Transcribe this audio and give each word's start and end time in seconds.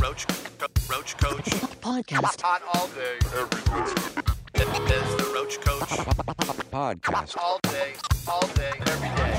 Roach, 0.00 0.24
Roach 0.88 1.14
Koach. 1.18 1.44
Podcast. 1.82 2.40
Hot 2.40 2.62
all 2.72 2.88
day, 2.88 3.18
every 3.38 3.60
day. 3.60 3.92
It's 4.54 5.14
the 5.16 5.30
Roach 5.34 5.60
Koach. 5.60 5.88
Podcast. 6.70 7.36
All 7.36 7.60
day, 7.64 7.92
all 8.26 8.46
day, 8.54 8.72
every 8.86 9.08
day. 9.10 9.34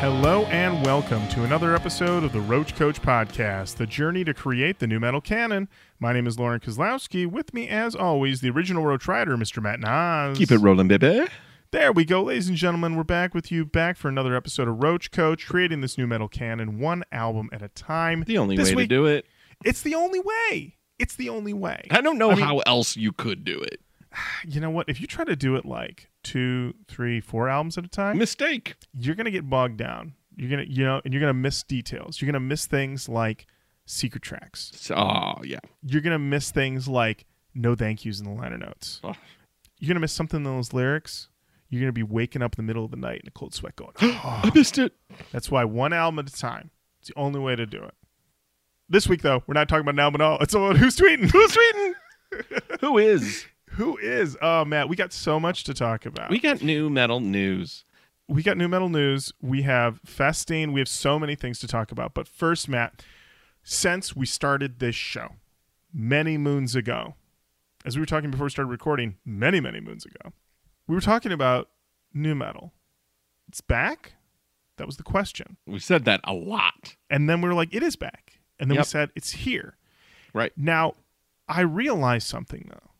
Hello 0.00 0.46
and 0.46 0.84
welcome 0.84 1.28
to 1.28 1.44
another 1.44 1.72
episode 1.72 2.24
of 2.24 2.32
the 2.32 2.40
Roach 2.40 2.74
Koach 2.74 2.98
Podcast, 2.98 3.76
the 3.76 3.86
journey 3.86 4.24
to 4.24 4.34
create 4.34 4.80
the 4.80 4.88
nu 4.88 4.98
metal 4.98 5.20
canon. 5.20 5.68
My 6.00 6.12
name 6.12 6.26
is 6.26 6.36
Lorin 6.36 6.58
Kozlowski. 6.58 7.28
With 7.28 7.54
me, 7.54 7.68
as 7.68 7.94
always, 7.94 8.40
the 8.40 8.50
original 8.50 8.84
Roach 8.84 9.06
Rider, 9.06 9.36
Mr. 9.36 9.62
Matt 9.62 9.78
Nas. 9.78 10.36
Keep 10.36 10.50
it 10.50 10.58
rolling, 10.58 10.88
baby. 10.88 11.28
There 11.76 11.92
we 11.92 12.06
go, 12.06 12.22
ladies 12.22 12.48
and 12.48 12.56
gentlemen. 12.56 12.96
We're 12.96 13.04
back 13.04 13.34
with 13.34 13.52
you, 13.52 13.66
back 13.66 13.98
for 13.98 14.08
another 14.08 14.34
episode 14.34 14.66
of 14.66 14.82
Roach 14.82 15.10
Koach, 15.10 15.46
creating 15.46 15.82
this 15.82 15.98
nu 15.98 16.06
metal 16.06 16.26
canon 16.26 16.78
one 16.78 17.04
album 17.12 17.50
at 17.52 17.60
a 17.60 17.68
time. 17.68 18.24
The 18.26 18.38
only 18.38 18.56
This 18.56 18.74
way 18.74 18.84
to 18.84 18.86
do 18.86 19.04
it. 19.04 19.26
It's 19.62 19.82
the 19.82 19.94
only 19.94 20.18
way. 20.18 20.76
It's 20.98 21.16
the 21.16 21.28
only 21.28 21.52
way. 21.52 21.86
I 21.90 22.00
don't 22.00 22.16
know 22.16 22.30
I 22.30 22.34
mean- 22.34 22.44
how 22.46 22.60
else 22.60 22.96
you 22.96 23.12
could 23.12 23.44
do 23.44 23.60
it. 23.60 23.82
You 24.48 24.62
know 24.62 24.70
what? 24.70 24.88
If 24.88 25.02
you 25.02 25.06
try 25.06 25.24
to 25.24 25.36
do 25.36 25.54
it 25.56 25.66
like 25.66 26.08
two, 26.22 26.72
three, 26.88 27.20
four 27.20 27.46
albums 27.50 27.76
at 27.76 27.84
a 27.84 27.88
time, 27.88 28.16
Mistake. 28.16 28.76
you're 28.98 29.14
gonna 29.14 29.30
get 29.30 29.50
bogged 29.50 29.76
down. 29.76 30.14
You're 30.34 30.48
gonna, 30.48 30.64
you 30.66 30.82
know, 30.82 31.02
and 31.04 31.12
you're 31.12 31.20
gonna 31.20 31.34
miss 31.34 31.62
details. 31.62 32.22
You're 32.22 32.32
gonna 32.32 32.40
miss 32.40 32.64
things 32.64 33.06
like 33.06 33.46
secret 33.84 34.22
tracks. 34.22 34.90
Oh, 34.96 35.34
yeah. 35.44 35.60
You're 35.82 36.00
gonna 36.00 36.18
miss 36.18 36.50
things 36.50 36.88
like 36.88 37.26
no 37.54 37.74
thank 37.74 38.06
yous 38.06 38.18
in 38.18 38.24
the 38.24 38.30
liner 38.32 38.56
notes. 38.56 39.02
Oh. 39.04 39.12
You're 39.78 39.88
gonna 39.88 40.00
miss 40.00 40.12
something 40.14 40.38
in 40.38 40.44
those 40.44 40.72
lyrics. 40.72 41.28
You're 41.68 41.80
gonna 41.80 41.92
be 41.92 42.02
waking 42.02 42.42
up 42.42 42.58
in 42.58 42.64
the 42.64 42.66
middle 42.66 42.84
of 42.84 42.90
the 42.90 42.96
night 42.96 43.20
in 43.22 43.28
a 43.28 43.32
cold 43.32 43.54
sweat, 43.54 43.76
going, 43.76 43.92
I 44.00 44.50
missed 44.54 44.78
it. 44.78 44.94
That's 45.32 45.50
why 45.50 45.64
one 45.64 45.92
album 45.92 46.20
at 46.20 46.28
a 46.28 46.32
time. 46.36 46.70
It's 47.00 47.08
the 47.08 47.18
only 47.18 47.40
way 47.40 47.56
to 47.56 47.66
do 47.66 47.82
it. 47.82 47.94
This 48.88 49.08
week, 49.08 49.22
though, 49.22 49.42
we're 49.46 49.54
not 49.54 49.68
talking 49.68 49.82
about 49.82 49.94
an 49.94 50.00
album 50.00 50.20
at 50.20 50.24
all. 50.24 50.38
It's 50.40 50.54
about 50.54 50.76
who's 50.76 50.96
tweeting. 50.96 51.30
Who's 51.30 51.56
tweeting? 51.56 51.94
Who 52.80 52.98
is? 52.98 53.46
Who 53.70 53.96
is? 53.98 54.36
Oh, 54.40 54.64
Matt, 54.64 54.88
we 54.88 54.96
got 54.96 55.12
so 55.12 55.38
much 55.40 55.64
to 55.64 55.74
talk 55.74 56.06
about. 56.06 56.30
We 56.30 56.38
got 56.38 56.62
nu 56.62 56.88
metal 56.90 57.20
news. 57.20 57.84
we 58.28 58.42
got 58.42 58.56
nu 58.56 58.68
metal 58.68 58.88
news. 58.88 59.32
We 59.40 59.62
have 59.62 60.00
Festing. 60.04 60.72
We 60.72 60.80
have 60.80 60.88
so 60.88 61.18
many 61.18 61.34
things 61.34 61.58
to 61.60 61.68
talk 61.68 61.90
about. 61.92 62.14
But 62.14 62.28
first, 62.28 62.68
Matt, 62.68 63.04
since 63.62 64.14
we 64.14 64.26
started 64.26 64.78
this 64.78 64.94
show 64.94 65.36
many 65.92 66.38
moons 66.38 66.74
ago, 66.74 67.14
as 67.84 67.96
we 67.96 68.00
were 68.02 68.06
talking 68.06 68.30
before 68.30 68.44
we 68.46 68.50
started 68.50 68.70
recording, 68.70 69.16
many, 69.24 69.60
many 69.60 69.80
moons 69.80 70.04
ago, 70.04 70.32
we 70.86 70.94
were 70.94 71.00
talking 71.00 71.32
about 71.32 71.68
nu 72.12 72.34
metal. 72.34 72.72
It's 73.48 73.60
back? 73.60 74.14
That 74.76 74.86
was 74.86 74.96
the 74.96 75.02
question. 75.02 75.56
We 75.66 75.78
said 75.78 76.04
that 76.04 76.20
a 76.24 76.34
lot. 76.34 76.96
And 77.08 77.28
then 77.30 77.40
we 77.40 77.48
were 77.48 77.54
like, 77.54 77.72
it 77.74 77.82
is 77.82 77.96
back. 77.96 78.40
And 78.58 78.70
then 78.70 78.78
we 78.78 78.84
said, 78.84 79.10
it's 79.14 79.30
here. 79.32 79.76
Right. 80.34 80.52
Now, 80.56 80.94
I 81.48 81.60
realized 81.62 82.26
something 82.26 82.68
though. 82.70 82.90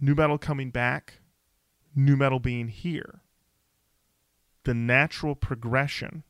Nu 0.00 0.14
metal 0.14 0.38
coming 0.38 0.70
back, 0.70 1.14
nu 1.94 2.16
metal 2.16 2.38
being 2.38 2.68
here. 2.68 3.22
The 4.64 4.74
natural 4.74 5.34
progression. 5.34 6.24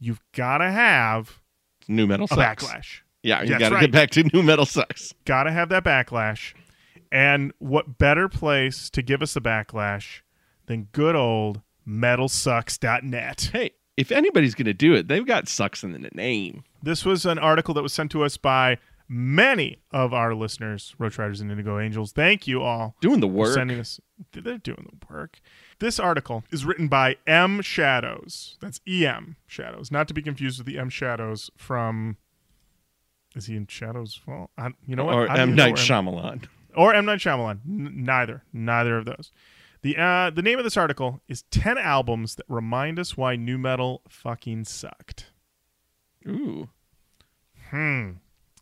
You've 0.00 0.20
got 0.32 0.58
to 0.58 0.70
have 0.70 1.40
Nu 1.88 2.06
metal 2.06 2.24
a 2.24 2.28
sucks. 2.28 2.64
backlash. 2.64 3.00
Yeah, 3.22 3.42
you 3.42 3.58
got 3.58 3.70
to 3.70 3.76
right. 3.76 3.80
get 3.80 3.92
back 3.92 4.10
to 4.10 4.24
nu 4.24 4.42
metal 4.42 4.66
sucks. 4.66 5.14
Got 5.24 5.44
to 5.44 5.52
have 5.52 5.70
that 5.70 5.82
backlash. 5.84 6.52
And 7.14 7.52
what 7.60 7.96
better 7.96 8.28
place 8.28 8.90
to 8.90 9.00
give 9.00 9.22
us 9.22 9.36
a 9.36 9.40
backlash 9.40 10.22
than 10.66 10.88
good 10.90 11.14
old 11.14 11.60
metalsucks.net? 11.88 13.50
Hey, 13.52 13.70
if 13.96 14.10
anybody's 14.10 14.56
going 14.56 14.66
to 14.66 14.74
do 14.74 14.94
it, 14.94 15.06
they've 15.06 15.24
got 15.26 15.48
sucks 15.48 15.84
in 15.84 15.92
the 15.92 16.10
name. 16.12 16.64
This 16.82 17.04
was 17.04 17.24
an 17.24 17.38
article 17.38 17.72
that 17.74 17.82
was 17.82 17.92
sent 17.92 18.10
to 18.12 18.24
us 18.24 18.36
by 18.36 18.78
many 19.08 19.78
of 19.92 20.12
our 20.12 20.34
listeners, 20.34 20.94
Roach 20.98 21.16
Riders 21.16 21.40
and 21.40 21.50
Indigo 21.52 21.78
Angels. 21.78 22.10
Thank 22.10 22.48
you 22.48 22.62
all 22.62 22.96
Doing 23.00 23.20
the 23.20 23.28
work. 23.28 23.54
sending 23.54 23.78
us. 23.78 24.00
They're 24.32 24.58
doing 24.58 24.88
the 24.90 25.06
work. 25.14 25.38
This 25.78 26.00
article 26.00 26.42
is 26.50 26.64
written 26.64 26.88
by 26.88 27.16
M 27.26 27.62
Shadows. 27.62 28.56
That's 28.60 28.80
E 28.88 29.06
M 29.06 29.36
Shadows, 29.46 29.92
not 29.92 30.08
to 30.08 30.14
be 30.14 30.22
confused 30.22 30.58
with 30.58 30.66
the 30.66 30.78
M 30.78 30.88
Shadows 30.90 31.50
from. 31.56 32.16
Is 33.36 33.46
he 33.46 33.56
in 33.56 33.66
Shadows 33.66 34.14
Fall? 34.14 34.50
I, 34.56 34.70
you 34.86 34.94
know 34.96 35.04
what? 35.04 35.14
or 35.14 35.30
I 35.30 35.38
M. 35.40 35.54
Night 35.56 35.74
Shyamalan. 35.74 36.46
Or 36.76 36.94
M 36.94 37.04
Night 37.04 37.20
Shyamalan. 37.20 37.60
N- 37.66 38.04
neither, 38.04 38.44
neither 38.52 38.96
of 38.96 39.04
those. 39.04 39.32
The 39.82 39.96
uh, 39.98 40.30
the 40.30 40.42
name 40.42 40.58
of 40.58 40.64
this 40.64 40.76
article 40.76 41.20
is 41.28 41.42
ten 41.50 41.76
albums 41.76 42.36
that 42.36 42.46
remind 42.48 42.98
us 42.98 43.16
why 43.16 43.36
nu 43.36 43.58
metal 43.58 44.02
fucking 44.08 44.64
sucked. 44.64 45.30
Ooh. 46.26 46.70
Hmm. 47.70 48.12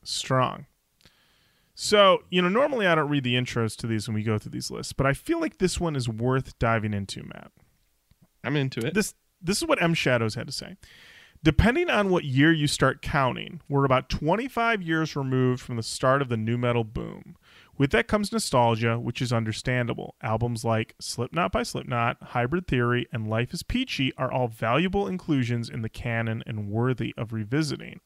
Strong. 0.03 0.67
So, 1.75 2.23
you 2.31 2.43
know, 2.43 2.49
normally 2.49 2.87
I 2.87 2.95
don't 2.95 3.09
read 3.09 3.25
the 3.25 3.35
intros 3.35 3.77
to 3.79 3.87
these 3.87 4.07
when 4.07 4.15
we 4.15 4.23
go 4.23 4.39
through 4.39 4.53
these 4.53 4.71
lists, 4.71 4.93
but 4.93 5.07
I 5.07 5.15
feel 5.15 5.41
like 5.41 5.59
this 5.59 5.81
one 5.81 5.97
is 5.97 6.09
worth 6.09 6.59
diving 6.59 6.93
into, 6.93 7.23
Matt. 7.23 7.51
I'm 8.45 8.57
into 8.57 8.87
it. 8.87 8.95
This 8.95 9.15
this 9.41 9.59
is 9.59 9.69
what 9.69 9.83
M 9.83 9.95
Shadows 9.95 10.35
had 10.35 10.47
to 10.47 10.53
say. 10.53 10.77
Depending 11.43 11.91
on 11.91 12.11
what 12.11 12.25
year 12.25 12.53
you 12.53 12.69
start 12.69 13.03
counting, 13.03 13.61
we're 13.69 13.85
about 13.85 14.09
25 14.09 14.81
years 14.81 15.17
removed 15.17 15.61
from 15.61 15.77
the 15.77 15.83
start 15.83 16.23
of 16.23 16.29
the 16.29 16.37
nu 16.37 16.57
metal 16.57 16.85
boom. 16.85 17.37
With 17.79 17.91
that 17.93 18.07
comes 18.07 18.31
nostalgia, 18.31 18.99
which 18.99 19.23
is 19.23 19.33
understandable. 19.33 20.15
Albums 20.23 20.65
like 20.65 20.95
Slipknot 21.01 21.53
by 21.53 21.63
Slipknot, 21.63 22.19
Hybrid 22.23 22.67
Theory, 22.67 23.07
and 23.13 23.29
Life 23.29 23.53
is 23.55 23.63
Peachy 23.63 24.13
are 24.19 24.31
all 24.31 24.47
valuable 24.49 25.09
inclusions 25.09 25.69
in 25.71 25.83
the 25.83 25.89
canon 25.89 26.43
and 26.47 26.69
worthy 26.69 27.15
of 27.17 27.33
revisiting. 27.33 28.01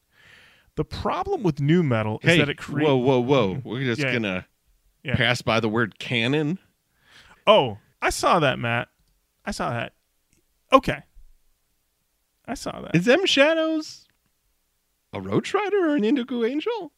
The 0.75 0.85
problem 0.85 1.43
with 1.43 1.59
nu 1.59 1.83
metal 1.83 2.19
is 2.23 2.29
hey, 2.29 2.37
that 2.37 2.49
it 2.49 2.57
creates. 2.57 2.87
whoa, 2.87 2.95
whoa, 2.95 3.19
whoa. 3.19 3.55
Mm-hmm. 3.55 3.69
We're 3.69 3.83
just 3.83 4.01
Yeah. 4.01 4.11
going 4.11 4.23
to 4.23 4.45
Yeah. 5.03 5.15
pass 5.15 5.41
by 5.41 5.59
the 5.59 5.69
word 5.69 5.99
canon. 5.99 6.59
Oh, 7.45 7.79
I 8.01 8.09
saw 8.09 8.39
that, 8.39 8.59
Matt. 8.59 8.87
I 9.45 9.51
saw 9.51 9.69
that. 9.71 9.93
Okay. 10.71 11.01
I 12.45 12.53
saw 12.53 12.81
that. 12.81 12.95
Is 12.95 13.05
them 13.05 13.25
shadows 13.25 14.05
a 15.11 15.19
roach 15.19 15.53
rider 15.53 15.89
or 15.91 15.95
an 15.95 16.03
indigo 16.05 16.45
angel? 16.45 16.93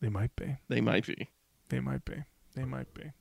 they 0.00 0.08
might 0.08 0.34
be. 0.36 0.56
They 0.68 0.80
might 0.80 1.06
be. 1.06 1.30
They 1.68 1.80
might 1.80 2.04
be. 2.04 2.24
They 2.54 2.64
might 2.64 2.92
be. 2.94 3.12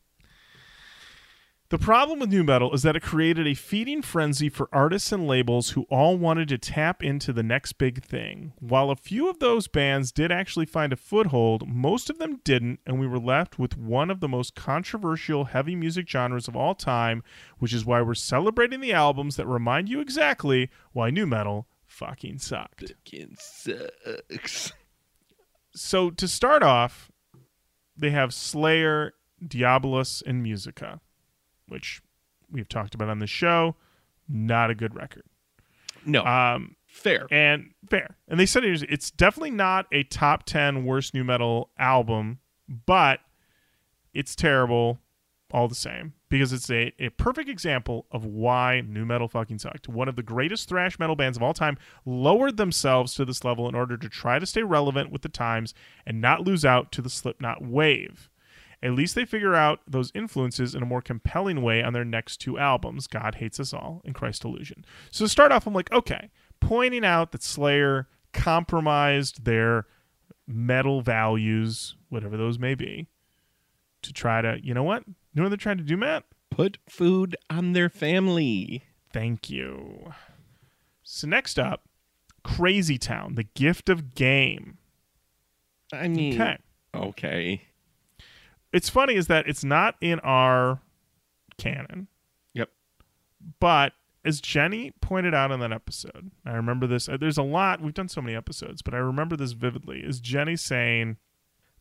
The 1.72 1.78
problem 1.78 2.20
with 2.20 2.30
nu 2.30 2.44
metal 2.44 2.74
is 2.74 2.84
that 2.84 2.98
it 2.98 3.02
created 3.02 3.48
a 3.48 3.54
feeding 3.54 4.02
frenzy 4.02 4.50
for 4.50 4.68
artists 4.74 5.14
and 5.14 5.26
labels 5.26 5.70
who 5.70 5.84
all 5.84 6.18
wanted 6.18 6.50
to 6.50 6.58
tap 6.58 7.02
into 7.02 7.32
the 7.32 7.44
next 7.44 7.78
big 7.78 8.04
thing. 8.04 8.52
While 8.60 8.92
a 8.92 8.98
few 8.98 9.30
of 9.30 9.40
those 9.40 9.70
bands 9.70 10.12
did 10.12 10.34
actually 10.34 10.66
find 10.66 10.92
a 10.92 10.98
foothold, 10.98 11.70
most 11.70 12.10
of 12.10 12.20
them 12.20 12.42
didn't, 12.44 12.82
and 12.86 13.00
we 13.00 13.08
were 13.08 13.18
left 13.18 13.58
with 13.58 13.78
one 13.78 14.12
of 14.12 14.20
the 14.20 14.28
most 14.28 14.54
controversial 14.54 15.46
heavy 15.46 15.78
music 15.78 16.10
genres 16.10 16.50
of 16.50 16.58
all 16.58 16.76
time, 16.76 17.24
which 17.60 17.74
is 17.74 17.86
why 17.86 18.02
we're 18.02 18.16
celebrating 18.16 18.82
the 18.82 18.92
albums 18.92 19.38
that 19.38 19.48
remind 19.48 19.88
you 19.88 20.02
exactly 20.02 20.70
why 20.92 21.10
nu 21.10 21.26
metal 21.26 21.68
fucking 21.88 22.40
sucked. 22.40 22.90
Fucking 23.06 23.38
sucks. 23.40 24.74
so 25.74 26.10
to 26.10 26.28
start 26.28 26.64
off, 26.64 27.11
they 28.02 28.10
have 28.12 28.34
Slayer, 28.34 29.14
Diabolus, 29.44 30.22
and 30.26 30.44
Musica, 30.44 31.00
which 31.68 32.02
we've 32.52 32.68
talked 32.68 32.94
about 32.96 33.08
on 33.10 33.20
the 33.20 33.28
show. 33.28 33.76
Not 34.28 34.70
a 34.70 34.76
good 34.76 34.94
record. 34.96 35.24
No, 36.06 36.26
Um, 36.26 36.76
fair. 36.88 37.28
and 37.32 37.74
fair. 37.90 38.18
And 38.28 38.40
they 38.40 38.46
said 38.46 38.64
it 38.66 38.84
it's 38.90 39.12
definitely 39.12 39.52
not 39.52 39.86
a 39.92 40.04
top 40.04 40.44
10 40.46 40.84
worst 40.84 41.14
nu 41.14 41.24
metal 41.24 41.70
album, 41.78 42.40
but 42.88 43.20
it's 44.14 44.36
terrible 44.36 45.00
all 45.54 45.68
the 45.68 45.76
same 45.76 46.14
because 46.30 46.54
it's 46.54 46.70
a, 46.70 46.94
a 47.00 47.10
perfect 47.10 47.50
example 47.50 48.06
of 48.12 48.26
why 48.26 48.82
nu 48.82 49.06
metal 49.06 49.28
fucking 49.28 49.60
sucked. 49.60 49.88
One 49.88 50.08
of 50.08 50.16
the 50.16 50.24
greatest 50.24 50.70
thrash 50.70 50.98
metal 50.98 51.16
bands 51.16 51.38
of 51.38 51.44
all 51.44 51.54
time 51.54 51.78
lowered 52.06 52.58
themselves 52.58 53.14
to 53.16 53.26
this 53.26 53.44
level 53.44 53.68
in 53.68 53.76
order 53.76 53.98
to 53.98 54.10
try 54.10 54.40
to 54.40 54.46
stay 54.46 54.64
relevant 54.64 55.12
with 55.12 55.22
the 55.22 55.30
times 55.30 55.74
and 56.06 56.22
not 56.22 56.42
lose 56.42 56.66
out 56.66 56.92
to 56.94 57.02
the 57.02 57.10
Slipknot 57.10 57.64
wave. 57.64 58.30
At 58.84 58.94
least 58.94 59.14
they 59.14 59.26
figure 59.26 59.54
out 59.54 59.82
those 59.88 60.12
influences 60.16 60.74
in 60.74 60.82
a 60.82 60.88
more 60.88 61.02
compelling 61.02 61.62
way 61.62 61.84
on 61.84 61.94
their 61.94 62.06
next 62.06 62.38
two 62.38 62.58
albums, 62.58 63.06
God 63.06 63.36
Hates 63.36 63.60
Us 63.60 63.74
All 63.74 64.02
and 64.06 64.16
Christ 64.16 64.44
Illusion. 64.44 64.86
So 65.12 65.26
to 65.26 65.30
start 65.30 65.52
off, 65.52 65.68
I'm 65.68 65.74
like, 65.74 65.92
okay, 65.92 66.32
pointing 66.60 67.06
out 67.06 67.32
that 67.32 67.44
Slayer 67.44 68.08
compromised 68.34 69.46
their 69.46 69.86
metal 70.48 71.02
values, 71.02 71.96
whatever 72.10 72.38
those 72.38 72.58
may 72.58 72.74
be, 72.74 73.08
to 74.02 74.12
try 74.12 74.42
to, 74.42 74.58
you 74.64 74.74
know 74.74 74.84
what? 74.84 75.04
You 75.34 75.40
know 75.42 75.44
what 75.44 75.50
they're 75.50 75.58
trying 75.58 75.78
to 75.78 75.84
do, 75.84 75.98
Matt? 75.98 76.24
Put 76.50 76.78
food 76.90 77.36
on 77.50 77.74
their 77.74 77.90
family. 77.90 78.84
Thank 79.14 79.50
you. 79.50 80.14
So 81.04 81.28
next 81.28 81.58
up, 81.58 81.84
Crazy 82.44 82.98
Town, 82.98 83.36
The 83.36 83.44
Gift 83.44 83.88
of 83.90 84.16
Game. 84.16 84.78
I 85.94 86.08
mean, 86.08 86.34
Okay. 86.42 86.58
okay. 86.94 87.62
It's 88.74 88.90
funny 88.90 89.16
is 89.16 89.28
that 89.28 89.48
it's 89.48 89.64
not 89.64 89.96
in 90.02 90.20
our 90.22 90.80
canon, 91.58 92.08
Yep. 92.54 92.70
but 93.60 93.94
as 94.24 94.40
Jenny 94.40 94.92
pointed 95.02 95.34
out 95.34 95.52
in 95.52 95.60
that 95.60 95.74
episode, 95.74 96.32
I 96.46 96.52
remember 96.54 96.88
this. 96.88 97.10
uh, 97.10 97.18
There's 97.18 97.38
a 97.38 97.44
lot. 97.44 97.82
We've 97.82 97.94
done 97.94 98.08
so 98.08 98.22
many 98.22 98.36
episodes, 98.36 98.82
but 98.82 98.94
I 98.94 98.98
remember 99.00 99.36
this 99.36 99.52
vividly. 99.54 100.00
Is 100.02 100.20
Jenny 100.22 100.56
saying, 100.56 101.18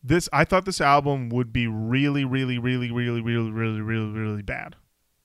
"This? 0.03 0.29
I 0.33 0.45
thought 0.45 0.65
this 0.65 0.81
album 0.81 1.29
would 1.31 1.53
be 1.53 1.67
really, 1.67 2.25
really, 2.25 2.59
really, 2.59 2.91
really, 2.91 3.21
really, 3.21 3.51
really, 3.51 3.81
really, 3.81 4.11
really 4.11 4.43
bad, 4.43 4.77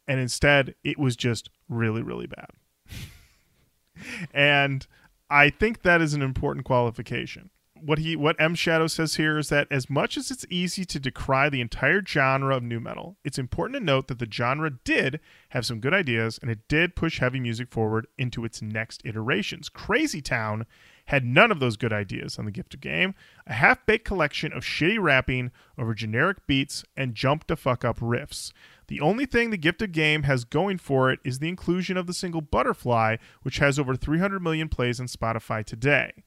and 0.07 0.19
instead, 0.19 0.75
it 0.83 0.98
was 0.98 1.16
just 1.16 1.50
really, 1.69 2.01
really 2.01 2.27
bad." 2.27 2.50
and 4.33 4.88
I 5.30 5.50
think 5.50 5.81
that 5.81 6.01
is 6.01 6.13
an 6.13 6.22
important 6.22 6.66
qualification. 6.66 7.50
What 7.81 8.00
he 8.00 8.16
what 8.16 8.39
M 8.39 8.56
Shadow 8.56 8.88
says 8.88 9.16
here 9.16 9.38
is 9.38 9.50
that 9.50 9.68
as 9.69 9.89
much 9.89 10.18
as 10.18 10.31
it's 10.31 10.45
easy 10.50 10.86
to 10.86 11.00
decry 11.00 11.50
the 11.50 11.62
entire 11.62 12.04
genre 12.04 12.56
of 12.56 12.63
nu 12.63 12.80
metal, 12.80 13.18
it's 13.24 13.38
important 13.38 13.78
to 13.80 13.83
note 13.83 14.07
that 14.07 14.18
the 14.19 14.31
genre 14.31 14.71
did 14.83 15.19
have 15.50 15.66
some 15.66 15.81
good 15.81 15.94
ideas 15.94 16.39
and 16.42 16.50
it 16.50 16.68
did 16.68 16.95
push 16.95 17.19
heavy 17.19 17.39
music 17.39 17.69
forward 17.71 18.07
into 18.18 18.45
its 18.45 18.62
next 18.62 19.01
iterations. 19.04 19.69
Crazy 19.69 20.21
Town 20.21 20.66
had 21.06 21.24
none 21.24 21.52
of 21.52 21.60
those 21.60 21.78
good 21.78 21.94
ideas 21.94 22.40
on 22.40 22.46
the 22.46 22.52
Gift 22.52 22.74
of 22.74 22.81
Game, 22.81 23.13
a 23.46 23.54
half-baked 23.54 24.06
collection 24.06 24.52
of 24.52 24.63
shitty 24.63 25.00
rapping 25.00 25.52
over 25.78 25.94
generic 25.94 26.46
beats 26.48 26.84
and 26.98 27.16
jump 27.16 27.46
to 27.48 27.56
fuck 27.56 27.86
up 27.86 28.00
riffs. 28.00 28.52
The 28.88 29.00
only 29.00 29.25
thing 29.25 29.50
the 29.50 29.57
Gift 29.57 29.81
of 29.81 29.92
Game 29.92 30.24
has 30.24 30.46
going 30.46 30.78
for 30.78 31.12
it 31.12 31.19
is 31.24 31.40
the 31.40 31.50
inclusion 31.50 31.98
of 31.98 32.07
the 32.07 32.13
single 32.13 32.42
Butterfly, 32.42 33.18
which 33.44 33.57
has 33.60 33.80
over 33.80 33.96
300 33.96 34.42
million 34.42 34.69
plays 34.69 35.00
on 35.00 35.07
Spotify 35.07 35.63
today. 35.63 36.24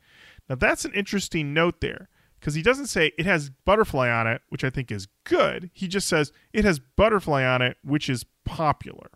Now, 0.48 0.54
that's 0.54 0.84
an 0.84 0.92
interesting 0.92 1.52
note 1.52 1.80
there 1.80 2.08
because 2.38 2.54
he 2.54 2.62
doesn't 2.62 2.86
say 2.86 3.12
it 3.18 3.26
has 3.26 3.50
Butterfly 3.50 4.08
on 4.08 4.26
it, 4.26 4.42
which 4.48 4.64
I 4.64 4.70
think 4.70 4.90
is 4.90 5.08
good. 5.24 5.70
He 5.72 5.88
just 5.88 6.08
says 6.08 6.32
it 6.52 6.64
has 6.64 6.78
Butterfly 6.78 7.44
on 7.44 7.62
it, 7.62 7.76
which 7.82 8.08
is 8.08 8.24
popular. 8.44 9.10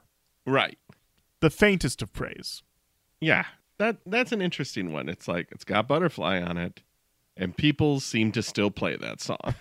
Right. 0.45 0.79
The 1.41 1.51
faintest 1.51 2.03
of 2.03 2.13
praise. 2.13 2.63
Yeah. 3.21 3.45
That 3.83 3.97
that's 4.07 4.31
an 4.31 4.41
interesting 4.41 4.93
one. 4.93 5.09
It's 5.09 5.27
like 5.27 5.49
it's 5.51 5.65
got 5.65 5.89
butterfly 5.89 6.41
on 6.41 6.57
it, 6.57 6.83
and 7.37 7.57
people 7.57 7.99
seem 7.99 8.31
to 8.31 8.41
still 8.41 8.71
play 8.71 8.97
that 8.97 9.21
song. 9.21 9.39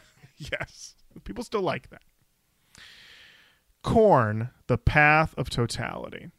Yes, 0.51 0.95
people 1.23 1.44
still 1.44 1.62
like 1.62 1.91
that. 1.91 2.01
Korn, 3.83 4.50
the 4.65 4.79
path 4.79 5.35
of 5.38 5.51
totality. 5.51 6.31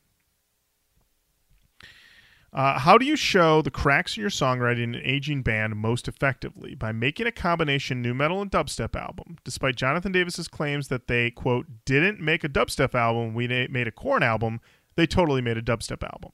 Uh, 2.53 2.81
how 2.81 2.99
do 2.99 3.07
you 3.07 3.15
show 3.15 3.63
the 3.63 3.71
cracks 3.71 4.17
in 4.17 4.23
your 4.23 4.31
songwriting 4.31 4.83
in 4.83 4.95
an 4.97 5.03
aging 5.05 5.43
band 5.43 5.77
most 5.77 6.09
effectively? 6.09 6.75
By 6.75 6.91
making 6.91 7.29
a 7.29 7.33
combination 7.33 8.03
nu 8.03 8.13
metal 8.13 8.43
and 8.43 8.51
dubstep 8.51 9.01
album. 9.01 9.37
Despite 9.45 9.77
Jonathan 9.77 10.11
Davis's 10.11 10.49
claims 10.49 10.89
that 10.89 11.07
they, 11.07 11.31
quote, 11.31 11.67
didn't 11.85 12.19
make 12.19 12.43
a 12.43 12.49
dubstep 12.49 12.97
album, 12.97 13.35
we 13.35 13.47
made 13.47 13.87
a 13.87 13.93
Korn 13.93 14.25
album, 14.25 14.61
they 14.97 15.07
totally 15.07 15.43
made 15.43 15.59
a 15.59 15.63
dubstep 15.63 16.03
album. 16.03 16.33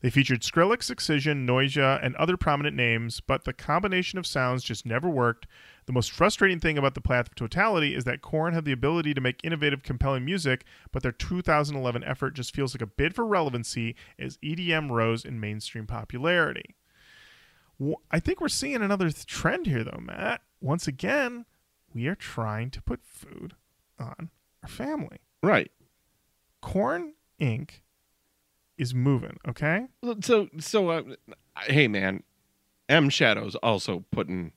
They 0.00 0.10
featured 0.10 0.42
Skrillex, 0.42 0.90
Excision, 0.90 1.46
Noisia, 1.46 1.98
and 2.02 2.14
other 2.16 2.36
prominent 2.36 2.76
names, 2.76 3.20
but 3.20 3.44
the 3.44 3.52
combination 3.52 4.18
of 4.18 4.26
sounds 4.26 4.62
just 4.62 4.86
never 4.86 5.08
worked. 5.08 5.46
The 5.86 5.92
most 5.92 6.12
frustrating 6.12 6.60
thing 6.60 6.78
about 6.78 6.94
the 6.94 7.00
Path 7.00 7.28
of 7.28 7.34
Totality 7.34 7.94
is 7.94 8.04
that 8.04 8.22
Korn 8.22 8.54
had 8.54 8.64
the 8.64 8.72
ability 8.72 9.14
to 9.14 9.20
make 9.20 9.40
innovative, 9.42 9.82
compelling 9.82 10.24
music, 10.24 10.64
but 10.92 11.02
their 11.02 11.12
2011 11.12 12.04
effort 12.04 12.34
just 12.34 12.54
feels 12.54 12.74
like 12.74 12.82
a 12.82 12.86
bid 12.86 13.14
for 13.14 13.26
relevancy 13.26 13.96
as 14.18 14.38
EDM 14.38 14.90
rose 14.90 15.24
in 15.24 15.40
mainstream 15.40 15.86
popularity. 15.86 16.76
I 18.10 18.20
think 18.20 18.40
we're 18.40 18.48
seeing 18.48 18.82
another 18.82 19.10
th- 19.10 19.26
trend 19.26 19.66
here, 19.66 19.84
though, 19.84 20.00
Matt. 20.00 20.42
Once 20.60 20.88
again, 20.88 21.44
we 21.94 22.06
are 22.08 22.16
trying 22.16 22.70
to 22.70 22.82
put 22.82 23.04
food 23.04 23.54
on 23.98 24.30
our 24.62 24.68
family. 24.68 25.18
right. 25.42 25.70
Korn 26.60 27.14
Inc. 27.40 27.70
is 28.78 28.94
moving, 28.94 29.36
okay? 29.46 29.86
So 30.22 30.48
so 30.58 30.90
uh, 30.90 31.02
hey 31.64 31.88
man, 31.88 32.22
M 32.88 33.10
Shadows 33.10 33.54
also 33.56 34.04
putting 34.10 34.52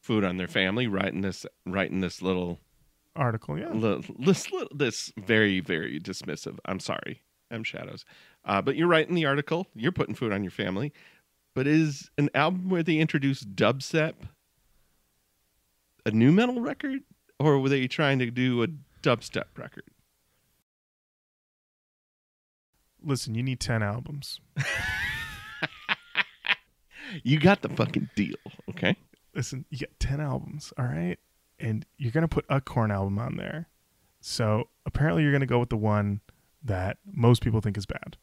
food 0.00 0.24
on 0.24 0.36
their 0.36 0.48
family, 0.48 0.86
writing 0.86 1.22
this 1.22 1.46
writing 1.66 2.00
this 2.00 2.22
little 2.22 2.60
Article, 3.14 3.58
yeah. 3.58 3.72
li- 3.72 4.04
this 4.18 4.50
little 4.50 4.74
this 4.74 5.12
very 5.16 5.60
very 5.60 5.98
dismissive. 6.00 6.58
I'm 6.64 6.80
sorry, 6.80 7.22
M 7.50 7.64
Shadows. 7.64 8.04
Uh, 8.44 8.62
but 8.62 8.76
you're 8.76 8.88
writing 8.88 9.14
the 9.14 9.26
article. 9.26 9.66
You're 9.74 9.92
putting 9.92 10.14
food 10.14 10.32
on 10.32 10.42
your 10.42 10.50
family. 10.50 10.92
But 11.54 11.66
is 11.66 12.10
an 12.16 12.30
album 12.34 12.70
where 12.70 12.82
they 12.82 12.96
introduce 12.96 13.44
dubstep 13.44 14.14
a 16.04 16.10
nu 16.10 16.32
metal 16.32 16.60
record, 16.60 17.02
or 17.38 17.58
were 17.58 17.68
they 17.68 17.86
trying 17.86 18.18
to 18.18 18.30
do 18.30 18.62
a 18.62 18.68
dubstep 19.02 19.56
record? 19.56 19.84
Listen, 23.04 23.34
you 23.34 23.42
need 23.42 23.60
10 23.60 23.82
albums. 23.82 24.40
You 27.22 27.38
got 27.38 27.62
the 27.62 27.68
fucking 27.68 28.10
deal, 28.14 28.36
okay? 28.70 28.96
Listen, 29.34 29.64
you 29.70 29.78
got 29.78 29.90
10 30.00 30.20
albums, 30.20 30.72
all 30.78 30.84
right? 30.84 31.18
And 31.58 31.84
you're 31.98 32.12
going 32.12 32.22
to 32.22 32.28
put 32.28 32.44
a 32.48 32.60
Korn 32.60 32.90
album 32.90 33.18
on 33.18 33.36
there. 33.36 33.68
So 34.20 34.68
apparently 34.86 35.22
you're 35.22 35.32
going 35.32 35.40
to 35.40 35.46
go 35.46 35.58
with 35.58 35.68
the 35.68 35.76
one 35.76 36.20
that 36.64 36.98
most 37.04 37.42
people 37.42 37.60
think 37.60 37.76
is 37.76 37.86
bad. 37.86 38.16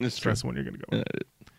So 0.00 0.28
that's 0.28 0.42
the 0.42 0.46
one 0.46 0.54
you're 0.54 0.64
going 0.64 0.76
to 0.76 0.86
go 0.90 0.98
with. 0.98 1.00
Uh, 1.00 1.50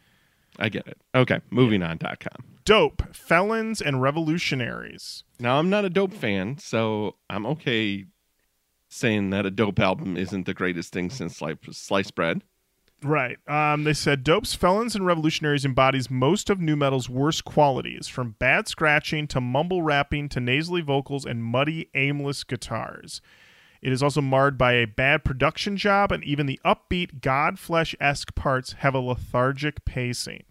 I 0.59 0.69
get 0.69 0.87
it. 0.87 0.97
Okay, 1.13 1.39
moving 1.51 1.83
on. 1.83 1.97
Dot 1.97 2.19
com. 2.19 2.45
Dope, 2.65 3.15
Felons, 3.15 3.81
and 3.81 4.01
Revolutionaries. 4.01 5.23
Now 5.39 5.59
I'm 5.59 5.69
not 5.69 5.85
a 5.85 5.89
dope 5.89 6.13
fan, 6.13 6.57
so 6.57 7.15
I'm 7.29 7.45
okay 7.45 8.05
saying 8.89 9.29
that 9.31 9.45
a 9.45 9.51
dope 9.51 9.79
album 9.79 10.17
isn't 10.17 10.45
the 10.45 10.53
greatest 10.53 10.93
thing 10.93 11.09
since 11.09 11.41
sliced 11.71 12.15
bread. 12.15 12.41
Right. 13.03 13.37
Um, 13.47 13.83
they 13.83 13.93
said 13.93 14.23
Dope's 14.23 14.55
Felons 14.55 14.95
and 14.95 15.05
Revolutionaries 15.05 15.65
embodies 15.65 16.09
most 16.09 16.49
of 16.49 16.59
nu 16.59 16.75
metal's 16.75 17.09
worst 17.09 17.45
qualities, 17.45 18.07
from 18.07 18.35
bad 18.39 18.67
scratching 18.67 19.27
to 19.27 19.39
mumble 19.39 19.83
rapping 19.83 20.29
to 20.29 20.39
nasally 20.39 20.81
vocals 20.81 21.25
and 21.25 21.43
muddy, 21.43 21.89
aimless 21.93 22.43
guitars. 22.43 23.21
It 23.81 23.91
is 23.91 24.01
also 24.01 24.21
marred 24.21 24.57
by 24.57 24.73
a 24.73 24.85
bad 24.87 25.23
production 25.23 25.77
job, 25.77 26.11
and 26.11 26.23
even 26.23 26.47
the 26.47 26.59
upbeat, 26.65 27.19
Godflesh 27.19 27.93
esque 27.99 28.33
parts 28.33 28.73
have 28.79 28.95
a 28.95 28.99
lethargic 28.99 29.85
pacing. 29.85 30.45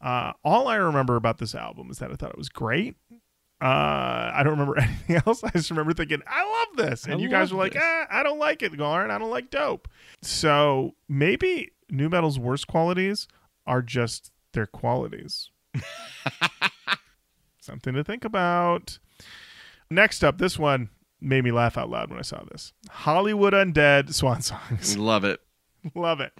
Uh, 0.00 0.34
all 0.44 0.68
I 0.68 0.76
remember 0.76 1.16
about 1.16 1.38
this 1.38 1.54
album 1.54 1.90
is 1.90 1.98
that 1.98 2.12
I 2.12 2.14
thought 2.14 2.30
it 2.30 2.38
was 2.38 2.48
great. 2.48 2.96
Uh, 3.60 4.30
I 4.34 4.42
don't 4.42 4.52
remember 4.58 4.78
anything 4.80 5.22
else. 5.26 5.42
I 5.44 5.50
just 5.50 5.70
remember 5.70 5.92
thinking, 5.94 6.22
I 6.26 6.44
love 6.44 6.86
this. 6.86 7.04
And 7.04 7.14
I 7.14 7.16
you 7.18 7.28
guys 7.28 7.50
love 7.50 7.58
were 7.58 7.64
like, 7.64 7.76
ah, 7.78 8.06
I 8.10 8.22
don't 8.22 8.38
like 8.38 8.62
it, 8.62 8.76
Garn. 8.76 9.10
I 9.10 9.18
don't 9.18 9.30
like 9.30 9.50
dope. 9.50 9.88
So 10.22 10.94
maybe 11.08 11.72
nu 11.90 12.08
metal's 12.08 12.38
worst 12.38 12.66
qualities 12.66 13.28
are 13.66 13.82
just 13.82 14.30
their 14.52 14.66
qualities. 14.66 15.50
Something 17.60 17.94
to 17.94 18.04
think 18.04 18.24
about. 18.24 18.98
Next 19.90 20.22
up, 20.22 20.38
this 20.38 20.58
one 20.58 20.90
made 21.20 21.44
me 21.44 21.52
laugh 21.52 21.78
out 21.78 21.88
loud 21.88 22.10
when 22.10 22.18
I 22.18 22.22
saw 22.22 22.42
this 22.50 22.72
Hollywood 22.90 23.52
Undead 23.54 24.12
Swan 24.12 24.42
Songs. 24.42 24.96
Love 24.98 25.24
it. 25.24 25.40
Love 25.94 26.20
it. 26.20 26.32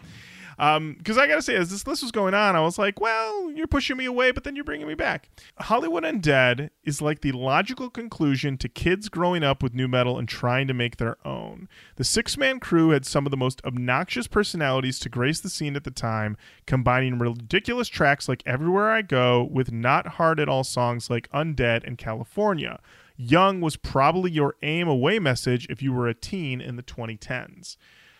Um, 0.58 0.94
because 0.98 1.18
I 1.18 1.26
got 1.26 1.36
to 1.36 1.42
say, 1.42 1.56
as 1.56 1.70
this 1.70 1.86
list 1.86 2.02
was 2.02 2.12
going 2.12 2.34
on, 2.34 2.56
I 2.56 2.60
was 2.60 2.78
like, 2.78 3.00
well, 3.00 3.50
you're 3.50 3.66
pushing 3.66 3.96
me 3.96 4.04
away, 4.04 4.30
but 4.30 4.44
then 4.44 4.54
you're 4.54 4.64
bringing 4.64 4.86
me 4.86 4.94
back. 4.94 5.28
Hollywood 5.58 6.04
Undead 6.04 6.70
is 6.84 7.02
like 7.02 7.20
the 7.20 7.32
logical 7.32 7.90
conclusion 7.90 8.56
to 8.58 8.68
kids 8.68 9.08
growing 9.08 9.42
up 9.42 9.62
with 9.62 9.74
nu 9.74 9.88
metal 9.88 10.18
and 10.18 10.28
trying 10.28 10.66
to 10.68 10.74
make 10.74 10.96
their 10.96 11.16
own. 11.26 11.68
The 11.96 12.04
six 12.04 12.36
man 12.36 12.60
crew 12.60 12.90
had 12.90 13.06
some 13.06 13.26
of 13.26 13.30
the 13.30 13.36
most 13.36 13.64
obnoxious 13.64 14.26
personalities 14.26 14.98
to 15.00 15.08
grace 15.08 15.40
the 15.40 15.50
scene 15.50 15.76
at 15.76 15.84
the 15.84 15.90
time, 15.90 16.36
combining 16.66 17.18
ridiculous 17.18 17.88
tracks 17.88 18.28
like 18.28 18.42
Everywhere 18.46 18.90
I 18.90 19.02
Go 19.02 19.42
with 19.44 19.72
not 19.72 20.06
hard 20.06 20.40
at 20.40 20.48
all 20.48 20.64
songs 20.64 21.10
like 21.10 21.30
Undead 21.30 21.84
and 21.84 21.98
California. 21.98 22.80
Young 23.16 23.60
was 23.60 23.76
probably 23.76 24.30
your 24.30 24.56
AIM 24.62 24.88
away 24.88 25.18
message 25.18 25.66
if 25.70 25.82
you 25.82 25.92
were 25.92 26.08
a 26.08 26.14
teen 26.14 26.60
in 26.60 26.76
the 26.76 26.82
2010s. 26.82 27.76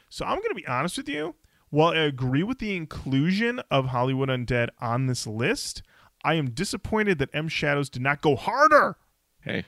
So 0.08 0.24
I'm 0.24 0.38
going 0.38 0.50
to 0.50 0.54
be 0.54 0.66
honest 0.66 0.96
with 0.96 1.08
you. 1.08 1.34
While 1.74 1.92
I 1.92 2.02
agree 2.02 2.44
with 2.44 2.60
the 2.60 2.76
inclusion 2.76 3.60
of 3.68 3.86
Hollywood 3.86 4.28
Undead 4.28 4.68
on 4.80 5.08
this 5.08 5.26
list, 5.26 5.82
I 6.22 6.34
am 6.34 6.50
disappointed 6.50 7.18
that 7.18 7.30
M 7.32 7.48
Shadows 7.48 7.90
did 7.90 8.00
not 8.00 8.20
go 8.20 8.36
harder. 8.36 8.96
Hey, 9.40 9.64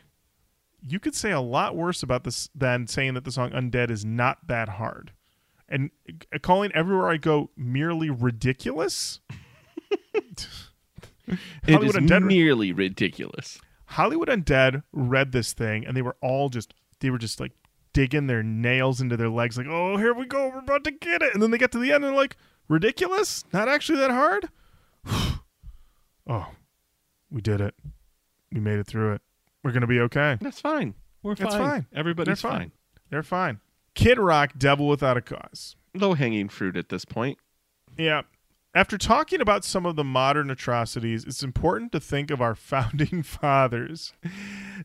You 0.80 1.00
could 1.00 1.16
say 1.16 1.32
a 1.32 1.40
lot 1.40 1.74
worse 1.74 2.04
about 2.04 2.22
this 2.22 2.48
than 2.54 2.86
saying 2.86 3.14
that 3.14 3.24
the 3.24 3.32
song 3.32 3.50
Undead 3.50 3.90
is 3.90 4.04
not 4.04 4.46
that 4.46 4.68
hard. 4.68 5.14
And 5.68 5.90
uh, 6.32 6.38
calling 6.38 6.70
Everywhere 6.76 7.08
I 7.08 7.16
Go 7.16 7.50
merely 7.56 8.08
ridiculous? 8.08 9.18
it 10.14 10.46
Hollywood 11.64 11.86
is 11.86 11.96
Undead 11.96 12.24
nearly 12.24 12.70
ridiculous. 12.72 13.58
Hollywood 13.86 14.28
Undead 14.28 14.84
read 14.92 15.32
this 15.32 15.52
thing 15.52 15.84
and 15.84 15.96
they 15.96 16.02
were 16.02 16.16
all 16.22 16.50
just 16.50 16.72
they 17.00 17.10
were 17.10 17.18
just 17.18 17.40
like 17.40 17.50
digging 17.96 18.26
their 18.26 18.42
nails 18.42 19.00
into 19.00 19.16
their 19.16 19.30
legs 19.30 19.56
like, 19.56 19.66
"Oh, 19.66 19.96
here 19.96 20.12
we 20.12 20.26
go. 20.26 20.48
We're 20.48 20.58
about 20.58 20.84
to 20.84 20.90
get 20.90 21.22
it." 21.22 21.32
And 21.32 21.42
then 21.42 21.50
they 21.50 21.56
get 21.56 21.72
to 21.72 21.78
the 21.78 21.92
end 21.92 22.04
and 22.04 22.12
they're 22.12 22.20
like, 22.20 22.36
"Ridiculous? 22.68 23.42
Not 23.54 23.70
actually 23.70 23.98
that 24.00 24.10
hard?" 24.10 24.50
oh. 26.28 26.50
We 27.30 27.40
did 27.40 27.62
it. 27.62 27.74
We 28.52 28.60
made 28.60 28.78
it 28.78 28.86
through 28.86 29.14
it. 29.14 29.22
We're 29.64 29.72
going 29.72 29.80
to 29.80 29.86
be 29.86 29.98
okay. 30.00 30.36
That's 30.42 30.60
fine. 30.60 30.94
We're 31.22 31.36
fine. 31.36 31.44
That's 31.46 31.56
fine. 31.56 31.86
Everybody's 31.94 32.40
They're 32.40 32.50
fine. 32.50 32.60
fine. 32.60 32.72
They're 33.10 33.22
fine. 33.22 33.60
Kid 33.94 34.18
Rock, 34.18 34.52
Devil 34.58 34.86
Without 34.86 35.16
a 35.16 35.22
Cause. 35.22 35.74
Low 35.94 36.12
hanging 36.12 36.48
fruit 36.50 36.76
at 36.76 36.90
this 36.90 37.04
point. 37.06 37.38
Yeah. 37.96 38.22
After 38.76 38.98
talking 38.98 39.40
about 39.40 39.64
some 39.64 39.86
of 39.86 39.96
the 39.96 40.04
modern 40.04 40.50
atrocities, 40.50 41.24
it's 41.24 41.42
important 41.42 41.92
to 41.92 41.98
think 41.98 42.30
of 42.30 42.42
our 42.42 42.54
founding 42.54 43.22
fathers. 43.22 44.12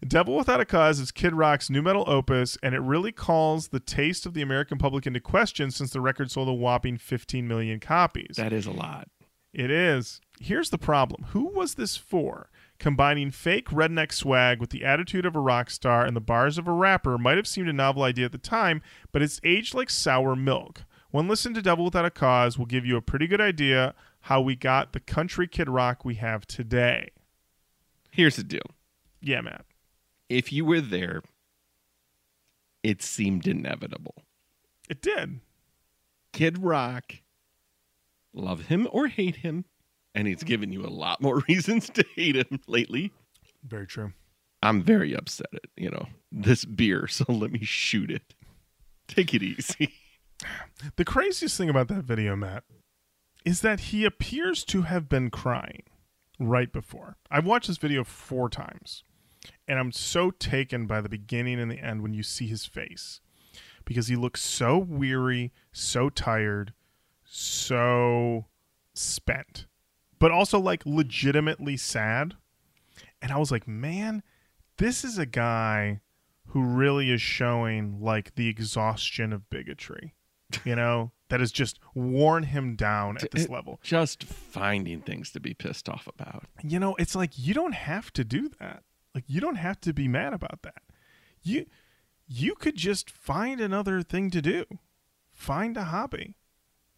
Devil 0.07 0.38
Without 0.38 0.62
a 0.62 0.65
Cause 0.65 1.01
is 1.01 1.12
Kid 1.12 1.33
Rock's 1.33 1.69
nu 1.69 1.81
metal 1.81 2.05
opus, 2.07 2.57
and 2.63 2.74
it 2.74 2.79
really 2.79 3.12
calls 3.12 3.67
the 3.67 3.81
taste 3.81 4.25
of 4.25 4.33
the 4.33 4.41
American 4.41 4.77
public 4.77 5.05
into 5.05 5.19
question 5.19 5.71
since 5.71 5.89
the 5.91 6.00
record 6.00 6.31
sold 6.31 6.48
a 6.48 6.53
whopping 6.53 6.95
15 6.95 7.45
million 7.45 7.81
copies. 7.81 8.38
That 8.38 8.53
is 8.53 8.65
a 8.65 8.71
lot. 8.71 9.10
It 9.53 9.69
is. 9.69 10.21
Here's 10.39 10.69
the 10.69 10.77
problem. 10.77 11.25
Who 11.31 11.48
was 11.48 11.75
this 11.75 11.98
for? 11.98 12.50
Combining 12.79 13.29
fake 13.29 13.67
redneck 13.71 14.13
swag 14.13 14.62
with 14.62 14.69
the 14.69 14.86
attitude 14.86 15.25
of 15.25 15.36
a 15.36 15.41
rock 15.41 15.69
star 15.69 16.05
and 16.05 16.15
the 16.15 16.21
bars 16.21 16.57
of 16.57 16.65
a 16.65 16.71
rapper 16.71 17.17
might 17.17 17.36
have 17.36 17.45
seemed 17.45 17.67
a 17.67 17.74
novel 17.74 18.03
idea 18.03 18.24
at 18.24 18.31
the 18.31 18.38
time, 18.38 18.81
but 19.12 19.21
it's 19.21 19.41
aged 19.43 19.74
like 19.74 19.89
sour 19.89 20.33
milk. 20.33 20.86
One 21.12 21.27
listen 21.27 21.53
to 21.53 21.62
Devil 21.62 21.86
Without 21.86 22.06
a 22.06 22.10
Cause 22.10 22.58
will 22.58 22.65
give 22.65 22.86
you 22.86 22.96
a 22.96 23.01
pretty 23.01 23.27
good 23.27 23.41
idea 23.41 23.94
how 24.22 24.39
we 24.39 24.56
got 24.56 24.94
the 24.94 25.00
country 25.00 25.48
kid 25.48 25.70
rock 25.70 26.06
we 26.06 26.15
have 26.15 26.48
today. 26.48 27.10
Here's 28.12 28.38
the 28.38 28.44
deal. 28.44 28.62
Yeah, 29.22 29.41
Matt. 29.41 29.65
If 30.30 30.53
you 30.53 30.63
were 30.63 30.82
there, 30.82 31.22
it 32.84 33.01
seemed 33.01 33.46
inevitable. 33.46 34.15
It 34.89 35.01
did. 35.01 35.41
Kid 36.34 36.63
Rock, 36.63 37.15
love 38.34 38.68
him 38.68 38.88
or 38.91 39.08
hate 39.08 39.38
him, 39.38 39.65
and 40.15 40.27
he's 40.27 40.44
given 40.44 40.72
you 40.72 40.86
a 40.86 40.88
lot 40.88 41.22
more 41.22 41.44
reasons 41.50 41.89
to 41.89 42.06
hate 42.15 42.36
him 42.38 42.62
lately. 42.68 43.12
Very 43.63 43.86
true. 43.86 44.13
I'm 44.63 44.82
very 44.82 45.13
upset 45.13 45.48
at, 45.53 45.65
you 45.75 45.89
know, 45.89 46.08
this 46.32 46.63
beer, 46.65 47.08
so 47.08 47.25
let 47.27 47.51
me 47.51 47.63
shoot 47.63 48.12
it. 48.12 48.34
Take 49.08 49.34
it 49.34 49.44
easy. 49.44 49.94
The 50.95 51.05
craziest 51.05 51.57
thing 51.57 51.69
about 51.69 51.88
that 51.89 52.03
video, 52.03 52.36
Matt, 52.36 52.63
is 53.45 53.62
that 53.62 53.79
he 53.79 54.05
appears 54.05 54.63
to 54.65 54.83
have 54.83 55.10
been 55.10 55.29
crying 55.29 55.83
right 56.39 56.71
before. 56.71 57.17
I've 57.29 57.45
watched 57.45 57.67
this 57.67 57.77
video 57.77 58.03
four 58.03 58.50
times, 58.50 59.03
and 59.67 59.79
I'm 59.79 59.91
so 59.91 60.31
taken 60.31 60.88
by 60.88 61.01
the 61.01 61.10
beginning 61.10 61.60
and 61.60 61.69
the 61.69 61.79
end 61.79 62.01
when 62.01 62.13
you 62.13 62.24
see 62.24 62.48
his 62.48 62.65
face 62.65 63.21
because 63.86 64.07
he 64.07 64.15
looks 64.15 64.41
so 64.41 64.77
weary, 64.77 65.51
so 65.71 66.10
tired, 66.10 66.74
so 67.25 68.45
spent, 68.93 69.65
but 70.19 70.31
also 70.31 70.60
like 70.60 70.86
legitimately 70.86 71.77
sad. 71.77 72.36
And 73.21 73.31
I 73.31 73.38
was 73.38 73.51
like, 73.51 73.67
man, 73.67 74.24
this 74.77 75.03
is 75.03 75.17
a 75.17 75.25
guy 75.25 76.01
who 76.48 76.63
really 76.63 77.12
is 77.12 77.21
showing 77.21 78.01
like 78.01 78.36
the 78.36 78.48
exhaustion 78.48 79.31
of 79.31 79.50
bigotry, 79.50 80.13
you 80.65 80.75
know, 80.75 81.12
that 81.29 81.39
has 81.39 81.51
just 81.51 81.79
worn 81.96 82.43
him 82.43 82.75
down 82.75 83.17
at 83.17 83.31
this 83.31 83.46
It- 83.46 83.51
level. 83.51 83.79
Just 83.84 84.24
finding 84.24 85.01
things 85.01 85.31
to 85.31 85.39
be 85.39 85.53
pissed 85.53 85.88
off 85.89 86.08
about. 86.08 86.46
You 86.63 86.79
know, 86.79 86.96
it's 86.96 87.15
like 87.15 87.38
you 87.38 87.53
don't 87.53 87.74
have 87.74 88.12
to 88.13 88.24
do 88.24 88.50
that. 88.60 88.84
Like 89.15 89.24
you 89.27 89.39
don't 89.41 89.55
have 89.55 89.79
to 89.81 89.93
be 89.93 90.08
mad 90.08 90.34
about 90.34 90.62
that. 90.63 90.84
You 91.43 91.65
you 92.27 92.55
could 92.55 92.75
just 92.75 93.10
find 93.10 93.60
another 93.60 94.01
thing 94.03 94.29
to 94.31 94.41
do. 94.41 94.65
Find 95.34 95.75
a 95.75 95.84
hobby. 95.86 96.36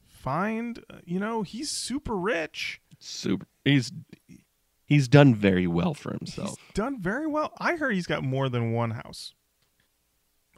Find, 0.08 0.80
uh, 0.90 1.00
you 1.06 1.20
know, 1.20 1.42
he's 1.42 1.70
super 1.72 2.16
rich. 2.16 2.82
Super. 3.00 3.48
He's 3.66 3.92
he's 4.86 5.08
done 5.08 5.34
very 5.36 5.68
well 5.68 5.94
for 5.94 6.12
himself. 6.14 6.58
He's 6.60 6.74
done 6.74 7.02
very 7.02 7.28
well. 7.28 7.54
I 7.58 7.76
heard 7.76 7.94
he's 7.96 8.06
got 8.08 8.24
more 8.24 8.48
than 8.50 8.72
one 8.74 8.92
house. 8.92 9.34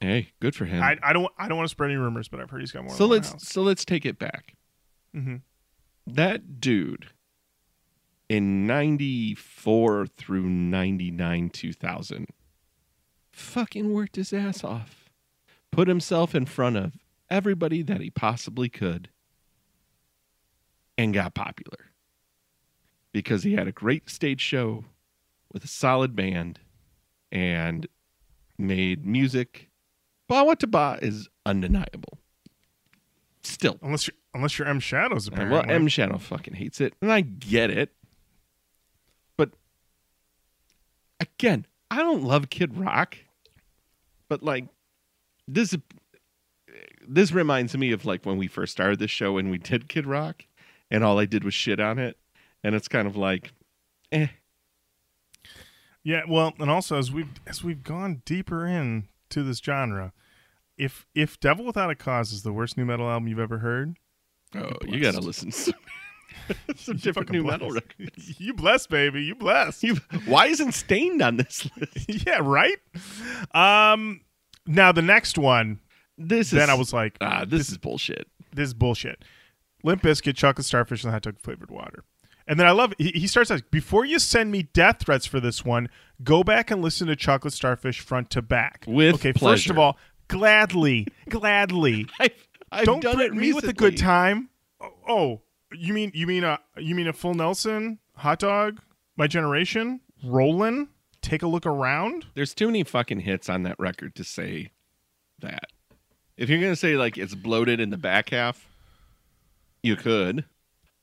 Hey, 0.02 0.32
good 0.40 0.56
for 0.56 0.66
him. 0.66 0.84
I, 0.84 0.98
I 1.02 1.14
don't 1.14 1.32
I 1.38 1.48
don't 1.48 1.58
want 1.58 1.68
to 1.68 1.72
spread 1.72 1.90
any 1.90 1.98
rumors, 1.98 2.28
but 2.28 2.40
I've 2.40 2.50
heard 2.50 2.62
he's 2.62 2.72
got 2.72 2.84
more 2.84 2.94
so 2.96 3.06
let's 3.06 3.32
house. 3.32 3.48
so 3.48 3.62
let's 3.62 3.86
take 3.86 4.06
it 4.06 4.20
back. 4.20 4.56
hmm 5.14 5.38
That 6.06 6.60
dude 6.60 7.08
in 8.28 8.66
94 8.68 10.08
through 10.08 10.50
99 10.50 11.50
2000 11.50 12.28
fucking 13.32 13.94
worked 13.94 14.16
his 14.16 14.34
ass 14.34 14.64
off. 14.64 15.10
Put 15.72 15.88
himself 15.88 16.34
in 16.36 16.46
front 16.46 16.78
of 16.78 16.94
everybody 17.30 17.82
that 17.82 18.02
he 18.02 18.10
possibly 18.10 18.70
could 18.70 19.10
and 20.98 21.14
got 21.14 21.34
popular. 21.34 21.92
Because 23.12 23.44
he 23.44 23.54
had 23.54 23.68
a 23.68 23.72
great 23.72 24.10
stage 24.10 24.42
show 24.42 24.86
with 25.52 25.64
a 25.64 25.68
solid 25.68 26.16
band 26.16 26.60
and 27.32 27.88
made 28.58 29.06
music. 29.06 29.70
Bawitdaba 30.30 31.02
is 31.04 31.30
undeniable. 31.46 32.20
Still. 33.44 33.78
Unless 33.82 34.08
you're 34.08 34.16
unless 34.34 34.58
you're 34.58 34.68
M 34.68 34.80
Shadows 34.80 35.28
apparently. 35.28 35.60
Well, 35.60 35.70
M 35.70 35.88
Shadow 35.88 36.18
fucking 36.18 36.56
hates 36.56 36.82
it, 36.82 36.94
and 37.02 37.12
I 37.12 37.22
get 37.22 37.70
it. 37.70 37.94
But 39.38 39.52
again, 41.20 41.66
I 41.92 41.98
don't 41.98 42.24
love 42.24 42.50
Kid 42.50 42.78
Rock, 42.78 43.18
but 44.28 44.42
like 44.42 44.66
this, 45.48 45.76
this 47.08 47.32
reminds 47.32 47.78
me 47.78 47.92
of 47.92 48.06
like 48.06 48.26
when 48.26 48.38
we 48.38 48.48
first 48.48 48.72
started 48.72 48.98
this 48.98 49.12
show 49.12 49.38
and 49.38 49.52
we 49.52 49.60
did 49.60 49.88
Kid 49.88 50.08
Rock, 50.08 50.46
and 50.90 51.04
all 51.04 51.20
I 51.20 51.26
did 51.26 51.44
was 51.44 51.54
shit 51.54 51.80
on 51.80 52.00
it, 52.00 52.18
and 52.64 52.74
it's 52.74 52.88
kind 52.88 53.08
of 53.08 53.16
like, 53.16 53.52
eh, 54.12 54.28
Yeah, 56.04 56.24
well, 56.28 56.54
and 56.60 56.72
also 56.72 56.98
as 56.98 57.12
we've 57.12 57.30
as 57.46 57.64
we've 57.64 57.84
gone 57.84 58.24
deeper 58.26 58.66
in 58.66 59.08
to 59.36 59.44
this 59.44 59.60
genre, 59.60 60.14
if 60.78 61.06
if 61.14 61.40
Devil 61.40 61.66
Without 61.66 61.90
a 61.90 61.96
Cause 61.96 62.32
is 62.32 62.44
the 62.44 62.54
worst 62.54 62.78
nu 62.78 62.86
metal 62.86 63.10
album 63.10 63.28
you've 63.28 63.40
ever 63.40 63.60
heard, 63.60 63.98
oh, 64.56 64.72
You're 64.86 65.02
gotta 65.02 65.24
listen 65.26 65.52
to 65.52 65.58
some, 66.76 66.96
you 66.96 67.00
different 67.00 67.32
nu 67.32 67.44
metal 67.44 67.70
records. 67.72 68.40
you 68.40 68.54
blessed, 68.54 68.90
baby, 68.90 69.24
you 69.24 69.36
blessed. 69.36 69.84
You, 69.84 69.98
why 70.26 70.48
isn't 70.48 70.72
Staind 70.74 71.22
on 71.22 71.38
this 71.38 71.70
list? 71.78 72.10
yeah, 72.26 72.40
right. 72.42 72.78
Um, 73.54 74.22
now 74.66 74.92
the 74.92 75.02
next 75.02 75.38
one, 75.38 75.80
This 76.18 76.48
is 76.48 76.60
then 76.60 76.70
I 76.70 76.74
was 76.76 76.94
like, 76.94 77.18
ah, 77.22 77.46
this 77.46 77.70
is 77.70 77.78
bullshit. 77.78 78.28
this 78.54 78.68
is 78.68 78.74
bullshit. 78.74 79.24
Limp 79.84 80.02
Bizkit, 80.02 80.36
chocolate 80.36 80.66
starfish, 80.66 81.04
and 81.04 81.14
hot 81.14 81.22
dog 81.22 81.40
flavored 81.40 81.70
water. 81.70 82.04
And 82.48 82.60
then 82.60 82.68
I 82.68 82.72
love 82.72 82.94
he, 82.98 83.12
he 83.12 83.28
starts 83.28 83.50
out 83.50 83.64
before 83.72 84.06
you 84.06 84.20
send 84.20 84.52
me 84.52 84.64
death 84.64 85.00
threats 85.00 85.26
for 85.26 85.40
this 85.40 85.66
one, 85.66 85.90
go 86.24 86.44
back 86.44 86.70
and 86.70 86.82
listen 86.82 87.08
to 87.08 87.16
Chocolate 87.16 87.54
Starfish 87.54 88.00
front 88.00 88.30
to 88.32 88.42
back. 88.42 88.86
With 88.88 89.16
okay, 89.16 89.34
first 89.34 89.70
of 89.70 89.80
all, 89.80 89.98
gladly, 90.28 91.08
gladly. 91.30 92.08
I've, 92.20 92.48
I've 92.72 92.86
Don't 92.86 93.02
done 93.02 93.20
it 93.22 93.34
me 93.34 93.54
with 93.54 93.68
a 93.68 93.74
good 93.74 93.98
time. 93.98 94.50
Oh, 94.80 94.94
oh, 95.08 95.42
you 95.74 95.94
mean 95.94 96.12
you 96.14 96.28
mean 96.28 96.44
a 96.44 96.60
you 96.78 96.94
mean 96.94 97.08
a 97.08 97.14
full 97.14 97.34
Nelson 97.34 98.00
hot 98.16 98.40
dog? 98.40 98.82
My 99.18 99.28
generation 99.28 100.02
Roland. 100.24 100.90
Take 101.22 101.42
a 101.42 101.48
look 101.48 101.66
around. 101.66 102.28
There's 102.36 102.54
too 102.54 102.68
many 102.68 102.84
fucking 102.84 103.22
hits 103.22 103.50
on 103.50 103.64
that 103.64 103.80
record 103.80 104.14
to 104.16 104.24
say 104.24 104.72
that. 105.40 105.72
If 106.38 106.50
you're 106.50 106.62
gonna 106.62 106.76
say 106.76 106.98
like 106.98 107.18
it's 107.18 107.34
bloated 107.34 107.80
in 107.80 107.90
the 107.90 107.98
back 107.98 108.30
half, 108.30 108.68
you 109.82 109.96
could. 109.96 110.46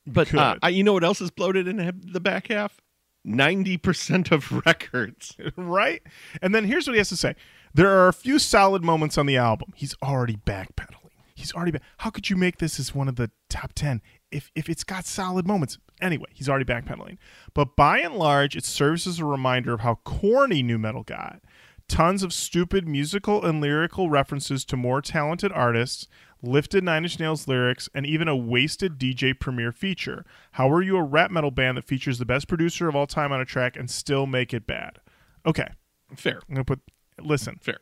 But. 0.05 0.33
Uh, 0.33 0.55
I, 0.61 0.69
you 0.69 0.83
know 0.83 0.93
what 0.93 1.03
else 1.03 1.21
is 1.21 1.31
bloated 1.31 1.67
in 1.67 1.77
the 2.11 2.19
back 2.19 2.47
half? 2.47 2.81
Ninety 3.25 3.77
percent 3.77 4.31
of 4.31 4.65
records. 4.65 5.37
right? 5.55 6.01
And 6.41 6.53
then 6.53 6.65
here's 6.65 6.87
what 6.87 6.93
he 6.93 6.97
has 6.97 7.09
to 7.09 7.17
say: 7.17 7.35
there 7.73 7.89
are 7.89 8.09
a 8.09 8.13
few 8.13 8.37
solid 8.37 8.83
moments 8.83 9.17
on 9.17 9.25
the 9.25 9.37
album. 9.37 9.71
He's 9.75 9.95
already 10.03 10.35
backpedaling. 10.35 10.97
He's 11.33 11.53
already. 11.53 11.71
Back- 11.71 11.83
How 11.99 12.09
could 12.09 12.29
you 12.29 12.35
make 12.35 12.57
this 12.57 12.79
as 12.79 12.93
one 12.93 13.07
of 13.07 13.15
the 13.15 13.31
top 13.49 13.71
ten 13.73 14.01
if 14.29 14.51
if 14.55 14.67
it's 14.69 14.83
got 14.83 15.05
solid 15.05 15.47
moments? 15.47 15.77
Anyway, 16.01 16.27
he's 16.33 16.49
already 16.49 16.65
backpedaling. 16.65 17.17
But 17.53 17.77
by 17.77 17.99
and 17.99 18.15
large, 18.15 18.57
it 18.57 18.65
serves 18.65 19.07
as 19.07 19.19
a 19.19 19.25
reminder 19.25 19.73
of 19.73 19.79
how 19.81 19.99
corny 20.03 20.61
nu 20.61 20.77
metal 20.77 21.03
got. 21.03 21.39
Tons 21.87 22.23
of 22.23 22.33
stupid 22.33 22.87
musical 22.87 23.45
and 23.45 23.61
lyrical 23.61 24.09
references 24.09 24.65
to 24.65 24.75
more 24.75 25.01
talented 25.01 25.51
artists, 25.53 26.07
lifted 26.43 26.83
Nine 26.83 27.03
Inch 27.03 27.19
Nails 27.19 27.47
lyrics, 27.47 27.89
and 27.95 28.05
even 28.05 28.27
a 28.27 28.35
wasted 28.35 28.99
DJ 28.99 29.37
Premier 29.39 29.71
feature. 29.71 30.23
How 30.51 30.69
are 30.71 30.81
you 30.81 30.97
a 30.97 31.03
rap 31.03 31.31
metal 31.31 31.49
band 31.51 31.77
that 31.77 31.85
features 31.85 32.19
the 32.19 32.25
best 32.25 32.47
producer 32.47 32.87
of 32.87 32.95
all 32.95 33.07
time 33.07 33.31
on 33.31 33.41
a 33.41 33.45
track 33.45 33.75
and 33.75 33.89
still 33.89 34.27
make 34.27 34.53
it 34.53 34.67
bad? 34.67 34.99
Okay, 35.45 35.69
Fair, 36.15 36.41
I'm 36.47 36.55
gonna 36.55 36.65
put. 36.65 36.81
Listen, 37.19 37.57
fair. 37.61 37.77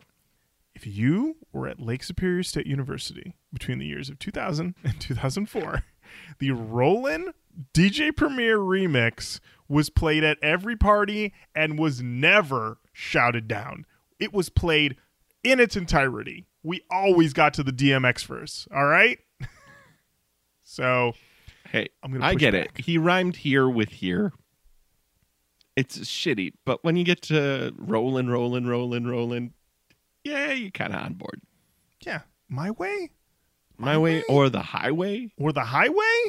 if 0.74 0.86
you 0.88 1.38
were 1.52 1.68
at 1.68 1.80
Lake 1.82 2.04
Superior 2.04 2.44
State 2.44 2.68
University 2.68 3.36
between 3.52 3.80
the 3.80 3.86
years 3.86 4.10
of 4.10 4.20
2000 4.20 4.76
and 4.84 5.00
2004, 5.02 5.84
the 6.40 6.52
Rollin' 6.52 7.34
DJ 7.74 8.16
Premier 8.16 8.58
remix 8.58 9.40
was 9.68 9.90
played 9.90 10.24
at 10.24 10.38
every 10.42 10.76
party 10.76 11.34
and 11.56 11.78
was 11.80 12.02
never 12.02 12.78
shouted 12.94 13.48
down. 13.48 13.86
It 14.20 14.34
was 14.34 14.50
played 14.50 14.96
in 15.44 15.60
its 15.60 15.76
entirety. 15.76 16.46
We 16.64 16.82
always 16.92 17.34
got 17.34 17.54
to 17.56 17.64
the 17.64 17.72
DMX 17.72 18.26
verse. 18.26 18.68
All 18.74 18.86
right. 18.86 19.20
so 20.64 21.14
Hey, 21.70 21.88
I'm 22.04 22.12
gonna 22.12 22.26
I 22.26 22.36
get 22.36 22.52
back. 22.54 22.80
it. 22.80 22.86
He 22.86 22.98
rhymed 22.98 23.38
here 23.38 23.70
with 23.70 23.90
here. 23.90 24.34
It's 25.78 25.98
shitty, 26.00 26.52
but 26.66 26.84
when 26.84 26.98
you 26.98 27.06
get 27.06 27.22
to 27.24 27.74
rolling, 27.78 28.28
rolling, 28.28 28.66
rolling, 28.68 29.06
rolling, 29.08 29.54
yeah, 30.26 30.52
you're 30.52 30.70
kind 30.72 30.94
of 30.94 31.02
on 31.02 31.14
board. 31.14 31.42
yeah, 32.02 32.22
my 32.50 32.72
way 32.72 33.10
My 33.78 33.98
way 33.98 34.22
or 34.24 34.50
the 34.50 34.60
highway. 34.62 35.32
or 35.38 35.54
the 35.54 35.64
highway. 35.64 36.24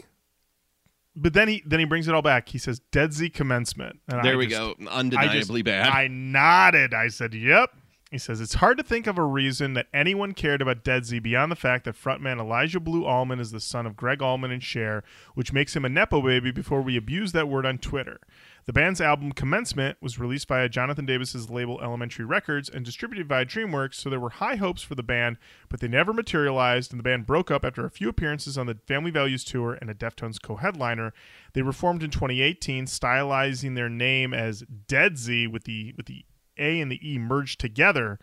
but 1.17 1.33
then 1.35 1.49
he 1.49 1.63
then 1.67 1.81
he 1.81 1.85
brings 1.85 2.07
it 2.07 2.15
all 2.15 2.23
back. 2.23 2.49
He 2.49 2.59
says 2.59 2.81
Deadsy 2.93 3.33
commencement. 3.35 3.99
And 4.09 4.25
There 4.25 4.35
I 4.35 4.37
we 4.37 4.47
just- 4.47 4.59
go. 4.79 4.87
I 4.89 4.99
Undeniably 5.01 5.63
just- 5.63 5.65
bad. 5.65 5.89
I 5.89 6.07
nodded. 6.07 6.95
I 6.95 7.09
said, 7.09 7.35
"Yep." 7.35 7.71
He 8.13 8.19
says 8.19 8.43
it's 8.43 8.57
hard 8.57 8.77
to 8.77 8.85
think 8.85 9.07
of 9.07 9.17
a 9.17 9.25
reason 9.25 9.73
that 9.73 9.87
anyone 9.95 10.35
cared 10.35 10.61
about 10.61 10.85
Deadsy 10.85 11.21
beyond 11.21 11.51
the 11.51 11.57
fact 11.57 11.87
that 11.87 11.95
frontman 11.95 12.39
Elijah 12.39 12.79
Blue 12.79 13.07
Allman 13.07 13.41
is 13.41 13.53
the 13.53 13.59
son 13.59 13.87
of 13.87 13.97
Gregg 13.97 14.21
Allman 14.21 14.51
and 14.51 14.63
Cher, 14.63 15.03
which 15.35 15.55
makes 15.55 15.75
him 15.75 15.87
a 15.87 15.89
nepo 15.89 16.21
baby. 16.21 16.51
Before 16.51 16.83
we 16.83 16.99
abuse 16.99 17.33
that 17.33 17.49
word 17.49 17.65
on 17.65 17.79
Twitter, 17.79 18.21
the 18.67 18.73
band's 18.75 19.01
album 19.01 19.33
Commencement 19.33 19.97
was 20.03 20.19
released 20.19 20.47
via 20.47 20.69
Jonathan 20.69 21.07
Davis's 21.07 21.49
label 21.49 21.79
Elementree 21.79 22.29
Records 22.29 22.69
and 22.69 22.85
distributed 22.85 23.29
via 23.29 23.47
DreamWorks. 23.47 23.95
So 23.95 24.11
there 24.11 24.21
were 24.21 24.29
high 24.29 24.57
hopes 24.57 24.83
for 24.83 24.95
the 24.95 25.03
band, 25.03 25.39
but 25.71 25.81
they 25.81 25.89
never 25.89 26.13
materialized, 26.13 26.93
and 26.93 26.99
the 26.99 27.05
band 27.05 27.25
broke 27.25 27.51
up 27.51 27.65
after 27.65 27.87
a 27.87 27.91
few 27.91 28.11
appearances 28.11 28.59
on 28.59 28.67
the 28.67 28.77
Family 28.87 29.11
Values 29.11 29.43
tour 29.43 29.79
and 29.81 29.89
a 29.89 29.95
Deftones 29.95 30.41
co-headliner. 30.41 31.15
They 31.55 31.63
reformed 31.63 32.03
in 32.03 32.11
2018, 32.11 32.85
stylizing 32.85 33.75
their 33.75 33.89
name 33.89 34.35
as 34.35 34.65
Deadsy 34.87 35.51
with 35.51 35.65
the 35.65 35.95
with 35.97 36.05
the 36.05 36.27
A 36.63 36.81
and 36.81 36.91
the 36.91 37.01
E 37.03 37.19
merged 37.19 37.61
together. 37.61 38.19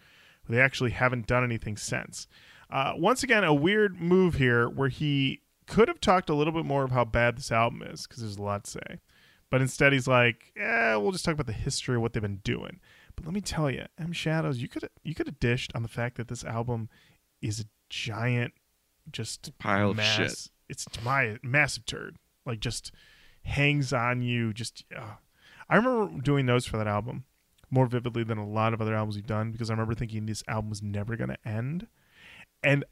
But 0.45 0.55
they 0.55 0.61
actually 0.61 0.91
haven't 0.91 1.27
done 1.27 1.43
anything 1.43 1.77
since. 1.77 2.27
Uh, 2.69 2.93
once 2.95 3.23
again, 3.23 3.43
a 3.43 3.53
weird 3.53 3.99
move 3.99 4.35
here 4.35 4.69
where 4.69 4.89
he 4.89 5.41
could 5.67 5.87
have 5.87 5.99
talked 6.01 6.29
a 6.29 6.35
little 6.35 6.53
bit 6.53 6.65
more 6.65 6.83
of 6.83 6.91
how 6.91 7.05
bad 7.05 7.37
this 7.37 7.51
album 7.51 7.83
is 7.83 8.05
because 8.05 8.21
there's 8.21 8.37
a 8.37 8.41
lot 8.41 8.63
to 8.65 8.71
say. 8.71 8.99
But 9.49 9.61
instead, 9.61 9.93
he's 9.93 10.07
like, 10.07 10.51
"Yeah, 10.55 10.95
we'll 10.97 11.11
just 11.11 11.25
talk 11.25 11.33
about 11.33 11.47
the 11.47 11.53
history 11.53 11.95
of 11.95 12.01
what 12.01 12.13
they've 12.13 12.21
been 12.21 12.41
doing." 12.43 12.79
But 13.15 13.25
let 13.25 13.33
me 13.33 13.41
tell 13.41 13.69
you, 13.69 13.85
M 13.97 14.13
Shadows, 14.13 14.59
you 14.59 14.67
could 14.67 14.87
you 15.03 15.15
could 15.15 15.27
have 15.27 15.39
dished 15.39 15.71
on 15.73 15.81
the 15.81 15.87
fact 15.87 16.17
that 16.17 16.27
this 16.27 16.43
album 16.43 16.89
is 17.41 17.59
a 17.59 17.65
giant, 17.89 18.53
just 19.11 19.57
Pile 19.57 19.91
of 19.91 19.97
mass, 19.97 20.15
shit. 20.15 20.47
It's 20.69 20.87
my 21.03 21.37
massive 21.41 21.85
turd. 21.85 22.17
Like 22.45 22.59
just 22.59 22.91
hangs 23.43 23.91
on 23.93 24.21
you. 24.21 24.53
Just 24.53 24.83
uh. 24.95 25.15
I 25.71 25.75
remember 25.75 26.21
doing 26.21 26.45
those 26.47 26.65
for 26.65 26.77
that 26.77 26.87
album 26.87 27.25
more 27.71 27.85
vividly 27.85 28.23
than 28.23 28.37
a 28.37 28.47
lot 28.47 28.73
of 28.73 28.81
other 28.81 28.95
albums 28.95 29.15
we've 29.15 29.25
done 29.27 29.51
because 29.51 29.69
I 29.69 29.73
remember 29.73 29.95
thinking 29.95 30.25
this 30.25 30.43
album 30.47 30.69
was 30.69 30.81
never 30.81 31.15
going 31.15 31.29
to 31.29 31.47
end, 31.47 31.87
and 32.63 32.83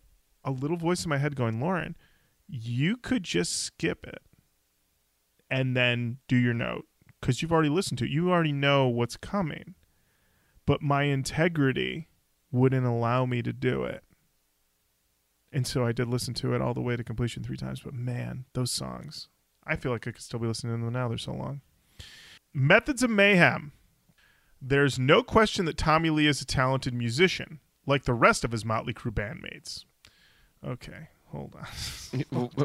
a 0.43 0.51
little 0.51 0.77
voice 0.77 1.03
in 1.03 1.09
my 1.09 1.17
head 1.17 1.35
going, 1.35 1.59
"Lorin, 1.59 1.95
you 2.47 2.97
could 2.97 3.23
just 3.23 3.61
skip 3.63 4.05
it." 4.05 4.21
and 5.49 5.75
then 5.75 6.17
do 6.27 6.35
your 6.35 6.53
note 6.53 6.85
because 7.19 7.41
you've 7.41 7.51
already 7.51 7.69
listened 7.69 7.97
to 7.99 8.05
it. 8.05 8.11
You 8.11 8.31
already 8.31 8.51
know 8.51 8.87
what's 8.87 9.17
coming. 9.17 9.75
But 10.65 10.81
my 10.81 11.03
integrity 11.03 12.09
wouldn't 12.51 12.85
allow 12.85 13.25
me 13.25 13.41
to 13.41 13.53
do 13.53 13.83
it. 13.83 14.03
And 15.51 15.65
so 15.65 15.85
I 15.85 15.93
did 15.93 16.07
listen 16.07 16.33
to 16.35 16.53
it 16.53 16.61
all 16.61 16.73
the 16.73 16.81
way 16.81 16.97
to 16.97 17.03
completion 17.03 17.43
three 17.43 17.55
times. 17.55 17.79
But 17.79 17.93
man, 17.93 18.45
those 18.53 18.71
songs, 18.71 19.29
I 19.65 19.77
feel 19.77 19.93
like 19.93 20.07
I 20.07 20.11
could 20.11 20.21
still 20.21 20.39
be 20.39 20.47
listening 20.47 20.77
to 20.77 20.83
them 20.83 20.93
now. 20.93 21.07
They're 21.07 21.17
so 21.17 21.33
long. 21.33 21.61
Methods 22.53 23.01
of 23.01 23.09
Mayhem. 23.09 23.71
There's 24.61 24.97
no 24.97 25.21
question 25.23 25.65
that 25.65 25.77
Tommy 25.77 26.09
Lee 26.09 26.27
is 26.27 26.41
a 26.41 26.45
talented 26.45 26.93
musician, 26.93 27.59
like 27.85 28.03
the 28.05 28.13
rest 28.13 28.43
of 28.43 28.51
his 28.51 28.65
Motley 28.65 28.93
Crue 28.93 29.11
bandmates. 29.13 29.85
Okay, 30.65 31.09
hold 31.27 31.55
on. 31.55 31.67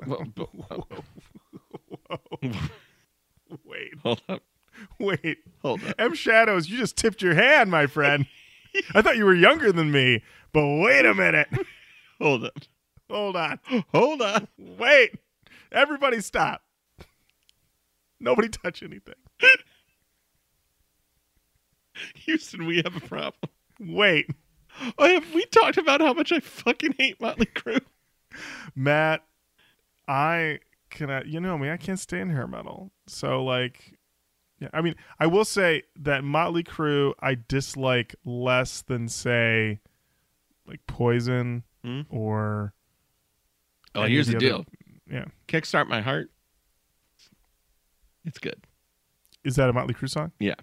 Wait, 3.66 3.92
Hold 4.02 4.22
up. 4.30 4.42
wait. 4.98 5.38
Hold 5.60 5.84
up. 5.84 5.94
M 5.98 6.14
Shadows, 6.14 6.70
you 6.70 6.78
just 6.78 6.96
tipped 6.96 7.20
your 7.20 7.34
hand, 7.34 7.70
my 7.70 7.86
friend. 7.86 8.26
I 8.94 9.02
thought 9.02 9.18
you 9.18 9.26
were 9.26 9.34
younger 9.34 9.72
than 9.72 9.90
me, 9.90 10.22
but 10.54 10.66
wait 10.66 11.04
a 11.04 11.12
minute. 11.12 11.48
Hold 12.20 12.44
up. 12.46 12.56
Hold 13.10 13.36
on. 13.36 13.58
Hold 13.92 14.22
on. 14.22 14.48
Wait. 14.56 15.18
Everybody 15.70 16.20
stop. 16.20 16.62
Nobody 18.18 18.48
touch 18.48 18.82
anything. 18.82 19.14
Houston, 22.14 22.66
we 22.66 22.76
have 22.78 22.96
a 22.96 23.00
problem. 23.00 23.50
Wait. 23.80 24.26
Oh, 24.98 25.06
have 25.06 25.34
we 25.34 25.44
talked 25.46 25.76
about 25.76 26.00
how 26.00 26.14
much 26.14 26.32
I 26.32 26.40
fucking 26.40 26.94
hate 26.98 27.20
Motley 27.20 27.46
Crue? 27.46 27.82
Matt, 28.74 29.22
I 30.08 30.60
cannot, 30.90 31.26
you 31.26 31.40
know 31.40 31.58
me, 31.58 31.70
I 31.70 31.76
can't 31.76 31.98
stand 31.98 32.30
hair 32.32 32.46
metal. 32.46 32.90
So, 33.06 33.44
like, 33.44 33.98
yeah, 34.60 34.68
I 34.72 34.80
mean, 34.80 34.94
I 35.20 35.26
will 35.26 35.44
say 35.44 35.82
that 35.96 36.24
Motley 36.24 36.62
Crue 36.64 37.12
I 37.20 37.36
dislike 37.48 38.14
less 38.24 38.82
than, 38.82 39.08
say, 39.08 39.80
like 40.66 40.80
Poison 40.86 41.64
Hmm? 41.84 42.02
or. 42.08 42.72
Oh, 43.94 44.04
here's 44.04 44.28
the 44.28 44.34
the 44.34 44.38
deal. 44.38 44.64
Yeah. 45.10 45.24
Kickstart 45.48 45.88
My 45.88 46.00
Heart. 46.00 46.30
It's 48.24 48.38
good. 48.38 48.64
Is 49.44 49.56
that 49.56 49.68
a 49.68 49.72
Motley 49.72 49.94
Crue 49.94 50.08
song? 50.08 50.32
Yeah. 50.38 50.54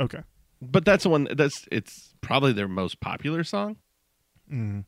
Okay. 0.00 0.20
But 0.62 0.84
that's 0.84 1.02
the 1.02 1.10
one 1.10 1.28
that's 1.34 1.66
it's 1.70 2.14
probably 2.20 2.52
their 2.52 2.68
most 2.68 3.00
popular 3.00 3.44
song. 3.44 3.76
Mm. 4.52 4.84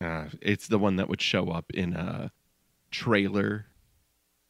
Uh, 0.00 0.26
it's 0.42 0.68
the 0.68 0.78
one 0.78 0.96
that 0.96 1.08
would 1.08 1.20
show 1.22 1.50
up 1.50 1.70
in 1.72 1.94
a 1.94 2.30
trailer 2.90 3.66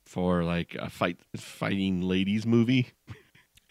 for 0.05 0.45
like 0.45 0.75
a 0.79 0.91
fight 0.91 1.19
fighting 1.37 2.03
ladies 2.03 2.47
movie. 2.47 2.89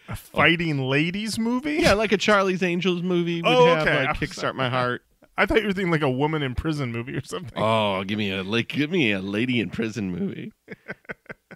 A 0.08 0.16
fighting 0.16 0.78
ladies 0.88 1.38
movie? 1.38 1.74
Yeah, 1.80 1.94
like 1.94 2.12
a 2.12 2.16
Charlie's 2.16 2.62
Angels 2.62 3.02
movie 3.02 3.42
would 3.42 3.50
Oh, 3.52 3.66
have 3.74 3.86
okay. 3.86 4.06
like 4.06 4.16
Kickstart 4.16 4.54
My 4.54 4.68
Heart. 4.68 5.02
I 5.36 5.46
thought 5.46 5.60
you 5.60 5.66
were 5.66 5.72
thinking 5.72 5.90
like 5.92 6.02
a 6.02 6.10
woman 6.10 6.42
in 6.42 6.54
prison 6.54 6.92
movie 6.92 7.14
or 7.16 7.24
something. 7.24 7.52
Oh, 7.60 8.04
give 8.04 8.16
me 8.16 8.30
a 8.32 8.42
like 8.42 8.68
give 8.68 8.90
me 8.90 9.12
a 9.12 9.20
lady 9.20 9.60
in 9.60 9.68
prison 9.70 10.10
movie. 10.10 10.52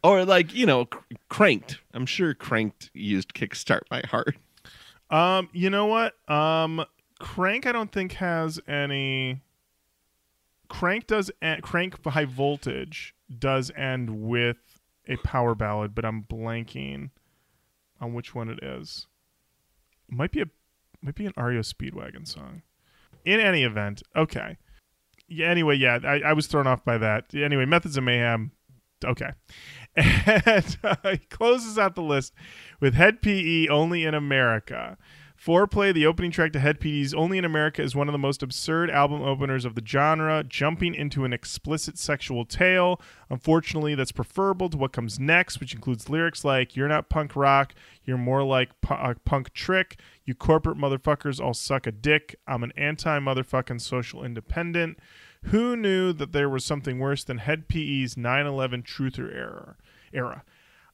or 0.04 0.24
like, 0.24 0.52
you 0.54 0.66
know, 0.66 0.84
cr- 0.86 0.98
Cranked. 1.28 1.78
I'm 1.94 2.06
sure 2.06 2.34
Cranked 2.34 2.90
used 2.92 3.32
Kickstart 3.34 3.82
My 3.90 4.02
Heart. 4.06 4.36
Um, 5.10 5.48
you 5.52 5.70
know 5.70 5.86
what? 5.86 6.14
Um, 6.30 6.84
Crank, 7.18 7.66
I 7.66 7.72
don't 7.72 7.92
think 7.92 8.12
has 8.14 8.60
any. 8.66 9.42
Crank 10.68 11.06
does 11.08 11.30
en- 11.42 11.60
Crank 11.60 12.04
High 12.06 12.24
Voltage 12.24 13.14
does 13.38 13.70
end 13.76 14.22
with 14.22 14.80
a 15.08 15.16
power 15.16 15.54
ballad, 15.54 15.94
but 15.94 16.04
I'm 16.04 16.22
blanking 16.22 17.10
on 18.00 18.14
which 18.14 18.34
one 18.34 18.48
it 18.48 18.62
is. 18.62 19.06
Might 20.08 20.32
be 20.32 20.42
a 20.42 20.46
might 21.02 21.14
be 21.14 21.26
an 21.26 21.32
REO 21.36 21.60
Speedwagon 21.60 22.26
song. 22.26 22.62
In 23.24 23.40
any 23.40 23.64
event, 23.64 24.02
okay. 24.16 24.56
Yeah. 25.28 25.48
Anyway, 25.48 25.76
yeah, 25.76 25.98
I, 26.04 26.20
I 26.20 26.32
was 26.32 26.46
thrown 26.46 26.66
off 26.66 26.84
by 26.84 26.98
that. 26.98 27.34
Anyway, 27.34 27.64
Methods 27.66 27.96
of 27.96 28.04
Mayhem. 28.04 28.52
Okay. 29.04 29.30
And 29.96 30.78
uh, 30.84 30.96
he 31.10 31.18
closes 31.18 31.78
out 31.78 31.94
the 31.94 32.02
list 32.02 32.32
with 32.80 32.94
Hed 32.94 33.22
PE 33.22 33.68
only 33.68 34.04
in 34.04 34.14
America. 34.14 34.96
Foreplay, 35.42 35.94
the 35.94 36.04
opening 36.04 36.30
track 36.30 36.52
to 36.52 36.60
Hed 36.60 36.80
PE's 36.80 37.14
Only 37.14 37.38
in 37.38 37.46
America, 37.46 37.80
is 37.80 37.96
one 37.96 38.08
of 38.08 38.12
the 38.12 38.18
most 38.18 38.42
absurd 38.42 38.90
album 38.90 39.22
openers 39.22 39.64
of 39.64 39.74
the 39.74 39.82
genre, 39.84 40.44
jumping 40.46 40.94
into 40.94 41.24
an 41.24 41.32
explicit 41.32 41.96
sexual 41.96 42.44
tale. 42.44 43.00
Unfortunately, 43.30 43.94
that's 43.94 44.12
preferable 44.12 44.68
to 44.68 44.76
what 44.76 44.92
comes 44.92 45.18
next, 45.18 45.58
which 45.58 45.74
includes 45.74 46.10
lyrics 46.10 46.44
like, 46.44 46.76
You're 46.76 46.88
not 46.88 47.08
punk 47.08 47.34
rock, 47.34 47.74
you're 48.04 48.18
more 48.18 48.42
like 48.42 48.78
pu- 48.82 48.92
uh, 48.92 49.14
punk 49.24 49.54
trick, 49.54 49.98
you 50.26 50.34
corporate 50.34 50.76
motherfuckers 50.76 51.42
all 51.42 51.54
suck 51.54 51.86
a 51.86 51.92
dick, 51.92 52.36
I'm 52.46 52.62
an 52.62 52.74
anti 52.76 53.18
motherfucking 53.18 53.80
social 53.80 54.22
independent. 54.22 54.98
Who 55.46 55.74
knew 55.76 56.12
that 56.12 56.32
there 56.32 56.48
was 56.48 56.64
something 56.64 56.98
worse 56.98 57.24
than 57.24 57.38
Hed 57.38 57.66
PE's 57.68 58.16
9 58.16 58.46
11 58.46 58.82
truther 58.82 59.34
era? 59.34 59.76
era? 60.12 60.44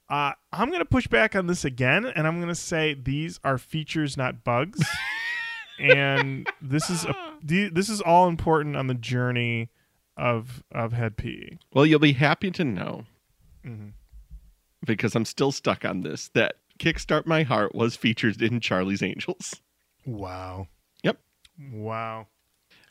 Uh, 0.09 0.33
I'm 0.53 0.69
going 0.69 0.79
to 0.81 0.85
push 0.85 1.09
back 1.09 1.35
on 1.35 1.49
this 1.49 1.65
again, 1.65 2.05
and 2.07 2.27
I'm 2.29 2.37
going 2.37 2.49
to 2.49 2.55
say 2.55 2.95
these 2.95 3.41
are 3.43 3.59
features, 3.59 4.17
not 4.17 4.45
bugs. 4.45 4.81
and 5.81 6.49
this 6.63 6.89
is 6.91 7.05
a, 7.05 7.15
this 7.43 7.89
is 7.89 8.01
all 8.01 8.29
important 8.29 8.77
on 8.77 8.87
the 8.87 8.95
journey 8.95 9.69
of 10.17 10.63
of 10.73 10.93
Hed 10.93 11.17
PE. 11.17 11.59
Well, 11.75 11.85
you'll 11.85 11.99
be 11.99 12.13
happy 12.13 12.51
to 12.53 12.65
know 12.65 13.05
Mhm. 13.67 13.93
because 14.87 15.15
I'm 15.17 15.25
still 15.27 15.53
stuck 15.53 15.85
on 15.85 16.03
this 16.03 16.29
that 16.35 16.55
Kickstart 16.79 17.27
My 17.27 17.43
Heart 17.43 17.75
was 17.75 17.97
featured 17.97 18.41
in 18.41 18.61
Charlie's 18.61 19.03
Angels. 19.03 19.61
Wow. 20.07 20.69
Yep. 21.03 21.19
Wow. 21.73 22.29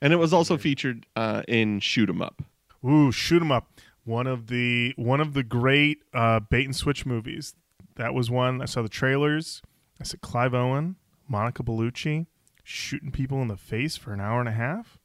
And 0.05 0.13
it 0.13 0.17
was 0.17 0.33
also 0.33 0.55
featured 0.55 1.07
uh, 1.15 1.41
in 1.47 1.79
Shoot 1.79 2.09
'em 2.09 2.21
Up. 2.21 2.43
Ooh, 2.87 3.11
shoot 3.11 3.41
'em 3.41 3.51
up. 3.51 3.71
One 4.03 4.27
of 4.27 4.45
the 4.47 4.93
one 4.97 5.19
of 5.19 5.33
the 5.33 5.41
great 5.41 6.03
uh, 6.13 6.41
bait 6.41 6.65
and 6.65 6.75
switch 6.75 7.07
movies. 7.07 7.55
That 7.95 8.13
was 8.13 8.29
one. 8.29 8.61
I 8.61 8.65
saw 8.65 8.83
the 8.83 8.87
trailers. 8.89 9.63
I 9.99 10.03
said 10.03 10.21
Clive 10.21 10.53
Owen, 10.53 10.97
Monica 11.27 11.63
Bellucci, 11.63 12.27
shooting 12.63 13.11
people 13.11 13.41
in 13.41 13.47
the 13.47 13.57
face 13.57 13.97
for 13.97 14.13
an 14.13 14.21
hour 14.21 14.39
and 14.39 14.47
a 14.47 14.51
half. 14.51 14.99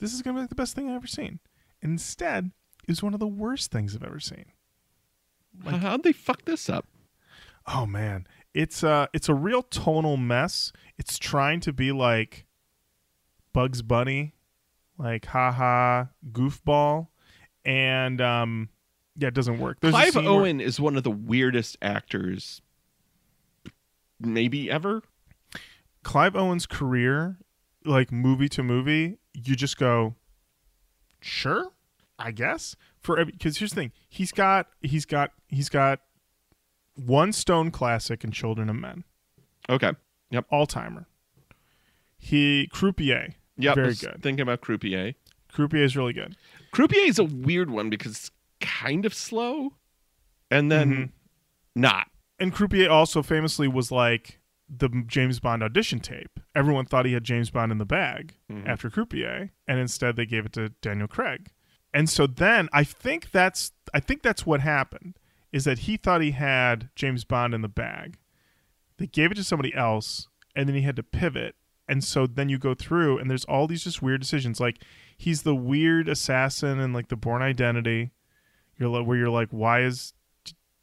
This 0.00 0.12
is 0.12 0.22
gonna 0.22 0.34
be 0.34 0.40
like 0.40 0.48
the 0.48 0.56
best 0.56 0.74
thing 0.74 0.88
I've 0.88 0.96
ever 0.96 1.06
seen. 1.06 1.38
Instead, 1.80 2.50
it 2.82 2.88
was 2.90 3.04
one 3.04 3.14
of 3.14 3.20
the 3.20 3.28
worst 3.28 3.70
things 3.70 3.94
I've 3.94 4.02
ever 4.02 4.18
seen. 4.18 4.46
Like- 5.64 5.76
How'd 5.80 6.02
they 6.02 6.12
fuck 6.12 6.44
this 6.44 6.68
up? 6.68 6.88
Oh 7.68 7.86
man, 7.86 8.26
it's 8.52 8.82
uh 8.82 9.06
it's 9.14 9.28
a 9.28 9.34
real 9.34 9.62
tonal 9.62 10.16
mess. 10.16 10.72
It's 10.96 11.20
trying 11.20 11.60
to 11.60 11.72
be 11.72 11.92
like 11.92 12.46
Bugs 13.58 13.82
Bunny, 13.82 14.34
like 14.98 15.26
haha 15.26 16.04
goofball, 16.30 17.08
and 17.64 18.20
um 18.20 18.68
Yeah, 19.16 19.26
it 19.28 19.34
doesn't 19.34 19.58
work. 19.58 19.78
There's 19.80 19.92
Clive 19.92 20.16
Owen 20.16 20.60
is 20.60 20.78
one 20.78 20.96
of 20.96 21.02
the 21.02 21.10
weirdest 21.10 21.76
actors, 21.82 22.62
maybe 24.20 24.70
ever. 24.70 25.02
Clive 26.04 26.36
Owen's 26.36 26.66
career, 26.66 27.38
like 27.84 28.12
movie 28.12 28.48
to 28.50 28.62
movie, 28.62 29.18
you 29.34 29.56
just 29.56 29.76
go, 29.76 30.14
sure, 31.20 31.72
I 32.16 32.30
guess. 32.30 32.76
For 33.00 33.24
because 33.24 33.58
here's 33.58 33.72
the 33.72 33.80
thing, 33.80 33.92
he's 34.08 34.30
got 34.30 34.68
he's 34.82 35.04
got 35.04 35.32
he's 35.48 35.68
got 35.68 35.98
one 36.94 37.32
Stone 37.32 37.72
classic 37.72 38.22
in 38.22 38.30
Children 38.30 38.70
of 38.70 38.76
Men, 38.76 39.02
Okay. 39.68 39.90
Yep. 40.30 40.46
all 40.48 40.66
timer. 40.66 41.08
He 42.16 42.68
Croupier, 42.72 43.34
Yep. 43.58 43.74
very 43.74 43.94
good. 43.94 44.22
Thinking 44.22 44.40
about 44.42 44.60
Croupier. 44.60 45.14
Croupier 45.52 45.82
is 45.82 45.96
really 45.96 46.12
good. 46.12 46.36
Croupier 46.72 47.06
is 47.06 47.18
a 47.18 47.24
weird 47.24 47.70
one 47.70 47.90
because 47.90 48.12
it's 48.12 48.30
kind 48.60 49.04
of 49.06 49.14
slow, 49.14 49.74
and 50.50 50.70
then 50.70 50.92
Mhm. 50.94 51.10
not. 51.74 52.10
And 52.38 52.52
Croupier 52.52 52.88
also 52.90 53.22
famously 53.22 53.66
was 53.68 53.90
like 53.90 54.38
the 54.68 54.88
James 55.06 55.40
Bond 55.40 55.62
audition 55.62 55.98
tape. 55.98 56.38
Everyone 56.54 56.84
thought 56.84 57.06
he 57.06 57.14
had 57.14 57.24
James 57.24 57.50
Bond 57.50 57.72
in 57.72 57.78
the 57.78 57.86
bag 57.86 58.34
Mhm. 58.50 58.66
after 58.68 58.90
Croupier, 58.90 59.50
and 59.66 59.78
instead 59.80 60.16
they 60.16 60.26
gave 60.26 60.44
it 60.46 60.52
to 60.52 60.68
Daniel 60.82 61.08
Craig. 61.08 61.50
And 61.94 62.08
so 62.10 62.26
then 62.26 62.68
I 62.72 62.84
think 62.84 63.30
that's 63.30 63.72
I 63.94 64.00
think 64.00 64.20
that's 64.22 64.44
what 64.44 64.60
happened 64.60 65.18
is 65.50 65.64
that 65.64 65.80
he 65.80 65.96
thought 65.96 66.20
he 66.20 66.32
had 66.32 66.90
James 66.94 67.24
Bond 67.24 67.54
in 67.54 67.62
the 67.62 67.68
bag. 67.68 68.18
They 68.98 69.06
gave 69.06 69.32
it 69.32 69.36
to 69.36 69.44
somebody 69.44 69.72
else, 69.74 70.28
and 70.54 70.68
then 70.68 70.76
he 70.76 70.82
had 70.82 70.96
to 70.96 71.02
pivot. 71.02 71.56
And 71.88 72.04
so 72.04 72.26
then 72.26 72.48
you 72.48 72.58
go 72.58 72.74
through, 72.74 73.18
and 73.18 73.30
there's 73.30 73.44
all 73.46 73.66
these 73.66 73.84
just 73.84 74.02
weird 74.02 74.20
decisions. 74.20 74.60
Like 74.60 74.82
he's 75.16 75.42
the 75.42 75.54
weird 75.54 76.08
assassin 76.08 76.78
in 76.80 76.92
like 76.92 77.08
the 77.08 77.16
Bourne 77.16 77.42
Identity. 77.42 78.10
You're 78.78 79.02
where 79.02 79.16
you're 79.16 79.30
like, 79.30 79.48
why 79.50 79.82
is 79.82 80.12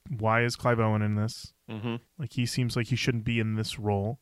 why 0.10 0.44
is 0.44 0.56
Clive 0.56 0.80
Owen 0.80 1.02
in 1.02 1.16
this? 1.16 1.54
Mm-hmm. 1.70 1.96
Like 2.18 2.34
he 2.34 2.46
seems 2.46 2.76
like 2.76 2.88
he 2.88 2.96
shouldn't 2.96 3.24
be 3.24 3.40
in 3.40 3.56
this 3.56 3.78
role. 3.80 4.20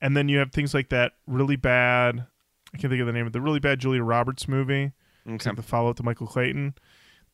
And 0.00 0.16
then 0.16 0.28
you 0.28 0.38
have 0.38 0.50
things 0.52 0.74
like 0.74 0.88
that 0.88 1.12
really 1.26 1.56
bad. 1.56 2.26
I 2.74 2.78
can't 2.78 2.90
think 2.90 3.00
of 3.00 3.06
the 3.06 3.12
name 3.12 3.26
of 3.26 3.32
the 3.32 3.40
really 3.40 3.60
bad 3.60 3.78
Julia 3.80 4.02
Roberts 4.02 4.48
movie. 4.48 4.92
Okay. 5.28 5.50
like 5.50 5.56
the 5.56 5.62
follow 5.62 5.90
up 5.90 5.96
to 5.96 6.02
Michael 6.02 6.26
Clayton. 6.26 6.74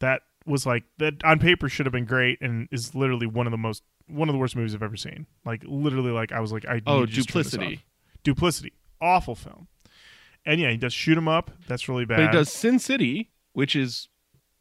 That 0.00 0.22
was 0.44 0.66
like 0.66 0.84
that 0.98 1.22
on 1.24 1.38
paper 1.38 1.68
should 1.68 1.86
have 1.86 1.92
been 1.92 2.04
great 2.04 2.38
and 2.40 2.68
is 2.70 2.94
literally 2.94 3.26
one 3.26 3.46
of 3.46 3.50
the 3.50 3.56
most 3.58 3.82
one 4.06 4.28
of 4.28 4.32
the 4.32 4.38
worst 4.38 4.56
movies 4.56 4.74
I've 4.74 4.82
ever 4.82 4.96
seen. 4.96 5.26
Like 5.44 5.62
literally, 5.66 6.10
like 6.10 6.32
I 6.32 6.40
was 6.40 6.52
like, 6.52 6.66
I 6.66 6.80
Oh, 6.86 7.00
need 7.00 7.06
to 7.08 7.12
just 7.12 7.28
turn 7.28 7.42
this 7.42 7.52
Duplicity. 7.52 7.84
Duplicity, 8.24 8.72
awful 9.00 9.34
film. 9.34 9.68
And 10.46 10.60
yeah, 10.60 10.70
he 10.70 10.76
does 10.76 10.92
shoot 10.92 11.18
him 11.18 11.28
up. 11.28 11.50
That's 11.66 11.88
really 11.88 12.04
bad. 12.04 12.16
But 12.16 12.26
he 12.26 12.32
does 12.32 12.50
Sin 12.50 12.78
City, 12.78 13.30
which 13.52 13.76
is 13.76 14.08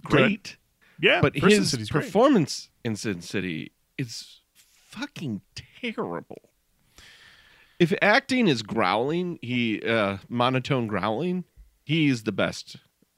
great. 0.04 0.58
yeah, 1.00 1.22
But 1.22 1.36
his 1.36 1.70
City's 1.72 1.90
great. 1.90 2.06
performance 2.06 2.70
in 2.84 2.96
Sin 2.96 3.22
City 3.22 3.72
is 3.98 4.42
fucking 4.54 5.42
terrible. 5.82 6.42
If 7.80 7.94
acting 8.02 8.48
is 8.48 8.64
growling, 8.64 9.38
he 9.42 9.82
uh, 9.84 10.18
monotone 10.28 10.88
growling, 10.88 11.44
he's 11.86 12.24
the 12.24 12.32
best 12.32 12.78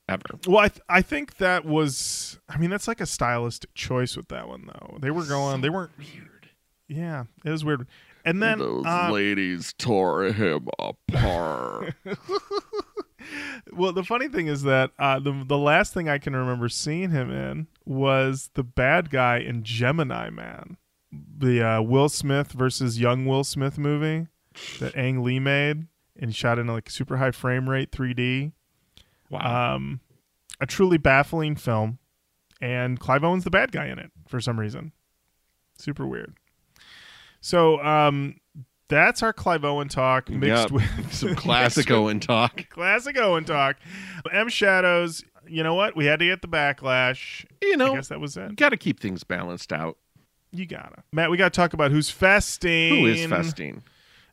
ever. 0.10 0.21
Well, 0.45 0.58
I 0.60 0.67
th- 0.67 0.82
I 0.89 1.01
think 1.01 1.38
that 1.38 1.63
was. 1.63 2.39
I 2.49 2.58
mean, 2.58 2.69
that's 2.69 2.88
like 2.88 2.99
a 2.99 3.05
stylistic 3.05 3.73
choice 3.73 4.17
with 4.17 4.27
that 4.27 4.49
one 4.49 4.65
though. 4.67 4.97
They 5.01 5.12
were 5.12 5.23
going. 5.23 5.62
They 5.62 5.69
weren't. 5.69 5.91
Weird. 5.97 6.49
Yeah, 6.89 7.23
it 7.45 7.49
was 7.51 7.63
weird. 7.63 7.88
And 8.30 8.44
then 8.44 8.62
uh, 8.62 9.10
ladies 9.12 9.74
tore 9.78 10.26
him 10.26 10.68
apart. 10.78 11.96
well, 13.74 13.92
the 13.92 14.04
funny 14.04 14.28
thing 14.28 14.46
is 14.46 14.62
that 14.63 14.92
uh, 15.00 15.20
the 15.20 15.44
the 15.48 15.58
last 15.58 15.96
thing 15.96 16.08
I 16.08 16.20
can 16.20 16.36
remember 16.36 16.70
seeing 16.70 17.10
him 17.10 17.32
in 17.32 17.65
was 17.86 18.52
the 18.54 18.63
bad 18.63 19.10
guy 19.10 19.39
in 19.39 19.63
Gemini 19.63 20.30
Man, 20.30 20.78
the 21.12 21.63
uh, 21.63 21.82
Will 21.82 22.08
Smith 22.08 22.52
versus 22.52 23.00
young 23.00 23.26
Will 23.26 23.44
Smith 23.44 23.80
movie 23.80 24.28
that 24.80 24.96
Ang 24.96 25.24
Lee 25.24 25.39
made 25.39 25.88
and 26.15 26.36
shot 26.36 26.60
in 26.60 26.68
like 26.68 26.89
super 26.89 27.18
high 27.18 27.32
frame 27.32 27.68
rate 27.68 27.92
3D. 27.92 28.52
wow. 29.32 29.76
Um, 29.76 30.02
a 30.60 30.68
truly 30.68 30.98
baffling 30.98 31.56
film, 31.56 31.98
and 32.62 33.00
Clive 33.00 33.24
Owen's 33.24 33.44
the 33.46 33.50
bad 33.50 33.72
guy 33.72 33.88
in 33.88 33.98
it 33.98 34.12
for 34.28 34.39
some 34.39 34.60
reason. 34.60 34.92
Super 35.80 36.06
weird. 36.06 36.36
So, 37.41 37.82
um, 37.84 38.36
that's 38.88 39.21
our 39.21 39.34
Clive 39.34 39.63
Owen 39.63 39.88
talk 39.88 40.30
mixed 40.30 40.63
Yep. 40.63 40.71
with 40.71 41.12
Some 41.13 41.36
classic 41.36 41.91
Owen 41.91 42.19
talk. 42.19 42.67
classic 42.69 43.17
Owen 43.17 43.45
talk. 43.45 43.78
M 44.32 44.49
Shadows. 44.49 45.23
You 45.47 45.63
know 45.63 45.75
what? 45.75 45.95
We 45.95 46.06
had 46.06 46.19
to 46.19 46.25
get 46.25 46.41
the 46.41 46.47
backlash. 46.47 47.45
You 47.62 47.78
know, 47.78 47.93
I 47.93 47.95
guess 47.95 48.08
that 48.10 48.19
was 48.19 48.36
it. 48.38 48.56
got 48.56 48.69
to 48.69 48.78
keep 48.78 48.99
things 48.99 49.23
balanced 49.23 49.71
out. 49.73 49.97
You 50.52 50.65
gotta, 50.65 51.04
Matt. 51.13 51.30
We 51.30 51.38
gotta 51.38 51.52
talk 51.52 51.73
about 51.73 51.91
who's 51.91 52.10
festing. 52.10 52.89
Who 53.02 53.06
is 53.06 53.25
festing? 53.28 53.84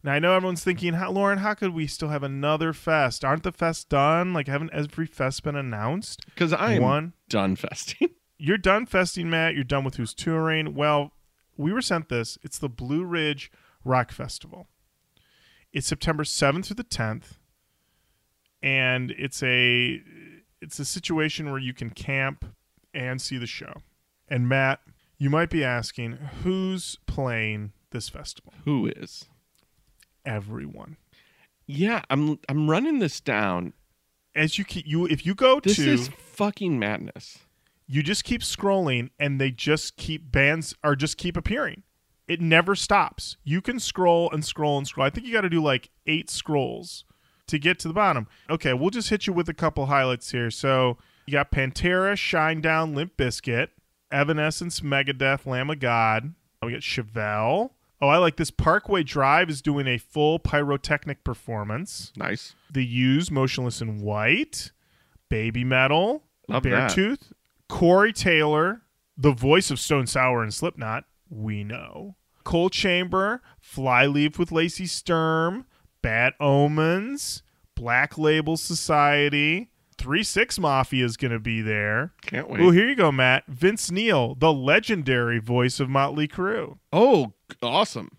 Now 0.03 0.13
I 0.13 0.19
know 0.19 0.35
everyone's 0.35 0.65
thinking, 0.65 0.95
how, 0.95 1.11
Lorin, 1.11 1.39
how 1.39 1.53
could 1.55 1.75
we 1.75 1.87
still 1.87 2.09
have 2.09 2.23
another 2.23 2.73
fest? 2.73 3.25
Aren't 3.25 3.43
the 3.43 3.53
fests 3.53 3.87
done? 3.87 4.33
Like, 4.33 4.47
haven't 4.47 4.71
every 4.73 5.07
fest 5.07 5.43
been 5.43 5.57
announced? 5.57 6.25
Because 6.27 6.53
I'm 6.55 6.81
One. 6.81 7.13
done 7.29 7.57
festing. 7.57 8.09
You're 8.39 8.57
done 8.59 8.87
festing, 8.87 9.29
Matt. 9.29 9.55
You're 9.55 9.65
done 9.65 9.85
with 9.85 9.97
who's 9.97 10.15
touring. 10.15 10.75
Well, 10.75 11.13
we 11.57 11.73
were 11.73 11.83
sent 11.83 12.09
this. 12.09 12.39
It's 12.43 12.59
the 12.59 12.69
Blue 12.69 13.05
Ridge 13.05 13.51
Rock 13.85 14.13
Festival. 14.13 14.67
It's 15.73 15.87
September 15.87 16.25
7th 16.25 16.67
through 16.67 16.77
the 16.77 16.85
10th, 16.85 17.39
and 18.63 19.11
it's 19.13 19.43
a 19.43 20.03
it's 20.61 20.79
a 20.79 20.85
situation 20.85 21.51
where 21.51 21.61
you 21.61 21.75
can 21.75 21.91
camp 21.91 22.45
and 22.95 23.21
see 23.21 23.37
the 23.37 23.47
show. 23.47 23.83
And 24.29 24.49
Matt, 24.49 24.81
you 25.19 25.31
might 25.31 25.51
be 25.51 25.63
asking, 25.63 26.13
who's 26.43 26.99
playing 27.07 27.73
this 27.91 28.09
festival? 28.09 28.55
Who 28.65 28.87
is? 28.87 29.27
Everyone. 30.25 30.97
Yeah, 31.67 32.03
I'm 32.11 32.39
I'm 32.49 32.71
running 32.71 32.99
this 32.99 33.21
down. 33.21 33.73
As 34.35 34.59
you 34.59 34.65
keep 34.65 34.87
you 34.87 35.07
if 35.07 35.25
you 35.25 35.35
go 35.35 35.61
This 35.61 35.77
to 35.77 35.83
This 35.85 36.01
is 36.01 36.09
fucking 36.09 36.79
madness. 36.79 37.39
You 37.87 38.03
just 38.03 38.25
keep 38.25 38.43
scrolling 38.43 39.11
and 39.19 39.41
they 39.41 39.51
just 39.51 39.97
keep 39.97 40.31
bands 40.31 40.75
are 40.83 40.97
just 40.97 41.17
keep 41.17 41.37
appearing. 41.37 41.83
It 42.27 42.41
never 42.41 42.75
stops. 42.75 43.37
You 43.45 43.61
can 43.61 43.79
scroll 43.79 44.31
and 44.33 44.45
scroll 44.45 44.79
and 44.79 44.87
scroll. 44.87 45.07
I 45.07 45.11
think 45.11 45.27
you 45.27 45.33
got 45.33 45.43
to 45.43 45.51
do 45.51 45.63
like 45.63 45.91
eight 46.07 46.29
scrolls 46.29 47.05
to 47.47 47.59
get 47.59 47.79
to 47.81 47.89
the 47.89 47.95
bottom. 47.95 48.27
Okay 48.51 48.73
we'll 48.73 48.91
just 48.91 49.11
hit 49.11 49.27
you 49.27 49.33
with 49.33 49.49
a 49.49 49.55
couple 49.55 49.87
highlights 49.87 50.33
here. 50.33 50.51
So 50.51 50.99
you 51.27 51.33
got 51.33 51.53
pantera 51.53 52.17
shine 52.17 52.61
down 52.61 52.95
Limp 52.95 53.17
Bizkit 53.17 53.69
evanescence 54.11 54.81
megadeth 54.81 55.47
lamb 55.47 55.71
of 55.71 55.79
god. 55.81 56.35
We 56.63 56.73
got 56.73 56.81
chevelle. 56.81 57.71
Oh 58.01 58.09
i 58.09 58.19
like 58.19 58.37
this. 58.37 58.51
Parkway 58.51 59.03
drive 59.03 59.49
is 59.49 59.63
doing 59.63 59.87
a 59.87 59.99
full 59.99 60.39
pyrotechnic 60.39 61.25
performance. 61.25 62.13
Nice. 62.17 62.55
the 62.71 62.85
Use, 62.85 63.31
Motionless 63.31 63.81
in 63.81 64.01
White, 64.03 64.73
Baby 65.29 65.65
Metal, 65.65 66.23
Love. 66.49 66.63
Beartooth, 66.65 67.33
Corey 67.69 68.13
Taylor, 68.13 68.83
the 69.17 69.33
voice 69.33 69.71
of 69.71 69.79
Stone 69.81 70.07
Sour 70.07 70.43
and 70.43 70.53
Slipknot, 70.55 71.05
we 71.29 71.65
know. 71.65 72.17
Coal 72.45 72.71
Chamber, 72.71 73.43
Flyleaf 73.61 74.39
with 74.39 74.53
Lacey 74.53 74.87
Sturm, 74.87 75.67
Bad 76.01 76.35
Omens, 76.39 77.43
Black 77.75 78.17
Label 78.17 78.57
Society, 78.57 79.71
3 79.99 80.23
6 80.23 80.59
Mafia 80.61 81.05
is 81.05 81.17
going 81.17 81.33
to 81.33 81.41
be 81.41 81.61
there. 81.61 82.13
Can't 82.23 82.49
wait. 82.49 82.61
Oh, 82.61 82.71
here 82.71 82.87
you 82.89 82.95
go, 82.95 83.11
Matt. 83.11 83.45
Vince 83.49 83.91
Neil, 83.91 84.35
the 84.37 84.53
legendary 84.53 85.39
voice 85.41 85.81
of 85.81 85.89
Motley 85.89 86.29
Crue. 86.29 86.79
Oh, 86.93 87.33
awesome. 87.63 88.11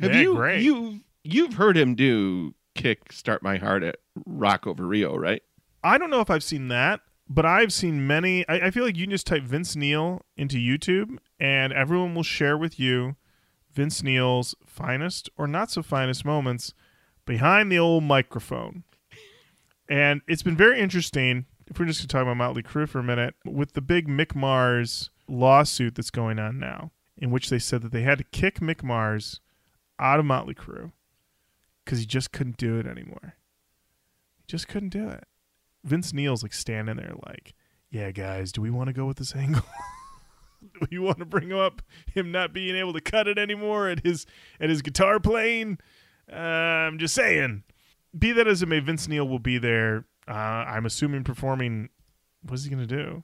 Have 0.00 0.14
Yeah, 0.14 0.20
you 0.22 0.34
great. 0.34 0.62
you 0.62 1.00
you've 1.22 1.54
heard 1.54 1.76
him 1.76 1.94
do 1.94 2.54
kick 2.74 3.12
start 3.12 3.42
my 3.42 3.56
heart 3.56 3.82
at 3.82 3.96
Rock 4.26 4.66
Over 4.66 4.84
Rio, 4.86 5.16
right? 5.16 5.42
I 5.84 5.98
don't 5.98 6.10
know 6.10 6.20
if 6.20 6.30
I've 6.30 6.42
seen 6.42 6.68
that, 6.68 7.00
but 7.28 7.44
I've 7.44 7.72
seen 7.72 8.06
many. 8.06 8.46
I, 8.48 8.66
I 8.66 8.70
feel 8.70 8.84
like 8.84 8.96
you 8.96 9.04
can 9.04 9.10
just 9.10 9.26
type 9.26 9.42
Vince 9.42 9.76
Neil 9.76 10.22
into 10.36 10.56
YouTube, 10.56 11.18
and 11.40 11.72
everyone 11.72 12.14
will 12.14 12.22
share 12.22 12.56
with 12.56 12.78
you 12.78 13.16
Vince 13.72 14.02
Neil's 14.02 14.54
finest 14.64 15.28
or 15.36 15.46
not 15.46 15.70
so 15.70 15.82
finest 15.82 16.24
moments 16.24 16.72
behind 17.24 17.70
the 17.70 17.78
old 17.78 18.04
microphone. 18.04 18.84
And 19.88 20.22
it's 20.26 20.42
been 20.42 20.56
very 20.56 20.80
interesting. 20.80 21.46
If 21.68 21.78
we're 21.78 21.86
just 21.86 22.00
going 22.00 22.08
to 22.08 22.12
talk 22.12 22.22
about 22.22 22.36
Motley 22.36 22.62
Crue 22.62 22.88
for 22.88 23.00
a 23.00 23.04
minute, 23.04 23.34
with 23.44 23.72
the 23.72 23.80
big 23.80 24.08
Mick 24.08 24.34
Mars 24.34 25.10
lawsuit 25.28 25.96
that's 25.96 26.10
going 26.10 26.38
on 26.38 26.58
now, 26.58 26.92
in 27.18 27.30
which 27.30 27.50
they 27.50 27.58
said 27.58 27.82
that 27.82 27.92
they 27.92 28.02
had 28.02 28.18
to 28.18 28.24
kick 28.24 28.60
Mick 28.60 28.82
Mars 28.82 29.40
out 29.98 30.20
of 30.20 30.26
Motley 30.26 30.54
Crue 30.54 30.92
because 31.84 31.98
he 31.98 32.06
just 32.06 32.32
couldn't 32.32 32.56
do 32.56 32.78
it 32.78 32.86
anymore. 32.86 33.34
He 34.36 34.44
just 34.46 34.68
couldn't 34.68 34.90
do 34.90 35.08
it. 35.08 35.24
Vince 35.86 36.12
Neil's 36.12 36.42
like 36.42 36.52
standing 36.52 36.96
there, 36.96 37.14
like, 37.26 37.54
"Yeah, 37.90 38.10
guys, 38.10 38.52
do 38.52 38.60
we 38.60 38.70
want 38.70 38.88
to 38.88 38.92
go 38.92 39.06
with 39.06 39.16
this 39.18 39.34
angle? 39.34 39.62
do 40.74 40.86
we 40.90 40.98
want 40.98 41.18
to 41.18 41.24
bring 41.24 41.52
up 41.52 41.82
him 42.12 42.32
not 42.32 42.52
being 42.52 42.76
able 42.76 42.92
to 42.92 43.00
cut 43.00 43.28
it 43.28 43.38
anymore 43.38 43.88
at 43.88 44.04
his 44.04 44.26
at 44.60 44.68
his 44.68 44.82
guitar 44.82 45.20
playing? 45.20 45.78
Uh, 46.30 46.36
I'm 46.36 46.98
just 46.98 47.14
saying. 47.14 47.62
Be 48.18 48.32
that 48.32 48.48
as 48.48 48.62
it 48.62 48.66
may, 48.68 48.80
Vince 48.80 49.08
Neil 49.08 49.28
will 49.28 49.38
be 49.38 49.58
there. 49.58 50.06
Uh, 50.26 50.32
I'm 50.32 50.86
assuming 50.86 51.22
performing. 51.22 51.90
What's 52.42 52.64
he 52.64 52.70
gonna 52.70 52.86
do? 52.86 53.22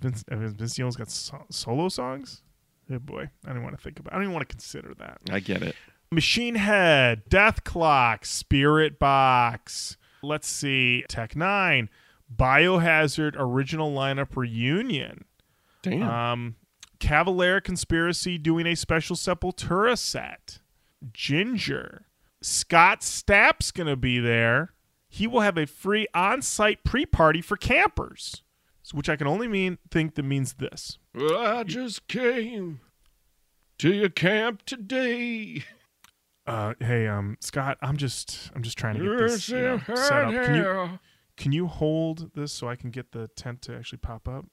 Vince, 0.00 0.24
Vince 0.28 0.78
Neil's 0.78 0.96
got 0.96 1.10
so- 1.10 1.46
solo 1.50 1.88
songs. 1.88 2.42
Oh 2.90 2.98
boy, 2.98 3.30
I 3.46 3.52
don't 3.52 3.62
want 3.62 3.76
to 3.76 3.82
think 3.82 3.98
about. 4.00 4.12
I 4.12 4.16
don't 4.16 4.24
even 4.24 4.34
want 4.34 4.48
to 4.48 4.52
consider 4.54 4.94
that. 4.94 5.18
I 5.30 5.40
get 5.40 5.62
it. 5.62 5.76
Machine 6.12 6.56
Head, 6.56 7.22
Dethklok, 7.30 8.24
Spirit 8.24 8.98
Box. 8.98 9.96
Let's 10.22 10.48
see, 10.48 11.04
Tech 11.08 11.34
N9ne, 11.34 11.88
Biohazard 12.34 13.34
original 13.36 13.92
lineup 13.92 14.36
reunion. 14.36 15.24
Damn. 15.82 16.02
Um, 16.02 16.56
Cavalera 16.98 17.62
Conspiracy 17.62 18.38
doing 18.38 18.66
a 18.66 18.74
special 18.74 19.16
Sepultura 19.16 19.96
set. 19.98 20.60
Ginger. 21.12 22.06
Scott 22.42 23.02
Stapp's 23.02 23.70
going 23.70 23.86
to 23.86 23.96
be 23.96 24.18
there. 24.18 24.72
He 25.08 25.26
will 25.26 25.40
have 25.40 25.58
a 25.58 25.66
free 25.66 26.06
on 26.14 26.42
site 26.42 26.84
pre 26.84 27.04
party 27.04 27.40
for 27.42 27.56
campers, 27.56 28.42
which 28.92 29.08
I 29.08 29.16
can 29.16 29.26
only 29.26 29.48
mean 29.48 29.78
think 29.90 30.14
that 30.14 30.22
means 30.22 30.54
this. 30.54 30.98
Well, 31.14 31.36
I 31.36 31.64
just 31.64 32.06
came 32.06 32.80
to 33.78 33.92
your 33.92 34.10
camp 34.10 34.62
today. 34.64 35.64
Uh, 36.46 36.74
hey, 36.80 37.06
um, 37.06 37.36
Scott, 37.40 37.78
I'm 37.82 37.96
just, 37.96 38.50
I'm 38.54 38.62
just 38.62 38.76
trying 38.76 38.96
to 38.98 39.02
get 39.04 39.18
this 39.28 39.48
you 39.48 39.58
know, 39.60 39.80
set 39.86 40.12
up. 40.24 40.32
Can 40.46 40.54
you, 40.54 40.98
can 41.36 41.52
you 41.52 41.66
hold 41.66 42.34
this 42.34 42.52
so 42.52 42.68
I 42.68 42.76
can 42.76 42.90
get 42.90 43.12
the 43.12 43.28
tent 43.28 43.62
to 43.62 43.76
actually 43.76 43.98
pop 43.98 44.26
up? 44.26 44.46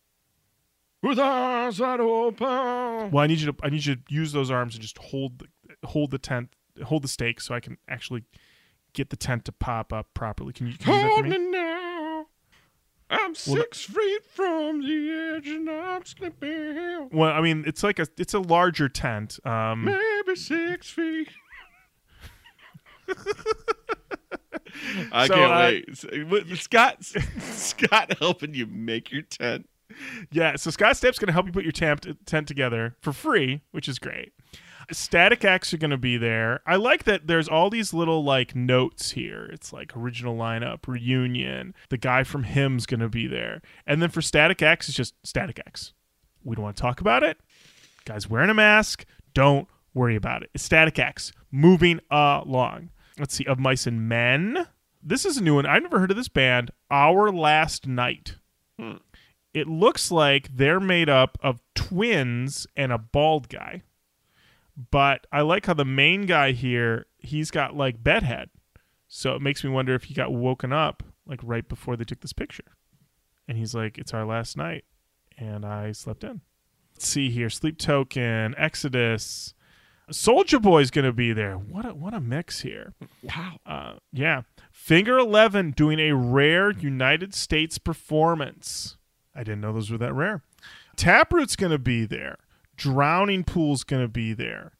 With 1.01 1.19
eyes 1.19 1.77
that 1.77 1.99
open. 1.99 3.11
Well, 3.11 3.19
I 3.19 3.27
need 3.27 3.39
you 3.39 3.51
to, 3.51 3.55
I 3.63 3.69
need 3.69 3.85
you 3.85 3.95
to 3.95 4.01
use 4.09 4.31
those 4.31 4.51
arms 4.51 4.75
and 4.75 4.81
just 4.81 4.97
hold, 4.97 5.39
the, 5.39 5.87
hold 5.87 6.11
the 6.11 6.17
tent, 6.17 6.49
hold 6.83 7.03
the 7.03 7.07
stake 7.07 7.39
so 7.39 7.55
I 7.55 7.59
can 7.59 7.77
actually 7.87 8.23
get 8.93 9.09
the 9.09 9.15
tent 9.15 9.45
to 9.45 9.51
pop 9.51 9.93
up 9.93 10.07
properly. 10.13 10.53
Can 10.53 10.67
you, 10.67 10.73
can 10.77 10.93
you 10.93 11.09
Hold 11.09 11.25
me 11.25 11.37
me? 11.37 11.51
now. 11.51 12.25
I'm 13.09 13.35
six 13.35 13.83
feet 13.83 14.25
from 14.25 14.81
the 14.81 15.35
edge 15.37 15.47
and 15.47 15.69
I'm 15.69 16.03
slipping. 16.03 17.09
Well, 17.11 17.31
I 17.31 17.41
mean, 17.41 17.63
it's 17.65 17.81
like 17.83 17.99
a, 17.99 18.07
it's 18.17 18.33
a 18.33 18.39
larger 18.39 18.89
tent. 18.89 19.39
Um, 19.45 19.85
Maybe 19.85 20.35
six 20.35 20.89
feet. 20.89 21.29
I 25.11 25.27
So, 25.27 25.35
can't 25.35 25.51
uh, 25.51 26.25
wait. 26.29 26.57
Scott, 26.57 26.97
Scott 27.39 28.17
helping 28.19 28.53
you 28.53 28.65
make 28.65 29.11
your 29.11 29.23
tent. 29.23 29.67
Yeah, 30.31 30.55
so 30.57 30.69
Scott 30.69 30.97
Stapp's 30.97 31.17
going 31.17 31.27
to 31.27 31.33
help 31.33 31.47
you 31.47 31.51
put 31.51 31.63
your 31.63 31.71
tent, 31.71 32.05
tent 32.25 32.47
together 32.47 32.95
for 33.01 33.13
free, 33.13 33.61
which 33.71 33.87
is 33.87 33.97
great. 33.99 34.33
Static 34.91 35.43
X 35.43 35.73
are 35.73 35.77
going 35.77 35.91
to 35.91 35.97
be 35.97 36.17
there. 36.17 36.61
I 36.65 36.77
like 36.77 37.03
that 37.05 37.27
there's 37.27 37.49
all 37.49 37.69
these 37.69 37.93
little 37.93 38.23
like 38.23 38.55
notes 38.55 39.11
here. 39.11 39.49
It's 39.51 39.73
like 39.73 39.97
original 39.97 40.37
lineup, 40.37 40.87
reunion. 40.87 41.73
The 41.89 41.97
guy 41.97 42.23
from 42.23 42.43
Hymn's 42.43 42.85
going 42.85 43.01
to 43.01 43.09
be 43.09 43.27
there. 43.27 43.61
And 43.85 44.01
then 44.01 44.09
for 44.09 44.21
Static 44.21 44.61
X, 44.61 44.87
it's 44.87 44.95
just 44.95 45.15
Static 45.23 45.59
X. 45.65 45.93
We 46.43 46.55
don't 46.55 46.63
want 46.63 46.77
to 46.77 46.81
talk 46.81 47.01
about 47.01 47.23
it. 47.23 47.37
Guy's 48.05 48.29
wearing 48.29 48.49
a 48.49 48.53
mask. 48.53 49.05
Don't 49.33 49.67
worry 49.93 50.15
about 50.15 50.43
it. 50.43 50.51
It's 50.53 50.63
Static 50.63 50.97
X. 50.99 51.33
Moving 51.51 51.99
along. 52.09 52.89
Let's 53.19 53.35
see. 53.35 53.45
Of 53.45 53.59
Mice 53.59 53.87
and 53.87 54.07
Men. 54.07 54.67
This 55.01 55.25
is 55.25 55.37
a 55.37 55.43
new 55.43 55.55
one. 55.55 55.65
I've 55.65 55.83
never 55.83 55.99
heard 55.99 56.11
of 56.11 56.17
this 56.17 56.27
band. 56.27 56.71
Our 56.91 57.31
Last 57.31 57.87
Night 57.87 58.35
hmm. 58.79 58.97
it 59.53 59.67
looks 59.67 60.11
like 60.11 60.49
they're 60.55 60.79
made 60.79 61.09
up 61.09 61.37
of 61.41 61.61
twins 61.75 62.67
and 62.75 62.91
a 62.91 62.97
bald 62.97 63.49
guy. 63.49 63.83
But 64.91 65.25
I 65.31 65.41
like 65.41 65.65
how 65.65 65.73
the 65.73 65.85
main 65.85 66.25
guy 66.25 66.51
here, 66.51 67.07
he's 67.17 67.49
got 67.49 67.75
like 67.75 68.03
bedhead. 68.03 68.49
So 69.07 69.33
it 69.33 69.41
makes 69.41 69.63
me 69.63 69.69
wonder 69.69 69.95
if 69.95 70.05
he 70.05 70.13
got 70.13 70.33
woken 70.33 70.71
up 70.71 71.03
like 71.25 71.39
right 71.43 71.67
before 71.67 71.95
they 71.95 72.03
took 72.03 72.21
this 72.21 72.33
picture. 72.33 72.75
And 73.47 73.57
he's 73.57 73.73
like, 73.73 73.97
It's 73.97 74.13
our 74.13 74.25
last 74.25 74.57
night. 74.57 74.85
And 75.37 75.65
I 75.65 75.91
slept 75.91 76.23
in. 76.23 76.41
Let's 76.93 77.07
see 77.07 77.29
here. 77.29 77.49
Sleep 77.49 77.77
Token, 77.77 78.55
Exodus. 78.57 79.53
Soldier 80.09 80.59
Boy's 80.59 80.89
gonna 80.91 81.11
be 81.13 81.33
there. 81.33 81.55
What 81.55 81.85
a 81.85 81.93
what 81.93 82.13
a 82.13 82.19
mix 82.19 82.61
here. 82.61 82.93
Wow. 83.23 83.57
Uh, 83.65 83.93
yeah. 84.13 84.43
Finger 84.71 85.17
11 85.17 85.71
doing 85.71 85.99
a 85.99 86.13
rare 86.13 86.71
United 86.71 87.33
States 87.33 87.77
performance. 87.77 88.95
I 89.35 89.39
didn't 89.39 89.61
know 89.61 89.73
those 89.73 89.91
were 89.91 89.97
that 89.97 90.13
rare. 90.13 90.43
Taproot's 90.95 91.55
going 91.55 91.71
to 91.71 91.77
be 91.77 92.05
there. 92.05 92.37
Drowning 92.75 93.43
Pool's 93.43 93.83
going 93.83 94.01
to 94.01 94.07
be 94.07 94.33
there. 94.33 94.73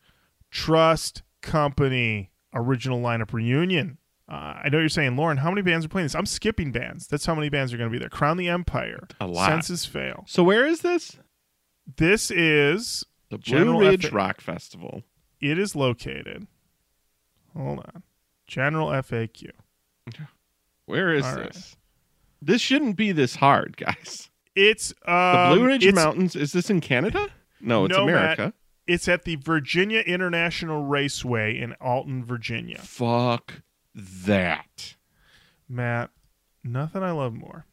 Trust 0.50 1.24
Company 1.42 2.32
original 2.54 3.00
lineup 3.02 3.34
reunion. 3.34 3.98
Uh, 4.30 4.60
I 4.64 4.70
know 4.70 4.80
you're 4.80 4.90
saying, 4.90 5.16
Lorin, 5.16 5.38
how 5.38 5.50
many 5.52 5.62
bands 5.62 5.86
are 5.86 5.90
playing 5.90 6.06
this? 6.06 6.16
I'm 6.16 6.26
skipping 6.26 6.72
bands. 6.72 7.08
That's 7.08 7.26
how 7.26 7.36
many 7.36 7.50
bands 7.50 7.74
are 7.74 7.78
going 7.78 7.90
to 7.90 7.94
be 7.94 8.00
there. 8.00 8.10
Crown 8.10 8.38
the 8.38 8.50
Empire. 8.50 9.08
A 9.22 9.28
lot. 9.28 9.48
Senses 9.50 9.86
Fail. 9.86 10.24
So 10.28 10.44
where 10.44 10.66
is 10.66 10.82
this? 10.82 11.18
This 11.98 12.32
is, 12.32 13.06
The 13.30 13.38
Blue 13.38 13.44
General 13.44 13.80
Ridge 13.80 14.06
F- 14.06 14.14
Rock 14.14 14.42
Festival. 14.42 15.04
It 15.42 15.58
is 15.58 15.76
located. 15.76 16.48
Hold 17.56 17.80
on. 17.80 18.04
General 18.48 18.90
FAQ. 18.90 19.50
Where 20.86 21.14
is 21.14 21.26
All 21.26 21.36
right. 21.36 21.54
this? 21.54 21.76
This 22.42 22.62
shouldn't 22.62 22.96
be 22.96 23.12
this 23.12 23.36
hard, 23.36 23.78
guys. 23.78 24.30
It's 24.56 24.94
The 25.06 25.14
um, 25.14 25.58
Blue 25.58 25.66
Ridge 25.68 25.94
Mountains. 25.94 26.36
Is 26.36 26.52
this 26.52 26.70
in 26.70 26.82
Canada? 26.82 27.28
No, 27.60 27.86
it's 27.86 27.96
No, 27.96 28.06
Matt. 28.06 28.40
America. 28.40 28.54
It's 28.88 29.08
at 29.08 29.24
the 29.24 29.36
Virginia 29.36 30.00
International 30.00 30.84
Raceway 30.84 31.60
in 31.60 31.74
Alton, 31.74 32.24
Virginia. 32.24 32.80
Fuck 32.80 33.62
that. 33.94 34.96
Matt, 35.68 36.12
nothing 36.64 37.04
I 37.04 37.12
love 37.12 37.34
more 37.34 37.66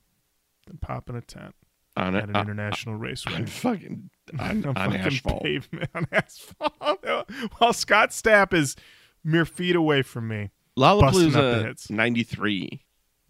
than 0.66 0.78
popping 0.78 1.14
a 1.14 1.20
tent 1.20 1.54
On 1.96 2.16
at 2.16 2.28
an 2.28 2.34
uh, 2.36 2.40
international 2.40 2.96
raceway. 2.96 3.34
on 3.34 3.46
fucking 3.46 4.10
on, 4.40 4.64
On 4.64 4.66
on 4.66 4.74
fucking 4.74 5.00
asphalt. 5.00 5.42
pavement 5.42 5.90
on 5.94 6.06
asphalt. 6.12 7.04
While 7.58 7.72
Scott 7.72 8.10
Stapp 8.10 8.52
is 8.52 8.74
mere 9.22 9.44
feet 9.44 9.76
away 9.76 10.02
from 10.02 10.26
me. 10.28 10.50
busting 10.76 10.96
up 10.98 11.32
the 11.34 11.40
Lollapalooza 11.64 11.90
93 11.90 12.82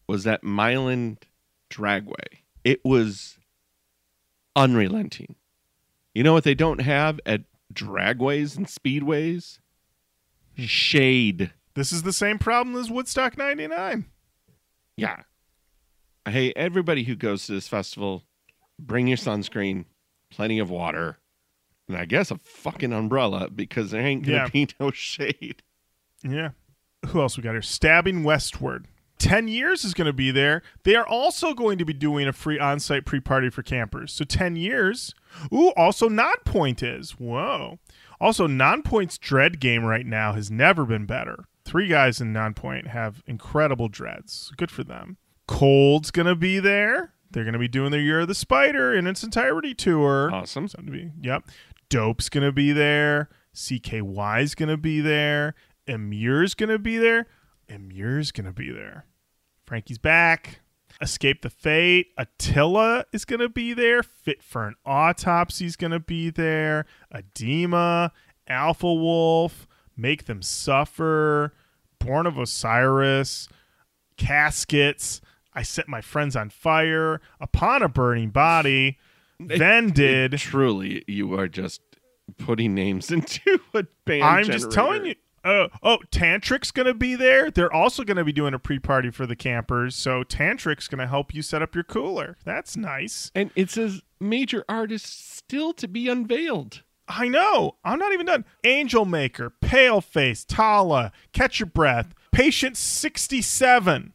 was 0.09 0.27
at 0.27 0.43
Milan 0.43 1.19
Dragway. 1.71 2.39
It 2.65 2.81
was 2.85 3.39
unrelenting. 4.57 5.37
You 6.15 6.23
know 6.23 6.33
what 6.33 6.45
they 6.45 6.55
don't 6.55 6.81
have 6.81 7.21
at 7.27 7.43
dragways 7.73 8.57
and 8.57 8.67
speedways? 8.67 9.59
Hmm. 10.57 10.65
Shade. 10.65 11.53
This 11.75 11.93
is 11.93 12.03
the 12.05 12.13
same 12.13 12.39
problem 12.39 12.77
as 12.77 12.89
Woodstock 12.91 13.37
99. 13.37 14.07
Yeah. 14.97 15.23
Hey, 16.27 16.53
everybody 16.55 17.03
who 17.05 17.17
goes 17.17 17.47
to 17.47 17.53
this 17.53 17.67
festival, 17.69 18.23
bring 18.79 19.07
your 19.07 19.17
sunscreen, 19.17 19.85
plenty 20.31 20.59
of 20.59 20.71
water, 20.71 21.19
and 21.89 21.97
I 21.97 22.05
guess 22.05 22.31
a 22.31 22.39
fucking 22.39 22.93
umbrella 22.93 23.49
because 23.51 23.91
there 23.91 24.03
ain't 24.03 24.25
gonna 24.25 24.37
Yeah. 24.39 24.49
be 24.49 24.69
no 24.81 24.91
shade. 24.91 25.63
Yeah. 26.23 26.51
Who 27.09 27.21
else 27.21 27.37
we 27.37 27.43
got 27.43 27.53
here? 27.53 27.63
Stabbing 27.63 28.25
Westward. 28.25 28.87
10 29.19 29.47
years 29.49 29.85
is 29.85 29.95
going 29.95 30.07
to 30.07 30.13
be 30.13 30.31
there. 30.33 30.61
They 30.83 30.97
are 30.97 31.07
also 31.07 31.55
going 31.55 31.79
to 31.79 31.85
be 31.85 31.93
doing 31.93 32.27
a 32.27 32.33
free 32.33 32.59
on 32.59 32.81
site 32.81 33.07
pre 33.07 33.21
party 33.21 33.49
for 33.49 33.63
campers. 33.63 34.13
So 34.13 34.25
10 34.25 34.57
years. 34.57 35.15
Ooh, 35.53 35.69
also 35.77 36.09
Nonpoint 36.09 36.83
is. 36.83 37.13
Whoa. 37.13 37.79
Also, 38.21 38.47
Nonpoint's 38.49 39.17
dread 39.19 39.61
game 39.61 39.85
right 39.85 40.05
now 40.05 40.33
has 40.33 40.51
never 40.51 40.85
been 40.85 41.07
better. 41.07 41.45
Three 41.65 41.87
guys 41.89 42.21
in 42.21 42.33
Nonpoint 42.33 42.89
have 42.89 43.23
incredible 43.27 43.89
dreads. 43.89 44.53
Good 44.57 44.71
for 44.71 44.83
them. 44.85 45.17
Cold's 45.47 46.11
going 46.11 46.27
to 46.27 46.35
be 46.35 46.59
there. 46.59 47.14
They're 47.35 47.45
going 47.45 47.53
to 47.53 47.59
be 47.59 47.69
doing 47.69 47.91
their 47.91 48.01
Year 48.01 48.21
of 48.21 48.29
the 48.29 48.35
Spider 48.35 48.95
in 48.95 49.09
its 49.09 49.25
entirety 49.25 49.75
tour. 49.75 50.31
Awesome. 50.33 50.69
Something 50.69 50.87
to 50.87 50.93
be. 50.93 51.11
Yep. 51.21 51.49
Dope's 51.89 52.29
gonna 52.29 52.53
be 52.53 52.73
there. 52.73 53.29
CKY's 53.55 54.55
gonna 54.55 54.77
be 54.77 55.01
there. 55.01 55.55
Emmure's 55.87 56.55
gonna 56.55 56.79
be 56.79 56.97
there. 56.97 57.27
Emmure's 57.69 58.33
gonna 58.33 58.53
be 58.53 58.71
there. 58.71 59.07
Frankie's 59.67 59.99
back. 59.99 60.61
Escape 61.01 61.43
the 61.43 61.51
Fate. 61.51 62.09
Attila 62.17 63.05
is 63.13 63.25
gonna 63.25 63.49
be 63.49 63.75
there. 63.75 64.03
Fit 64.03 64.43
for 64.43 64.67
an 64.67 64.75
Autopsy's 64.87 65.77
gonna 65.77 66.01
be 66.01 66.31
there. 66.31 66.87
Edema. 67.15 68.13
Alpha 68.49 68.93
Wolf. 68.93 69.67
Make 69.97 70.25
Them 70.27 70.43
Suffer. 70.43 71.53
Born 71.99 72.27
of 72.27 72.39
Osiris. 72.39 73.49
Caskets. 74.17 75.21
I 75.55 75.63
set 75.63 75.89
my 75.89 76.01
friends 76.01 76.37
on 76.37 76.51
fire. 76.51 77.21
Upon 77.41 77.83
a 77.83 77.89
burning 77.89 78.31
body. 78.31 78.99
Vended. 79.41 80.33
Truly, 80.39 81.05
you 81.07 81.39
are 81.39 81.49
just 81.49 81.81
putting 82.39 82.75
names 82.75 83.11
into 83.11 83.61
a 83.75 83.85
band. 84.05 84.25
I'm 84.25 84.45
just 84.45 84.71
telling 84.71 85.07
you. 85.07 85.15
Oh, 85.47 85.69
oh, 85.83 85.99
Tantric's 86.11 86.71
going 86.71 86.87
to 86.87 86.95
be 86.95 87.15
there. 87.17 87.51
They're 87.51 87.73
also 87.73 88.03
going 88.03 88.17
to 88.17 88.25
be 88.25 88.33
doing 88.33 88.55
a 88.55 88.59
pre-party 88.59 89.11
for 89.11 89.27
the 89.27 89.37
campers. 89.37 89.95
So 89.95 90.23
Tantric's 90.23 90.89
going 90.89 91.01
to 91.01 91.07
help 91.07 91.35
you 91.35 91.43
set 91.43 91.61
up 91.61 91.75
your 91.75 91.85
cooler. 91.85 92.39
That's 92.45 92.79
nice. 92.79 93.31
And 93.35 93.51
it 93.55 93.69
says 93.69 94.01
major 94.19 94.65
artists 94.71 95.11
still 95.37 95.75
to 95.75 95.87
be 95.87 96.09
unveiled. 96.09 96.83
I 97.07 97.29
know. 97.29 97.77
I'm 97.85 97.99
not 97.99 98.15
even 98.15 98.25
done. 98.25 98.47
Angel 98.65 99.05
Maker, 99.05 99.53
Paleface, 99.63 100.47
Tala, 100.49 101.13
Catch 101.33 101.61
Your 101.61 101.67
Breath, 101.67 102.15
Patient 102.33 102.79
67. 102.79 104.15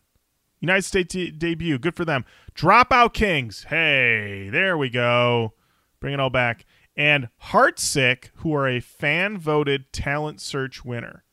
United 0.60 0.84
States 0.84 1.14
de- 1.14 1.32
debut. 1.32 1.78
Good 1.78 1.96
for 1.96 2.06
them. 2.06 2.26
Dropout 2.54 3.14
Kings. 3.14 3.66
Hey, 3.70 4.50
there 4.52 4.78
we 4.78 4.90
go. 4.90 5.54
Bring 6.00 6.14
it 6.14 6.20
all 6.20 6.30
back. 6.30 6.66
And 6.96 7.30
Heartsick, 7.46 8.30
who 8.36 8.54
are 8.54 8.68
a 8.68 8.80
fan 8.80 9.38
voted 9.38 9.92
talent 9.94 10.42
search 10.42 10.84
winner. 10.84 11.24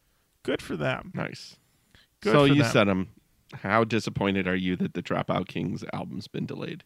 Good 0.42 0.62
for 0.62 0.76
them. 0.76 1.10
Nice. 1.14 1.56
Good 2.20 2.32
so 2.32 2.44
you 2.44 2.62
them. 2.62 2.72
said 2.72 2.84
them. 2.84 3.08
How 3.52 3.84
disappointed 3.84 4.46
are 4.46 4.56
you 4.56 4.76
that 4.76 4.94
the 4.94 5.02
Dropout 5.02 5.48
Kings 5.48 5.84
album's 5.92 6.28
been 6.28 6.46
delayed? 6.46 6.84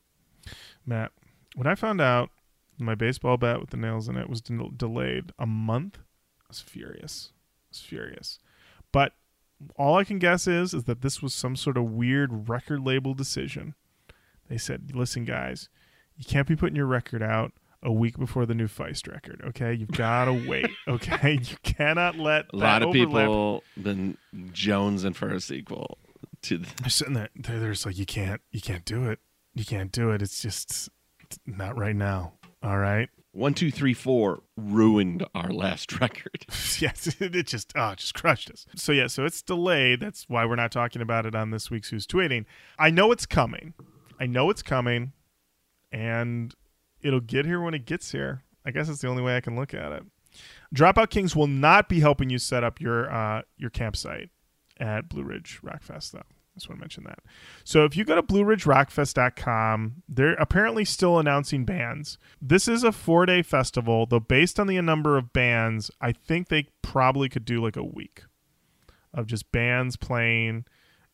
Matt, 0.87 1.13
when 1.55 1.67
I 1.67 1.75
found 1.75 2.01
out 2.01 2.31
my 2.79 2.95
baseball 2.95 3.37
bat 3.37 3.61
with 3.61 3.71
the 3.71 3.77
nails 3.77 4.09
in 4.09 4.17
it 4.17 4.29
was 4.29 4.41
de- 4.41 4.71
delayed 4.77 5.33
a 5.39 5.47
month, 5.47 5.99
I 5.99 6.47
was 6.49 6.61
furious. 6.61 7.33
I 7.33 7.69
was 7.73 7.81
furious. 7.81 8.39
But 8.93 9.13
all 9.77 9.97
I 9.97 10.05
can 10.05 10.19
guess 10.19 10.47
is 10.47 10.75
is 10.75 10.85
that 10.85 11.03
this 11.03 11.23
was 11.23 11.35
some 11.35 11.57
sort 11.57 11.77
of 11.77 11.85
weird 11.85 12.49
record 12.49 12.81
label 12.81 13.15
decision. 13.15 13.75
They 14.49 14.59
said, 14.59 14.93
"Listen, 14.95 15.25
guys, 15.25 15.69
you 16.17 16.25
can't 16.25 16.49
be 16.49 16.57
putting 16.57 16.77
your 16.77 16.87
record 16.87 17.23
out 17.23 17.53
a 17.83 17.93
week 17.93 18.19
before 18.19 18.47
the 18.47 18.55
new 18.55 18.69
Feist 18.69 19.11
record. 19.11 19.41
Okay, 19.45 19.73
you've 19.73 19.93
got 19.93 20.27
to 20.27 20.33
wait. 20.49 20.69
Okay, 20.87 21.41
you 21.43 21.57
cannot 21.63 22.17
let 22.17 22.47
A 22.53 22.57
lot 22.57 22.83
of 22.83 22.89
overlap 22.89 23.09
people 23.09 23.65
been 23.81 24.17
jonesing 24.35 25.15
for 25.15 25.29
a 25.29 25.41
sequel 25.41 25.99
to 26.43 26.59
the, 26.59 26.69
They're 26.81 26.91
sitting 26.91 27.15
there. 27.15 27.29
They're, 27.35 27.59
they're 27.59 27.73
just 27.73 27.87
like, 27.87 27.99
you 27.99 28.07
can't, 28.07 28.41
you 28.51 28.61
can't 28.61 28.85
do 28.85 29.09
it. 29.09 29.19
You 29.55 29.65
can't 29.65 29.91
do 29.91 30.11
it. 30.11 30.23
It's 30.23 30.43
just 30.43 30.89
it's 31.23 31.39
not 31.47 31.77
right 31.77 31.97
now. 31.97 32.35
All 32.63 32.79
right. 32.79 33.09
One, 33.33 33.55
two, 33.55 33.71
three, 33.71 33.95
four 33.95 34.43
ruined 34.57 35.27
our 35.35 35.51
last 35.51 36.01
record. 36.01 36.47
yes, 36.79 37.15
it 37.21 37.47
just, 37.47 37.73
oh, 37.77 37.95
just 37.95 38.15
crushed 38.15 38.51
us. 38.51 38.67
So 38.75 38.93
yeah, 38.93 39.07
so 39.07 39.25
it's 39.25 39.43
delayed. 39.43 40.01
That's 40.01 40.29
why 40.29 40.45
we're 40.45 40.57
not 40.57 40.73
talking 40.73 41.03
about 41.03 41.27
it 41.27 41.35
on 41.35 41.51
this 41.51 41.71
week's 41.71 41.91
Who's 41.91 42.07
Tweeting. 42.07 42.45
I 42.79 42.91
know 42.91 43.13
it's 43.13 43.27
coming. 43.27 43.75
I 44.19 44.27
know 44.27 44.51
it's 44.51 44.63
coming, 44.63 45.13
and 45.93 46.55
it'll 47.01 47.21
get 47.21 47.47
here 47.47 47.61
when 47.61 47.75
it 47.75 47.87
gets 47.87 48.13
here. 48.13 48.43
I 48.65 48.71
guess 48.71 48.89
that's 48.89 49.01
the 49.01 49.09
only 49.09 49.23
way 49.23 49.37
I 49.37 49.41
can 49.41 49.57
look 49.57 49.73
at 49.73 49.93
it. 49.93 50.03
Dropout 50.75 51.11
Kings 51.11 51.35
will 51.35 51.47
not 51.47 51.89
be 51.89 52.01
helping 52.01 52.31
you 52.31 52.39
set 52.39 52.63
up 52.63 52.81
your 52.81 53.11
uh, 53.13 53.43
your 53.57 53.71
campsite 53.71 54.31
at 54.79 55.09
Blue 55.09 55.25
Ridge 55.25 55.61
Rockfest, 55.65 56.13
though. 56.13 56.23
I 56.55 56.59
just 56.59 56.69
want 56.69 56.79
to 56.79 56.83
mention 56.83 57.05
that. 57.05 57.21
So 57.65 57.85
if 57.85 57.97
you 57.97 58.05
go 58.05 58.17
to 58.17 58.23
BlueRidgeRockFest.com, 58.23 60.03
they're 60.09 60.35
apparently 60.35 60.85
still 60.85 61.19
announcing 61.19 61.65
bands. 61.65 62.19
This 62.43 62.67
is 62.67 62.83
a 62.83 62.93
four 62.93 63.25
day 63.25 63.43
festival, 63.43 64.07
though 64.07 64.21
based 64.21 64.59
on 64.59 64.67
the 64.67 64.81
number 64.81 65.17
of 65.17 65.33
bands, 65.33 65.91
I 66.01 66.13
think 66.13 66.49
they 66.49 66.69
probably 66.83 67.29
could 67.29 67.45
do 67.45 67.63
like 67.63 67.77
a 67.77 67.85
week 67.85 68.25
of 69.15 69.27
just 69.27 69.51
bands 69.53 69.97
playing, 69.97 70.65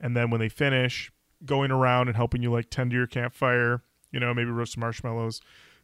and 0.01 0.17
then 0.17 0.31
when 0.31 0.41
they 0.41 0.49
finish, 0.49 1.13
going 1.45 1.71
around 1.71 2.09
and 2.09 2.17
helping 2.17 2.43
you 2.43 2.51
like 2.51 2.71
tend 2.71 2.91
to 2.91 2.97
your 2.97 3.07
campfire. 3.07 3.83
You 4.11 4.21
know, 4.21 4.33
maybe 4.33 4.51
roast 4.51 4.75
some 4.75 4.81
marshmallows, 4.81 5.41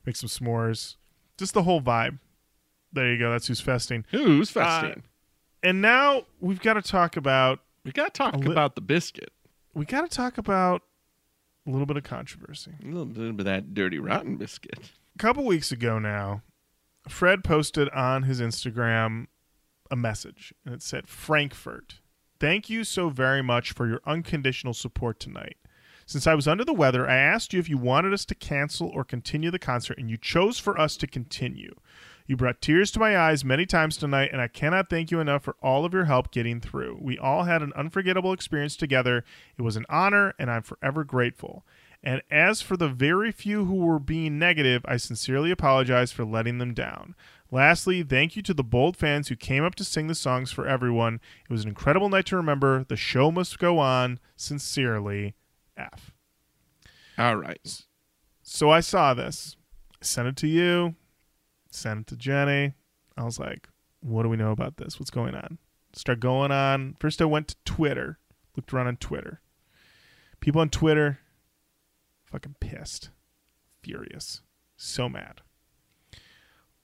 make 0.07 0.17
some 0.17 0.29
s'mores, 0.29 0.97
just 1.37 1.55
the 1.55 1.65
whole 1.65 1.83
vibe. 1.83 2.19
There 2.93 3.11
you 3.11 3.19
go. 3.19 3.31
That's 3.31 3.47
who's 3.47 3.61
festing. 3.61 4.05
Who's 4.11 4.55
uh, 4.57 4.61
festing? 4.65 5.03
And 5.63 5.83
now 5.83 6.25
we've 6.41 6.61
got 6.61 6.75
to 6.75 6.83
talk 6.83 7.17
about 7.17 7.61
we 7.85 7.93
got 7.93 8.15
to 8.15 8.19
talk 8.19 8.37
li- 8.37 8.51
about 8.51 8.75
the 8.75 8.81
biscuit. 8.81 9.33
We 9.75 9.85
got 9.85 10.03
to 10.03 10.15
talk 10.15 10.39
about 10.39 10.83
a 11.67 11.71
little 11.71 11.87
bit 11.87 11.97
of 11.97 12.05
controversy. 12.05 12.73
A 12.83 12.87
little 12.87 13.05
bit 13.05 13.29
of 13.29 13.45
that 13.45 13.75
dirty 13.75 13.99
rotten 13.99 14.37
biscuit. 14.37 14.91
A 15.15 15.19
couple 15.19 15.45
weeks 15.45 15.71
ago 15.73 15.99
now, 15.99 16.43
Fred 17.09 17.45
posted 17.45 17.89
on 17.91 18.25
his 18.25 18.41
Instagram 18.41 19.27
a 19.91 19.97
message, 19.97 20.55
and 20.65 20.75
it 20.75 20.83
said, 20.83 21.07
Frankfurt, 21.07 22.01
thank 22.41 22.71
you 22.71 22.83
so 22.85 23.11
very 23.11 23.43
much 23.43 23.73
for 23.73 23.87
your 23.87 24.01
unconditional 24.07 24.75
support 24.75 25.21
tonight. 25.21 25.57
Since 26.07 26.27
I 26.27 26.35
was 26.35 26.49
under 26.49 26.65
the 26.65 26.73
weather, 26.73 27.09
I 27.09 27.17
asked 27.17 27.53
you 27.53 27.61
if 27.61 27.69
you 27.69 27.79
wanted 27.79 28.13
us 28.13 28.25
to 28.27 28.35
cancel 28.35 28.89
or 28.89 29.05
continue 29.05 29.51
the 29.51 29.59
concert, 29.59 29.99
and 29.99 30.11
you 30.11 30.17
chose 30.17 30.59
for 30.59 30.79
us 30.79 30.97
to 30.99 31.07
continue. 31.07 31.75
You 32.27 32.37
brought 32.37 32.61
tears 32.61 32.91
to 32.93 33.01
my 33.01 33.19
eyes 33.19 33.45
many 33.45 33.67
times 33.67 33.97
tonight, 33.97 34.31
and 34.33 34.41
I 34.41 34.49
cannot 34.49 34.89
thank 34.89 35.11
you 35.11 35.21
enough 35.21 35.43
for 35.43 35.57
all 35.63 35.85
of 35.85 35.93
your 35.93 36.05
help 36.05 36.31
getting 36.31 36.61
through. 36.61 36.99
We 37.01 37.19
all 37.19 37.45
had 37.45 37.63
an 37.63 37.73
unforgettable 37.75 38.33
experience 38.33 38.77
together. 38.77 39.25
It 39.59 39.63
was 39.63 39.77
an 39.77 39.87
honor, 39.89 40.35
and 40.39 40.51
I'm 40.51 40.63
forever 40.63 41.05
grateful. 41.05 41.65
And 42.03 42.23
as 42.31 42.63
for 42.63 42.77
the 42.77 42.89
very 42.89 43.31
few 43.31 43.65
who 43.65 43.77
were 43.77 43.99
being 43.99 44.39
negative, 44.39 44.83
I 44.87 44.97
sincerely 44.97 45.51
apologize 45.51 46.11
for 46.11 46.25
letting 46.25 46.59
them 46.59 46.75
down. 46.75 47.15
Lastly, 47.51 48.03
thank 48.03 48.35
you 48.35 48.43
to 48.43 48.55
the 48.55 48.65
bold 48.65 48.97
fans 48.97 49.29
who 49.29 49.37
came 49.37 49.63
up 49.63 49.75
to 49.77 49.85
sing 49.85 50.07
the 50.07 50.15
songs 50.15 50.51
for 50.51 50.67
everyone. 50.67 51.21
It 51.49 51.53
was 51.53 51.63
an 51.63 51.69
incredible 51.69 52.09
night 52.09 52.27
to 52.27 52.37
remember. 52.37 52.85
The 52.85 52.97
show 52.97 53.31
must 53.31 53.59
go 53.59 53.79
on. 53.79 54.19
Sincerely, 54.37 55.35
F. 55.77 56.13
All 57.19 57.37
right. 57.37 57.85
So 58.43 58.71
I 58.71 58.81
saw 58.81 59.15
this. 59.15 59.57
I 60.01 60.05
sent 60.05 60.29
it 60.29 60.37
to 60.37 60.49
you. 60.49 60.95
Sent 61.75 62.01
it 62.01 62.07
to 62.09 62.17
Jenny. 62.17 62.75
I 63.17 63.25
was 63.25 63.39
like, 63.39 63.69
what 64.01 64.23
do 64.23 64.29
we 64.29 64.37
know 64.37 64.53
about 64.53 64.77
this? 64.77 64.99
What's 64.99 65.11
going 65.11 65.35
on? 65.35 65.59
Start 65.95 66.21
going 66.21 66.51
on. 66.51 66.97
First, 66.99 67.21
I 67.21 67.25
went 67.27 67.49
to 67.49 67.57
Twitter. 67.65 68.19
Looked 68.57 68.73
around 68.73 68.89
on 68.89 68.97
Twitter. 68.97 69.41
People 70.41 70.61
on 70.61 70.69
Twitter, 70.69 71.21
fucking 72.25 72.57
pissed, 72.61 73.11
furious, 73.83 74.43
so 74.77 75.09
mad. 75.09 75.41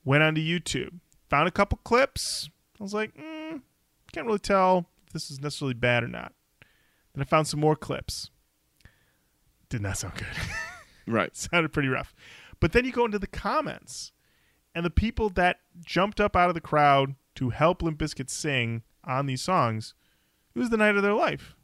Went 0.05 0.23
onto 0.23 0.41
YouTube. 0.41 1.01
Found 1.29 1.49
a 1.49 1.53
couple 1.53 1.79
clips. 1.85 2.49
I 2.81 2.83
was 2.83 2.95
like, 2.95 3.15
mm, 3.15 3.61
can't 4.13 4.27
really 4.27 4.39
tell 4.39 4.87
if 5.07 5.13
this 5.13 5.31
is 5.31 5.41
necessarily 5.41 5.75
bad 5.75 6.05
or 6.05 6.09
not. 6.09 6.33
Then 7.15 7.23
I 7.23 7.25
found 7.25 7.49
some 7.49 7.61
more 7.61 7.77
clips. 7.77 8.31
Did 9.69 9.83
not 9.83 9.99
sound 9.99 10.15
good. 10.15 10.27
Right. 11.07 11.35
sounded 11.35 11.73
pretty 11.73 11.89
rough. 11.89 12.15
But 12.61 12.73
then 12.73 12.85
you 12.85 12.93
go 12.93 13.07
into 13.07 13.19
the 13.19 13.27
comments, 13.27 14.13
and 14.75 14.85
the 14.85 14.91
people 14.91 15.29
that 15.31 15.59
jumped 15.85 16.21
up 16.21 16.37
out 16.37 16.49
of 16.49 16.55
the 16.55 16.61
crowd 16.61 17.15
to 17.37 17.51
help 17.51 17.83
Limp 17.83 17.99
Bizkit 17.99 18.31
sing 18.31 18.83
on 19.05 19.27
these 19.27 19.43
songs, 19.43 19.95
it 20.55 20.59
was 20.59 20.71
the 20.71 20.77
night 20.77 20.97
of 20.97 21.03
their 21.03 21.15
life. 21.15 21.55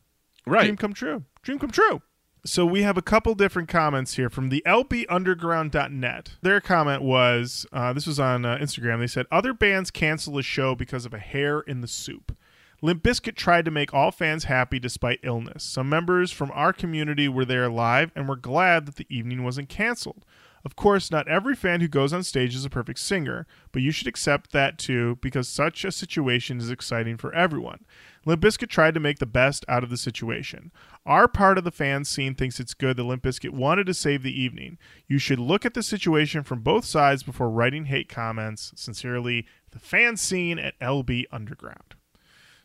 Right. 0.47 0.65
Dream 0.65 0.77
come 0.77 0.95
true. 0.95 1.25
Dream 1.43 1.59
come 1.59 1.71
true. 1.71 2.03
So 2.47 2.67
we 2.67 2.83
have 2.83 2.99
a 2.99 3.03
couple 3.03 3.35
different 3.35 3.71
comments 3.71 4.17
here 4.17 4.29
from 4.29 4.51
the 4.51 4.63
lbunderground.net. 4.67 6.33
Their 6.43 6.61
comment 6.61 7.03
was, 7.03 7.65
uh, 7.73 7.95
this 7.95 8.07
was 8.07 8.21
on 8.21 8.45
uh, 8.45 8.59
Instagram. 8.59 8.99
They 9.01 9.07
said, 9.07 9.25
other 9.33 9.55
bands 9.55 9.91
cancel 9.91 10.37
a 10.37 10.43
show 10.43 10.75
because 10.75 11.07
of 11.07 11.15
a 11.15 11.19
hair 11.19 11.61
in 11.61 11.81
the 11.81 11.89
soup. 11.89 12.37
Limp 12.83 13.03
Bizkit 13.03 13.35
tried 13.35 13.65
to 13.65 13.71
make 13.71 13.95
all 13.95 14.11
fans 14.11 14.45
happy 14.45 14.79
despite 14.79 15.21
illness. 15.23 15.65
Some 15.65 15.89
members 15.89 16.33
from 16.33 16.51
our 16.53 16.75
community 16.75 17.29
were 17.29 17.47
there 17.47 17.71
live 17.71 18.13
and 18.15 18.29
were 18.29 18.37
glad 18.37 18.85
that 18.85 18.97
the 18.97 19.07
evening 19.09 19.43
wasn't 19.43 19.71
canceled. 19.71 20.27
Of 20.65 20.77
course, 20.77 21.11
not 21.11 21.27
every 21.29 21.55
fan 21.55 21.83
who 21.83 21.89
goes 21.89 22.15
on 22.15 22.23
stage 22.23 22.55
is 22.55 22.65
a 22.65 22.71
perfect 22.71 22.99
singer, 22.99 23.47
but 23.71 23.83
you 23.83 23.91
should 23.91 24.07
accept 24.07 24.53
that 24.53 24.79
too 24.79 25.19
because 25.21 25.47
such 25.47 25.85
a 25.85 25.93
situation 25.93 26.59
is 26.59 26.71
exciting 26.71 27.19
for 27.19 27.35
everyone. 27.35 27.85
Limp 28.25 28.41
Bizkit 28.41 28.71
tried 28.71 28.95
to 28.95 29.01
make 29.01 29.19
the 29.19 29.27
best 29.27 29.67
out 29.69 29.85
of 29.85 29.91
the 29.91 29.99
situation. 29.99 30.73
Our 31.05 31.29
part 31.29 31.59
of 31.59 31.65
the 31.65 31.71
fan 31.71 32.07
scene 32.07 32.35
thinks 32.35 32.59
it's 32.59 32.73
good 32.73 32.97
that 32.97 33.05
Limp 33.05 33.23
Bizkit 33.23 33.51
wanted 33.51 33.85
to 33.87 33.95
save 33.95 34.23
the 34.23 34.41
evening. 34.41 34.79
You 35.07 35.19
should 35.19 35.39
look 35.39 35.67
at 35.67 35.75
the 35.75 35.83
situation 35.83 36.43
from 36.43 36.61
both 36.61 36.87
sides 36.87 37.23
before 37.23 37.51
writing 37.51 37.85
hate 37.85 38.09
comments. 38.09 38.73
Sincerely, 38.75 39.45
the 39.73 39.79
fan 39.79 40.17
scene 40.17 40.59
at 40.59 40.81
LB 40.81 41.25
Underground. 41.31 41.97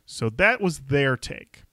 So 0.06 0.30
that 0.30 0.62
was 0.62 0.80
their 0.80 1.18
take. 1.18 1.64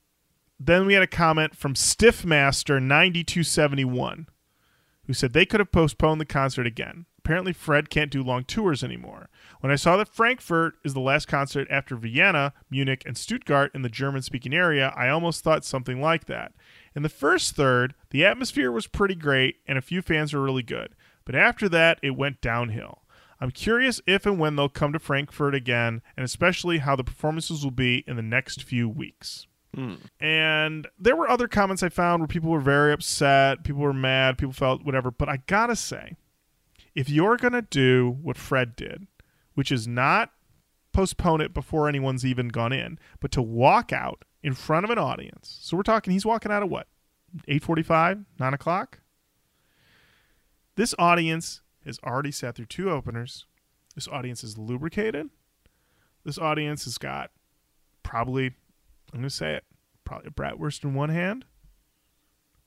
Then 0.59 0.87
we 0.87 0.95
had 0.95 1.05
a 1.05 1.07
comment 1.07 1.55
from 1.55 1.75
Stiffmaster9271 1.75 4.27
who 5.07 5.13
said 5.13 5.33
they 5.33 5.47
could 5.47 5.61
have 5.61 5.73
postponed 5.73 6.21
the 6.21 6.27
concert 6.27 6.67
again. 6.67 7.07
Apparently, 7.19 7.53
Fred 7.53 7.91
can't 7.91 8.11
do 8.11 8.23
long 8.23 8.45
tours 8.45 8.85
anymore. 8.85 9.29
When 9.61 9.73
I 9.73 9.77
saw 9.77 9.97
that 9.97 10.15
Frankfurt 10.15 10.75
is 10.85 10.95
the 10.95 11.01
last 11.01 11.27
concert 11.27 11.67
after 11.71 11.97
Vienna, 11.97 12.53
Munich, 12.71 13.03
and 13.05 13.17
Stuttgart 13.17 13.73
in 13.75 13.83
the 13.83 13.89
German 13.89 14.23
speaking 14.23 14.55
area, 14.55 14.93
I 14.97 15.09
almost 15.09 15.43
thought 15.43 15.65
something 15.65 16.01
like 16.01 16.27
that. 16.27 16.53
In 16.95 17.03
the 17.03 17.09
first 17.09 17.57
third, 17.57 17.95
the 18.11 18.25
atmosphere 18.25 18.71
was 18.71 18.87
pretty 18.87 19.17
great 19.17 19.57
and 19.67 19.77
a 19.77 19.83
few 19.83 20.03
fans 20.03 20.33
were 20.33 20.43
really 20.43 20.63
good. 20.63 20.95
But 21.25 21.35
after 21.35 21.69
that, 21.69 21.99
it 22.03 22.11
went 22.11 22.41
downhill. 22.41 23.03
I'm 23.41 23.51
curious 23.51 24.01
if 24.07 24.25
and 24.25 24.39
when 24.39 24.57
they'll 24.57 24.69
come 24.69 24.93
to 24.93 24.99
Frankfurt 24.99 25.55
again, 25.55 26.03
and 26.17 26.25
especially 26.25 26.79
how 26.79 26.97
the 26.97 27.05
performances 27.05 27.65
will 27.65 27.71
be 27.71 28.05
in 28.07 28.17
the 28.17 28.23
next 28.23 28.63
few 28.63 28.89
weeks. 28.89 29.47
Hmm. 29.77 29.95
And 30.21 30.89
there 30.99 31.15
were 31.15 31.29
other 31.29 31.49
comments 31.49 31.83
I 31.83 31.91
found 31.91 32.21
where 32.21 32.27
people 32.27 32.51
were 32.51 32.61
very 32.61 32.93
upset, 32.93 33.63
people 33.63 33.83
were 33.83 33.93
mad, 33.93 34.39
people 34.39 34.55
felt 34.55 34.85
whatever. 34.85 35.11
But 35.11 35.29
I 35.29 35.39
gotta 35.47 35.77
say, 35.77 36.17
if 36.95 37.11
you're 37.11 37.37
gonna 37.37 37.63
do 37.63 38.17
what 38.23 38.39
Fred 38.39 38.75
did, 38.75 39.07
which 39.55 39.71
is 39.71 39.87
not 39.87 40.33
postpone 40.93 41.43
it 41.43 41.53
before 41.53 41.89
anyone's 41.89 42.25
even 42.25 42.49
gone 42.49 42.73
in, 42.73 42.99
but 43.21 43.31
to 43.33 43.43
walk 43.43 43.93
out 43.93 44.25
in 44.43 44.55
front 44.55 44.85
of 44.85 44.91
an 44.91 44.99
audience. 44.99 45.59
So 45.61 45.77
we're 45.77 45.83
talking 45.83 46.13
he's 46.13 46.25
walking 46.25 46.51
out 46.51 46.63
at 46.63 46.71
what? 46.71 46.87
845, 47.47 48.25
9 48.39 48.55
o'clock? 48.55 49.01
This 50.77 50.95
audience 50.99 51.61
has 51.85 51.99
already 52.05 52.31
sat 52.31 52.55
through 52.55 52.67
two 52.67 52.91
openers. 52.91 53.45
This 53.95 54.09
audience 54.09 54.43
is 54.43 54.57
lubricated. 54.57 55.31
This 56.25 56.39
audience 56.39 56.85
has 56.85 56.99
got 56.99 57.31
probably, 58.03 58.53
I'm 59.13 59.21
going 59.21 59.29
to 59.29 59.35
say 59.35 59.55
it, 59.55 59.65
probably 60.05 60.29
a 60.29 60.31
bratwurst 60.31 60.85
in 60.85 60.95
one 60.95 61.11
hand, 61.11 61.45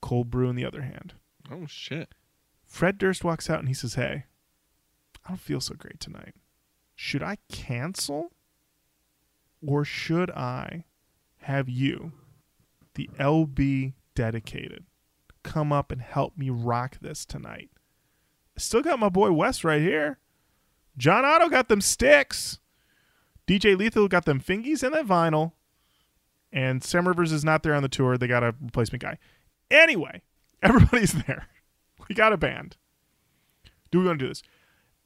cold 0.00 0.30
brew 0.30 0.48
in 0.48 0.56
the 0.56 0.64
other 0.64 0.82
hand. 0.82 1.14
Oh 1.50 1.66
shit. 1.66 2.14
Fred 2.64 2.98
Durst 2.98 3.24
walks 3.24 3.50
out 3.50 3.58
and 3.58 3.68
he 3.68 3.74
says, 3.74 3.94
Hey, 3.94 4.24
I 5.24 5.28
don't 5.28 5.40
feel 5.40 5.60
so 5.60 5.74
great 5.74 6.00
tonight. 6.00 6.34
Should 6.94 7.22
I 7.22 7.38
cancel? 7.50 8.32
Or 9.66 9.84
should 9.84 10.30
I 10.30 10.84
have 11.42 11.68
you, 11.68 12.12
the 12.94 13.10
LB 13.18 13.94
dedicated, 14.14 14.86
come 15.42 15.72
up 15.72 15.92
and 15.92 16.00
help 16.00 16.38
me 16.38 16.48
rock 16.48 16.98
this 17.00 17.24
tonight? 17.24 17.70
I 18.56 18.60
still 18.60 18.82
got 18.82 18.98
my 18.98 19.08
boy 19.08 19.32
Wes 19.32 19.64
right 19.64 19.82
here. 19.82 20.18
John 20.96 21.24
Otto 21.24 21.48
got 21.48 21.68
them 21.68 21.80
sticks. 21.80 22.58
DJ 23.46 23.76
Lethal 23.76 24.08
got 24.08 24.24
them 24.24 24.40
fingies 24.40 24.82
and 24.82 24.94
that 24.94 25.06
vinyl. 25.06 25.52
And 26.52 26.82
Sam 26.82 27.06
Rivers 27.06 27.32
is 27.32 27.44
not 27.44 27.62
there 27.62 27.74
on 27.74 27.82
the 27.82 27.88
tour. 27.88 28.18
They 28.18 28.26
got 28.26 28.42
a 28.42 28.54
replacement 28.60 29.02
guy. 29.02 29.18
Anyway, 29.70 30.22
everybody's 30.62 31.12
there. 31.12 31.46
We 32.08 32.14
got 32.14 32.32
a 32.32 32.36
band. 32.36 32.76
Do 33.90 34.00
we 34.00 34.06
want 34.06 34.18
to 34.18 34.24
do 34.24 34.28
this? 34.28 34.42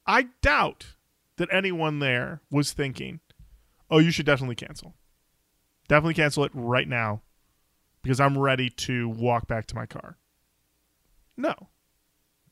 I 0.07 0.27
doubt 0.41 0.95
that 1.37 1.49
anyone 1.51 1.99
there 1.99 2.41
was 2.51 2.71
thinking, 2.73 3.19
oh, 3.89 3.99
you 3.99 4.11
should 4.11 4.25
definitely 4.25 4.55
cancel. 4.55 4.95
Definitely 5.87 6.13
cancel 6.15 6.43
it 6.45 6.51
right 6.53 6.87
now 6.87 7.21
because 8.01 8.19
I'm 8.19 8.37
ready 8.37 8.69
to 8.69 9.09
walk 9.09 9.47
back 9.47 9.67
to 9.67 9.75
my 9.75 9.85
car. 9.85 10.17
No. 11.37 11.53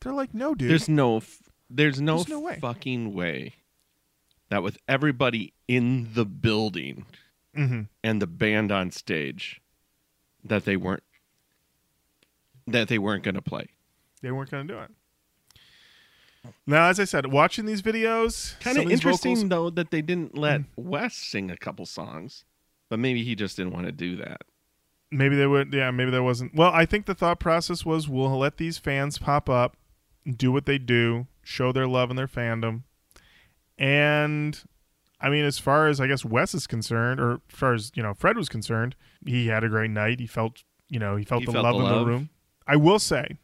They're 0.02 0.14
like, 0.14 0.34
no, 0.34 0.54
dude. 0.54 0.70
There's 0.70 0.89
no 0.89 1.18
f- 1.18 1.41
there's 1.70 2.00
no, 2.02 2.18
There's 2.18 2.30
no 2.30 2.39
way. 2.41 2.60
fucking 2.62 3.14
way 3.14 3.54
that 4.50 4.62
with 4.62 4.78
everybody 4.88 5.54
in 5.68 6.10
the 6.14 6.26
building 6.26 7.06
Mhm. 7.56 7.88
and 8.04 8.22
the 8.22 8.28
band 8.28 8.72
on 8.72 8.91
stage 8.91 9.62
that 10.43 10.66
they 10.66 10.76
weren't 10.76 11.04
that 12.66 12.88
they 12.88 12.97
weren't 12.97 13.24
going 13.24 13.36
to 13.36 13.41
play. 13.41 13.68
They 14.22 14.32
weren't 14.32 14.49
going 14.49 14.68
to 14.68 14.74
do 14.74 14.80
it. 14.80 14.91
Now, 16.66 16.88
as 16.88 16.99
I 16.99 17.04
said, 17.06 17.28
watching 17.32 17.66
these 17.66 17.82
videos, 17.82 18.58
Kind 18.60 18.78
of 18.78 18.89
interesting 18.91 19.36
vocals- 19.36 19.49
though 19.49 19.70
that 19.70 19.91
they 19.91 20.01
didn't 20.01 20.38
let 20.38 20.62
Wes 20.76 21.14
sing 21.16 21.49
a 21.51 21.58
couple 21.58 21.86
songs, 21.86 22.45
but 22.89 22.99
maybe 22.99 23.24
he 23.24 23.36
just 23.36 23.56
didn't 23.58 23.74
want 23.74 23.86
to 23.86 23.91
do 23.91 24.16
that. 24.18 24.41
maybe 25.12 25.36
they 25.36 25.45
would. 25.45 25.72
Yeah, 25.74 25.91
maybe 25.91 26.10
there 26.10 26.24
wasn't. 26.24 26.56
Well, 26.56 26.72
I 26.74 26.86
think 26.88 27.06
the 27.06 27.14
thought 27.14 27.39
process 27.39 27.86
was 27.86 28.10
we'll 28.10 28.36
let 28.39 28.58
these 28.58 28.80
fans 28.80 29.20
pop 29.20 29.47
up, 29.47 29.78
do 30.26 30.51
what 30.51 30.66
they 30.66 30.80
do, 30.80 31.28
show 31.43 31.72
their 31.72 31.86
love 31.88 32.10
and 32.10 32.18
their 32.18 32.28
fandom, 32.28 32.82
and 33.78 34.64
I 35.24 35.30
mean, 35.30 35.45
as 35.45 35.57
far 35.57 35.88
as 35.88 36.01
I 36.01 36.07
guess 36.07 36.26
Wes 36.26 36.53
is 36.53 36.67
concerned, 36.67 37.19
or 37.19 37.36
as 37.36 37.39
far 37.47 37.74
as 37.74 37.91
you 37.95 38.03
know, 38.03 38.13
Fred 38.13 38.38
was 38.38 38.49
concerned, 38.49 38.95
he 39.26 39.47
had 39.47 39.63
a 39.63 39.69
great 39.69 39.89
night. 39.89 40.19
He 40.19 40.28
felt, 40.28 40.63
you 40.89 40.99
know, 40.99 41.15
he 41.15 41.24
felt 41.24 41.41
He 41.41 41.45
the 41.45 41.53
felt 41.53 41.63
love 41.63 41.76
the 41.76 41.80
in 41.80 41.86
love. 41.86 42.05
the 42.05 42.11
room. 42.11 42.30
I 42.67 42.76
will 42.76 42.99
say, 42.99 43.38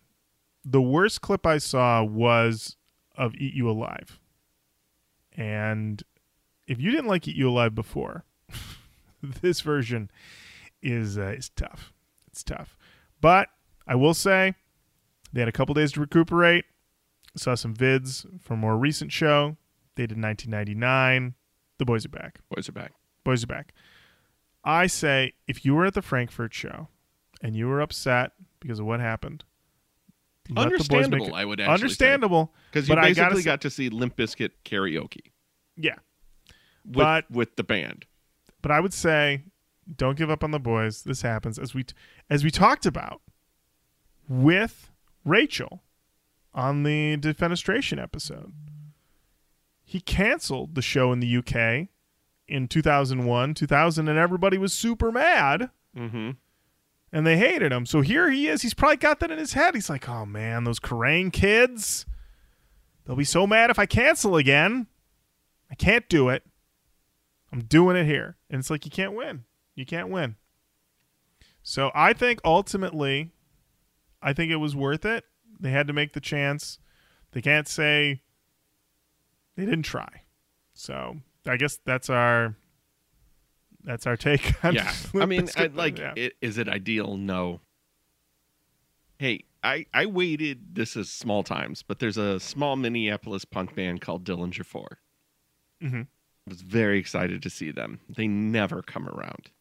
the 0.65 0.82
worst 0.82 1.21
clip 1.21 1.45
I 1.45 1.57
saw 1.57 2.03
was 2.03 2.75
of 3.17 3.34
"Eat 3.36 3.53
You 3.53 3.69
Alive," 3.69 4.19
and 5.36 6.03
if 6.67 6.80
you 6.82 6.91
didn't 6.91 7.07
like 7.07 7.27
"Eat 7.27 7.36
You 7.36 7.49
Alive" 7.49 7.73
before, 7.73 8.25
this 9.23 9.61
version 9.61 10.11
is 10.82 11.17
uh, 11.17 11.34
is 11.38 11.49
tough. 11.49 11.93
It's 12.27 12.43
tough, 12.43 12.77
but 13.21 13.49
I 13.88 13.95
will 13.95 14.13
say 14.13 14.53
they 15.32 15.39
had 15.41 15.49
a 15.49 15.53
couple 15.53 15.73
days 15.75 15.93
to 15.93 16.01
recuperate. 16.01 16.65
Saw 17.36 17.55
some 17.55 17.75
vids 17.75 18.25
from 18.41 18.57
a 18.57 18.61
more 18.61 18.77
recent 18.77 19.11
show. 19.11 19.55
They 19.95 20.03
did 20.07 20.21
1999. 20.21 21.36
The 21.80 21.86
boys 21.86 22.05
are 22.05 22.09
back. 22.09 22.39
Boys 22.53 22.69
are 22.69 22.73
back. 22.73 22.91
Boys 23.23 23.43
are 23.43 23.47
back. 23.47 23.73
I 24.63 24.86
say 24.88 25.34
if 25.47 25.65
you 25.65 25.73
were 25.73 25.86
at 25.86 25.93
the 25.95 26.01
Frankfurt 26.01 26.53
show 26.53 26.88
and 27.41 27.55
you 27.55 27.67
were 27.67 27.82
upset 27.82 28.34
because 28.59 28.80
of 28.80 28.86
what 28.86 28.99
happened, 28.99 29.43
let 30.49 30.69
the 30.69 30.77
boys 30.77 31.09
make 31.09 31.21
Understandable, 31.21 31.27
it- 31.27 31.34
I 31.34 31.45
would 31.45 31.59
actually 31.59 31.73
understandable 31.73 32.53
because 32.71 32.88
you 32.89 32.95
basically 32.95 33.41
say- 33.41 33.45
got 33.45 33.61
to 33.61 33.69
see 33.69 33.89
Limp 33.89 34.15
Bizkit 34.17 34.51
karaoke 34.65 35.32
Yeah, 35.77 35.95
with, 36.86 36.95
But- 36.95 37.32
with 37.32 37.55
the 37.55 37.63
band. 37.63 38.05
but 38.61 38.71
I 38.71 38.80
would 38.80 38.93
say 38.93 39.43
don't 39.95 40.17
give 40.17 40.30
up 40.30 40.43
on 40.43 40.51
the 40.51 40.59
boys. 40.59 41.03
This 41.03 41.21
happens 41.23 41.57
as 41.57 41.73
we 41.73 41.86
as 42.30 42.43
we 42.43 42.51
talked 42.51 42.86
about 42.86 43.21
with 44.27 44.91
Rachel 45.23 45.84
on 46.53 46.84
the 46.84 47.17
defenestration 47.17 48.01
episode. 48.01 48.53
He 49.89 49.99
canceled 50.01 50.75
the 50.75 50.83
show 50.83 51.11
in 51.11 51.19
the 51.19 51.37
UK 51.37 51.87
in 52.47 52.67
2001, 52.67 53.55
2000 53.55 54.07
and 54.07 54.19
everybody 54.19 54.59
was 54.59 54.71
super 54.71 55.11
mad 55.11 55.71
Mm-hmm. 55.97 56.31
and 57.11 57.25
they 57.25 57.37
hated 57.37 57.71
him. 57.71 57.87
So 57.87 58.01
here 58.01 58.29
he 58.29 58.47
is. 58.47 58.61
He's 58.61 58.75
probably 58.75 58.97
got 58.97 59.19
that 59.19 59.31
in 59.31 59.39
his 59.39 59.53
head. 59.53 59.73
He's 59.73 59.89
like, 59.89 60.07
"Oh 60.07 60.27
man, 60.27 60.63
those 60.63 60.79
Kerrang 60.79 61.33
kids. 61.33 62.05
They'll 63.03 63.15
be 63.15 63.23
so 63.23 63.47
mad 63.47 63.71
if 63.71 63.79
I 63.79 63.87
cancel 63.87 64.35
again. 64.35 64.85
I 65.71 65.73
can't 65.75 66.07
do 66.07 66.29
it. 66.29 66.43
I'm 67.51 67.61
doing 67.61 67.97
it 67.97 68.05
here." 68.05 68.37
And 68.51 68.59
it's 68.59 68.69
like 68.69 68.85
you 68.85 68.91
can't 68.91 69.15
win. 69.15 69.45
You 69.73 69.87
can't 69.87 70.09
win. 70.09 70.35
So 71.63 71.89
I 71.95 72.13
think 72.13 72.39
ultimately 72.45 73.31
I 74.21 74.33
think 74.33 74.51
it 74.51 74.57
was 74.57 74.75
worth 74.75 75.05
it. 75.05 75.25
They 75.59 75.71
had 75.71 75.87
to 75.87 75.93
make 75.93 76.13
the 76.13 76.21
chance. 76.21 76.77
They 77.31 77.41
can't 77.41 77.67
say 77.67 78.21
they 79.60 79.66
didn't 79.66 79.84
try. 79.84 80.22
So 80.74 81.18
I 81.45 81.57
guess 81.57 81.80
that's 81.86 82.10
our 82.10 82.55
that's 83.84 84.07
our 84.07 84.16
take 84.16 84.53
on 84.64 84.76
Yeah, 84.76 84.93
I 85.16 85.26
mean, 85.26 85.49
I, 85.57 85.66
like, 85.68 85.97
yeah. 85.99 86.14
i- 86.18 86.32
is 86.41 86.57
it 86.57 86.68
ideal? 86.70 87.18
No. 87.18 87.60
Hey, 89.18 89.43
I 89.64 89.86
I 89.93 90.05
waited. 90.05 90.76
This 90.76 90.95
is 90.95 91.10
small 91.10 91.43
times, 91.43 91.84
but 91.84 91.99
there's 91.99 92.18
a 92.18 92.39
small 92.39 92.76
Minneapolis 92.78 93.43
punk 93.45 93.76
band 93.76 93.99
called 94.01 94.24
Dillinger 94.24 94.66
4 94.66 94.99
Mhm. 95.84 96.03
I 96.03 96.49
was 96.49 96.62
very 96.62 96.97
excited 96.99 97.41
to 97.43 97.49
see 97.49 97.72
them. 97.72 97.99
They 98.10 98.28
never 98.28 98.82
come 98.82 99.07
around. 99.07 99.51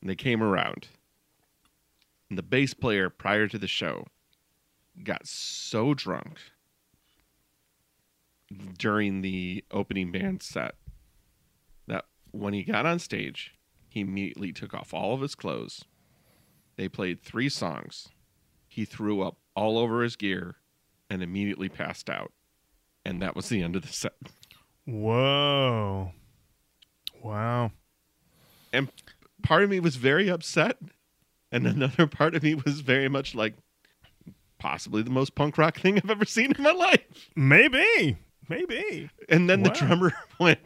And 0.00 0.10
they 0.10 0.16
came 0.16 0.42
around. 0.42 0.88
And 2.28 2.36
the 2.38 2.42
bass 2.42 2.74
player 2.74 3.08
prior 3.08 3.46
to 3.48 3.58
the 3.58 3.68
show 3.68 4.06
got 5.04 5.26
so 5.26 5.94
drunk 5.94 6.38
during 8.78 9.22
the 9.22 9.64
opening 9.70 10.12
band 10.12 10.42
set 10.42 10.74
that 11.86 12.04
when 12.30 12.54
he 12.54 12.62
got 12.62 12.86
on 12.86 12.98
stage, 12.98 13.54
he 13.88 14.00
immediately 14.00 14.52
took 14.52 14.74
off 14.74 14.94
all 14.94 15.14
of 15.14 15.20
his 15.20 15.34
clothes. 15.34 15.84
They 16.76 16.88
played 16.88 17.22
three 17.22 17.48
songs. 17.48 18.08
He 18.68 18.84
threw 18.84 19.22
up 19.22 19.36
all 19.54 19.76
over 19.78 20.02
his 20.02 20.16
gear 20.16 20.56
and 21.10 21.22
immediately 21.22 21.68
passed 21.68 22.08
out. 22.08 22.32
And 23.04 23.20
that 23.20 23.36
was 23.36 23.48
the 23.48 23.62
end 23.62 23.76
of 23.76 23.82
the 23.82 23.88
set. 23.88 24.14
Whoa. 24.86 26.12
Wow. 27.22 27.72
And 28.72 28.88
part 29.42 29.62
of 29.62 29.70
me 29.70 29.80
was 29.80 29.96
very 29.96 30.28
upset. 30.28 30.78
And 31.50 31.66
another 31.66 32.06
part 32.06 32.34
of 32.34 32.42
me 32.42 32.54
was 32.54 32.80
very 32.80 33.08
much 33.08 33.34
like, 33.34 33.54
possibly 34.58 35.02
the 35.02 35.10
most 35.10 35.34
punk 35.34 35.58
rock 35.58 35.78
thing 35.78 35.98
I've 35.98 36.08
ever 36.08 36.24
seen 36.24 36.52
in 36.52 36.62
my 36.62 36.70
life. 36.70 37.00
Maybe. 37.36 38.16
Maybe. 38.52 39.10
And 39.28 39.48
then 39.48 39.62
Wow. 39.62 39.70
the 39.70 39.78
drummer 39.78 40.12
went, 40.40 40.60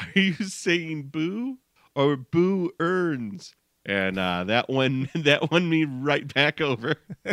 Are 0.00 0.18
you 0.20 0.34
saying 0.34 1.04
boo 1.04 1.58
or 1.94 2.16
boo 2.16 2.70
earns? 2.80 3.54
And 3.86 4.18
uh, 4.18 4.44
that 4.44 4.68
one 4.68 5.08
that 5.14 5.50
won 5.50 5.68
me 5.68 5.84
right 5.84 6.32
back 6.32 6.60
over. 6.60 6.96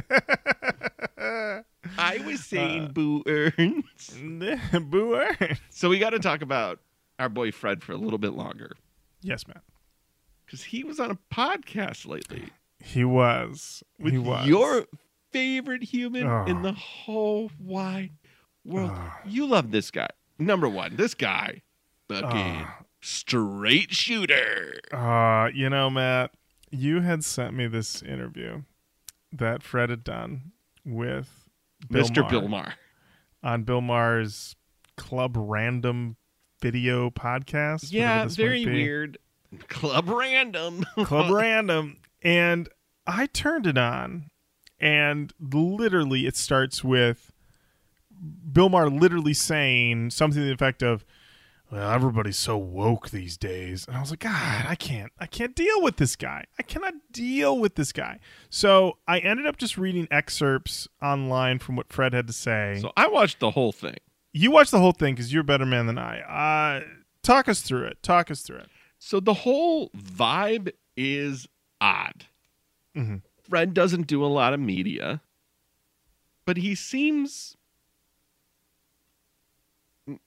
I 1.97 2.17
was 2.25 2.43
saying 2.43 2.85
Uh, 2.85 2.87
boo 2.89 3.23
earns. 3.27 4.15
Booer. 4.89 5.57
So 5.69 5.89
we 5.89 5.99
got 5.99 6.11
to 6.11 6.19
talk 6.19 6.41
about 6.41 6.79
our 7.19 7.29
boy 7.29 7.51
Fred 7.51 7.83
for 7.83 7.91
a 7.93 7.97
little 7.97 8.19
bit 8.19 8.33
longer 8.33 8.71
Yes, 9.21 9.47
man. 9.47 9.61
because 10.45 10.63
he 10.65 10.83
was 10.83 10.99
on 10.99 11.11
a 11.11 11.17
podcast 11.33 12.05
lately 12.05 12.49
He 12.83 13.03
was. 13.05 13.83
with 13.99 14.13
he 14.13 14.19
was. 14.19 14.45
your 14.47 14.85
favorite 15.31 15.83
human 15.83 16.27
Oh. 16.27 16.45
in 16.45 16.61
the 16.61 16.73
whole 16.73 17.51
wide 17.59 18.11
world. 18.65 18.91
Oh. 18.93 19.13
You 19.25 19.45
love 19.45 19.71
this 19.71 19.91
guy. 19.91 20.07
Number 20.39 20.67
one, 20.67 20.95
this 20.97 21.13
guy, 21.13 21.61
fucking 22.09 22.65
Oh. 22.67 22.85
straight 23.01 23.93
shooter. 23.93 24.79
Uh, 24.91 25.49
you 25.53 25.69
know, 25.69 25.89
Matt, 25.89 26.31
you 26.71 27.01
had 27.01 27.23
sent 27.23 27.53
me 27.55 27.67
this 27.67 28.01
interview 28.01 28.63
that 29.31 29.63
Fred 29.63 29.89
had 29.89 30.03
done 30.03 30.51
with 30.83 31.47
Bill 31.89 32.03
Mr. 32.05 32.17
Maher 32.21 32.29
Bill 32.29 32.47
Maher. 32.47 32.73
on 33.43 33.63
Bill 33.63 33.81
Maher's 33.81 34.55
Club 34.97 35.35
Random 35.37 36.15
video 36.61 37.09
podcast. 37.09 37.91
Yeah, 37.91 38.25
very 38.27 38.65
weird. 38.65 39.17
Club 39.67 40.09
random. 40.09 40.85
Club 41.05 41.31
Random. 41.33 41.97
And 42.21 42.67
I 43.07 43.27
turned 43.27 43.67
it 43.67 43.77
on, 43.77 44.29
and 44.79 45.31
literally 45.39 46.25
it 46.25 46.35
starts 46.35 46.83
with 46.83 47.31
Bill 48.51 48.69
Maher 48.69 48.89
literally 48.89 49.33
saying 49.33 50.11
something 50.11 50.41
to 50.41 50.45
the 50.45 50.53
effect 50.53 50.81
of, 50.83 51.05
well, 51.71 51.91
everybody's 51.91 52.37
so 52.37 52.57
woke 52.57 53.09
these 53.09 53.37
days. 53.37 53.87
And 53.87 53.97
I 53.97 53.99
was 53.99 54.11
like, 54.11 54.19
God, 54.19 54.65
I 54.67 54.75
can't, 54.75 55.11
I 55.19 55.25
can't 55.25 55.55
deal 55.55 55.81
with 55.81 55.97
this 55.97 56.15
guy. 56.15 56.45
I 56.59 56.63
cannot 56.63 56.93
deal 57.11 57.57
with 57.59 57.75
this 57.75 57.91
guy. 57.91 58.19
So 58.49 58.97
I 59.07 59.19
ended 59.19 59.45
up 59.47 59.57
just 59.57 59.77
reading 59.77 60.07
excerpts 60.11 60.87
online 61.01 61.59
from 61.59 61.75
what 61.75 61.91
Fred 61.91 62.13
had 62.13 62.27
to 62.27 62.33
say. 62.33 62.77
So 62.81 62.91
I 62.95 63.07
watched 63.07 63.39
the 63.39 63.51
whole 63.51 63.71
thing. 63.71 63.97
you 64.31 64.51
watched 64.51 64.71
the 64.71 64.79
whole 64.79 64.91
thing 64.91 65.15
because 65.15 65.31
you're 65.33 65.41
a 65.41 65.45
better 65.45 65.65
man 65.65 65.87
than 65.87 65.97
I. 65.97 66.19
Uh, 66.21 66.83
talk 67.23 67.49
us 67.49 67.61
through 67.61 67.85
it. 67.85 68.03
Talk 68.03 68.29
us 68.29 68.41
through 68.41 68.57
it. 68.57 68.69
So 68.99 69.19
the 69.19 69.33
whole 69.33 69.89
vibe 69.91 70.71
is 70.95 71.47
odd. 71.81 72.25
Mhm. 72.95 73.21
Fred 73.49 73.73
doesn't 73.73 74.07
do 74.07 74.23
a 74.23 74.27
lot 74.27 74.53
of 74.53 74.59
media, 74.59 75.21
but 76.45 76.57
he 76.57 76.75
seems 76.75 77.55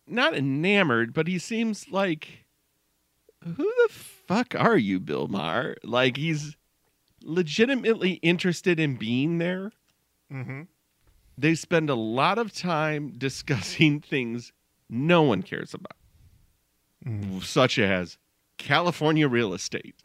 not 0.06 0.34
enamored, 0.34 1.12
but 1.14 1.26
he 1.28 1.38
seems 1.38 1.88
like 1.90 2.44
who 3.44 3.52
the 3.64 3.88
fuck 3.92 4.54
are 4.56 4.76
you, 4.76 4.98
Bill 5.00 5.28
Maher? 5.28 5.76
Like 5.84 6.16
he's 6.16 6.56
legitimately 7.22 8.12
interested 8.14 8.78
in 8.80 8.96
being 8.96 9.38
there. 9.38 9.72
Mm-hmm. 10.32 10.62
They 11.36 11.54
spend 11.54 11.88
a 11.90 11.94
lot 11.94 12.38
of 12.38 12.52
time 12.52 13.12
discussing 13.18 14.00
things 14.00 14.52
no 14.90 15.22
one 15.22 15.42
cares 15.42 15.74
about, 15.74 15.96
Mhm. 17.06 17.42
such 17.42 17.78
as 17.78 18.18
California 18.56 19.28
real 19.28 19.52
estate. 19.54 20.02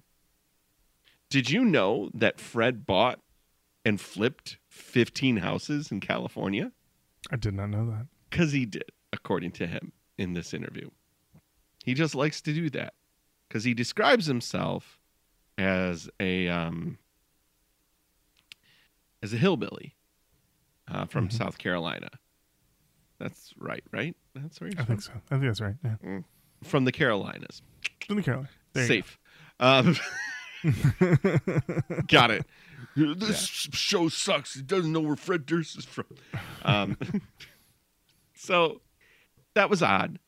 Did 1.30 1.50
you 1.50 1.66
know 1.66 2.12
that 2.14 2.40
Fred 2.40 2.86
bought 2.86 3.20
and 3.86 4.00
flipped 4.00 4.58
15 4.68 5.38
houses 5.38 5.92
in 5.92 6.00
California? 6.02 6.72
I 7.32 7.38
did 7.38 7.54
not 7.56 7.70
know 7.70 7.86
that. 7.90 8.08
Because 8.30 8.52
he 8.52 8.66
did, 8.66 8.92
according 9.14 9.52
to 9.54 9.66
him 9.68 9.94
in 10.18 10.34
this 10.34 10.54
interview. 10.54 10.90
He 11.86 11.94
just 11.94 12.16
likes 12.16 12.42
to 12.42 12.54
do 12.54 12.70
that 12.72 12.94
because 13.48 13.64
he 13.64 13.74
describes 13.74 14.26
himself 14.26 15.00
as 15.58 16.10
a 16.20 16.48
um, 16.50 16.98
as 19.22 19.34
a 19.34 19.38
hillbilly 19.38 19.96
uh, 20.90 21.06
from 21.06 21.30
Mhm. 21.30 21.34
South 21.34 21.58
Carolina. 21.58 22.10
That's 23.20 23.54
right, 23.58 23.84
right? 23.92 24.16
That's 24.36 24.60
where 24.60 24.70
he's 24.70 24.80
I 24.80 24.84
think 24.84 25.02
so. 25.02 25.12
I 25.14 25.36
think 25.38 25.44
that's 25.44 25.62
right. 25.62 25.76
Yeah. 25.84 26.20
From 26.64 26.84
the 26.86 26.92
Carolinas. 26.92 27.62
From 28.06 28.18
the 28.18 28.24
Carolinas. 28.24 28.52
There 28.74 28.88
Safe. 28.88 29.18
Um, 29.60 29.96
got 32.08 32.32
it. 32.32 32.46
This 32.96 33.48
show 33.48 34.08
sucks. 34.08 34.54
He 34.54 34.62
doesn't 34.62 34.92
know 34.92 35.00
where 35.00 35.16
Fred 35.16 35.48
Durst 35.48 35.80
is 35.80 35.86
from. 35.86 36.06
Um, 36.64 36.96
so 38.36 38.82
that 39.54 39.70
was 39.70 39.82
odd. 39.82 40.20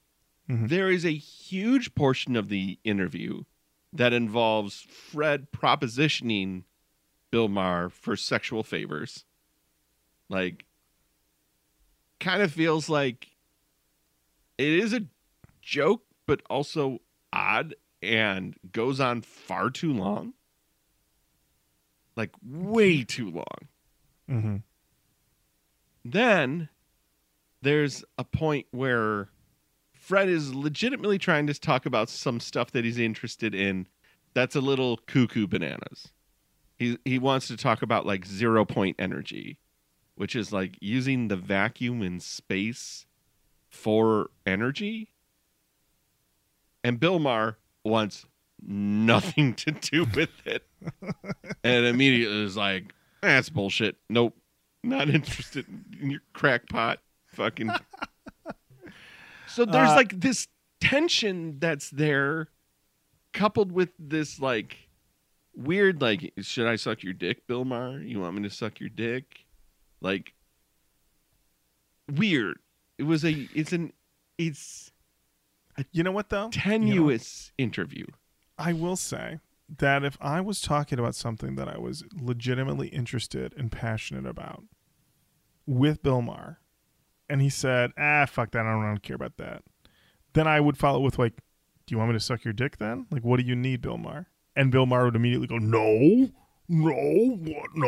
Mhm. 0.49 0.69
There 0.69 0.89
is 0.91 1.05
a 1.05 1.15
huge 1.15 1.95
portion 1.95 2.35
of 2.35 2.49
the 2.49 2.79
interview 2.83 3.43
that 3.91 4.13
involves 4.13 4.81
Fred 4.81 5.51
propositioning 5.51 6.63
Bill 7.31 7.47
Maher 7.47 7.89
for 7.89 8.15
sexual 8.15 8.63
favors. 8.63 9.25
Like, 10.29 10.65
kind 12.19 12.41
of 12.41 12.51
feels 12.51 12.89
like 12.89 13.35
it 14.57 14.67
is 14.67 14.93
a 14.93 15.07
joke, 15.61 16.03
but 16.25 16.41
also 16.49 17.01
odd 17.33 17.75
and 18.01 18.55
goes 18.71 18.99
on 18.99 19.21
far 19.21 19.69
too 19.69 19.93
long. 19.93 20.33
Like, 22.15 22.31
way 22.43 23.03
too 23.03 23.29
long. 23.29 23.67
mm-hmm. 24.29 24.55
Then 26.03 26.69
there's 27.65 28.05
a 28.19 28.23
point 28.23 28.67
where 28.69 29.29
Fred 29.91 30.29
is 30.29 30.53
legitimately 30.53 31.17
trying 31.17 31.47
to 31.47 31.59
talk 31.59 31.87
about 31.87 32.09
some 32.09 32.39
stuff 32.39 32.71
that 32.71 32.85
he's 32.85 32.99
interested 32.99 33.55
in 33.55 33.87
that's 34.35 34.55
a 34.55 34.61
little 34.61 34.97
cuckoo 34.97 35.47
bananas. 35.47 36.09
He 36.77 36.99
he 37.05 37.17
wants 37.17 37.47
to 37.47 37.57
talk 37.57 37.81
about 37.81 38.05
like 38.05 38.25
zero 38.25 38.65
point 38.65 38.97
energy, 38.99 39.57
which 40.15 40.35
is 40.35 40.53
like 40.53 40.77
using 40.79 41.27
the 41.27 41.35
vacuum 41.35 42.03
in 42.03 42.19
space 42.19 43.07
for 43.67 44.29
energy. 44.45 45.11
And 46.83 46.99
Bill 46.99 47.17
Maher 47.17 47.57
wants 47.83 48.27
nothing 48.61 49.55
to 49.55 49.71
do 49.71 50.05
with 50.15 50.29
it. 50.45 50.67
and 51.63 51.85
immediately 51.85 52.43
is 52.43 52.55
like, 52.55 52.93
that's 53.21 53.49
bullshit. 53.49 53.95
Nope. 54.07 54.37
Not 54.83 55.09
interested 55.09 55.65
in 55.99 56.11
your 56.11 56.21
crackpot 56.33 56.99
fucking. 57.35 57.69
so 59.47 59.65
there's 59.65 59.89
Uh, 59.89 59.95
like 59.95 60.19
this 60.19 60.47
tension 60.81 61.59
that's 61.59 61.89
there, 61.89 62.49
coupled 63.33 63.71
with 63.71 63.89
this 63.99 64.39
like 64.39 64.77
weird, 65.55 66.01
like, 66.01 66.33
should 66.41 66.67
I 66.67 66.75
suck 66.75 67.03
your 67.03 67.13
dick, 67.13 67.47
Bill 67.47 67.65
Maher? 67.65 67.99
You 67.99 68.19
want 68.19 68.35
me 68.35 68.43
to 68.43 68.49
suck 68.49 68.79
your 68.79 68.89
dick? 68.89 69.45
Like, 70.01 70.33
weird. 72.11 72.59
It 72.97 73.03
was 73.03 73.23
a, 73.25 73.47
it's 73.53 73.73
an, 73.73 73.93
it's 74.37 74.91
You 75.91 76.03
know 76.03 76.11
what 76.11 76.29
though? 76.29 76.37
You 76.37 76.45
know, 76.45 76.49
tenuous 76.51 77.51
interview. 77.57 78.05
I 78.57 78.73
will 78.73 78.95
say 78.95 79.39
that 79.77 80.03
if 80.03 80.17
I 80.21 80.41
was 80.41 80.61
talking 80.61 80.99
about 80.99 81.15
something 81.15 81.55
that 81.55 81.67
I 81.67 81.77
was 81.77 82.03
legitimately 82.13 82.89
interested 82.89 83.53
and 83.57 83.71
passionate 83.71 84.25
about 84.25 84.63
with 85.65 86.03
Bill 86.03 86.21
Maher, 86.21 86.59
and 87.29 87.41
he 87.41 87.49
said, 87.49 87.91
"Ah, 87.97 88.25
fuck 88.25 88.51
that, 88.51 88.65
I 88.65 88.71
don't, 88.71 88.83
I 88.83 88.87
don't 88.87 89.03
care 89.03 89.15
about 89.15 89.37
that," 89.37 89.63
then 90.33 90.47
I 90.47 90.59
would 90.59 90.77
follow 90.77 90.99
with 90.99 91.17
like, 91.19 91.33
"Do 91.85 91.93
you 91.93 91.97
want 91.97 92.11
me 92.11 92.15
to 92.17 92.23
suck 92.23 92.43
your 92.43 92.53
dick 92.53 92.77
then? 92.77 93.07
Like, 93.11 93.23
what 93.23 93.39
do 93.39 93.45
you 93.45 93.55
need, 93.55 93.81
Bill 93.81 93.97
Maher?" 93.97 94.27
And 94.55 94.71
Bill 94.71 94.85
Maher 94.85 95.05
would 95.05 95.15
immediately 95.15 95.47
go, 95.47 95.57
"No." 95.57 96.29
No, 96.67 96.91
what? 96.91 97.69
No, 97.75 97.87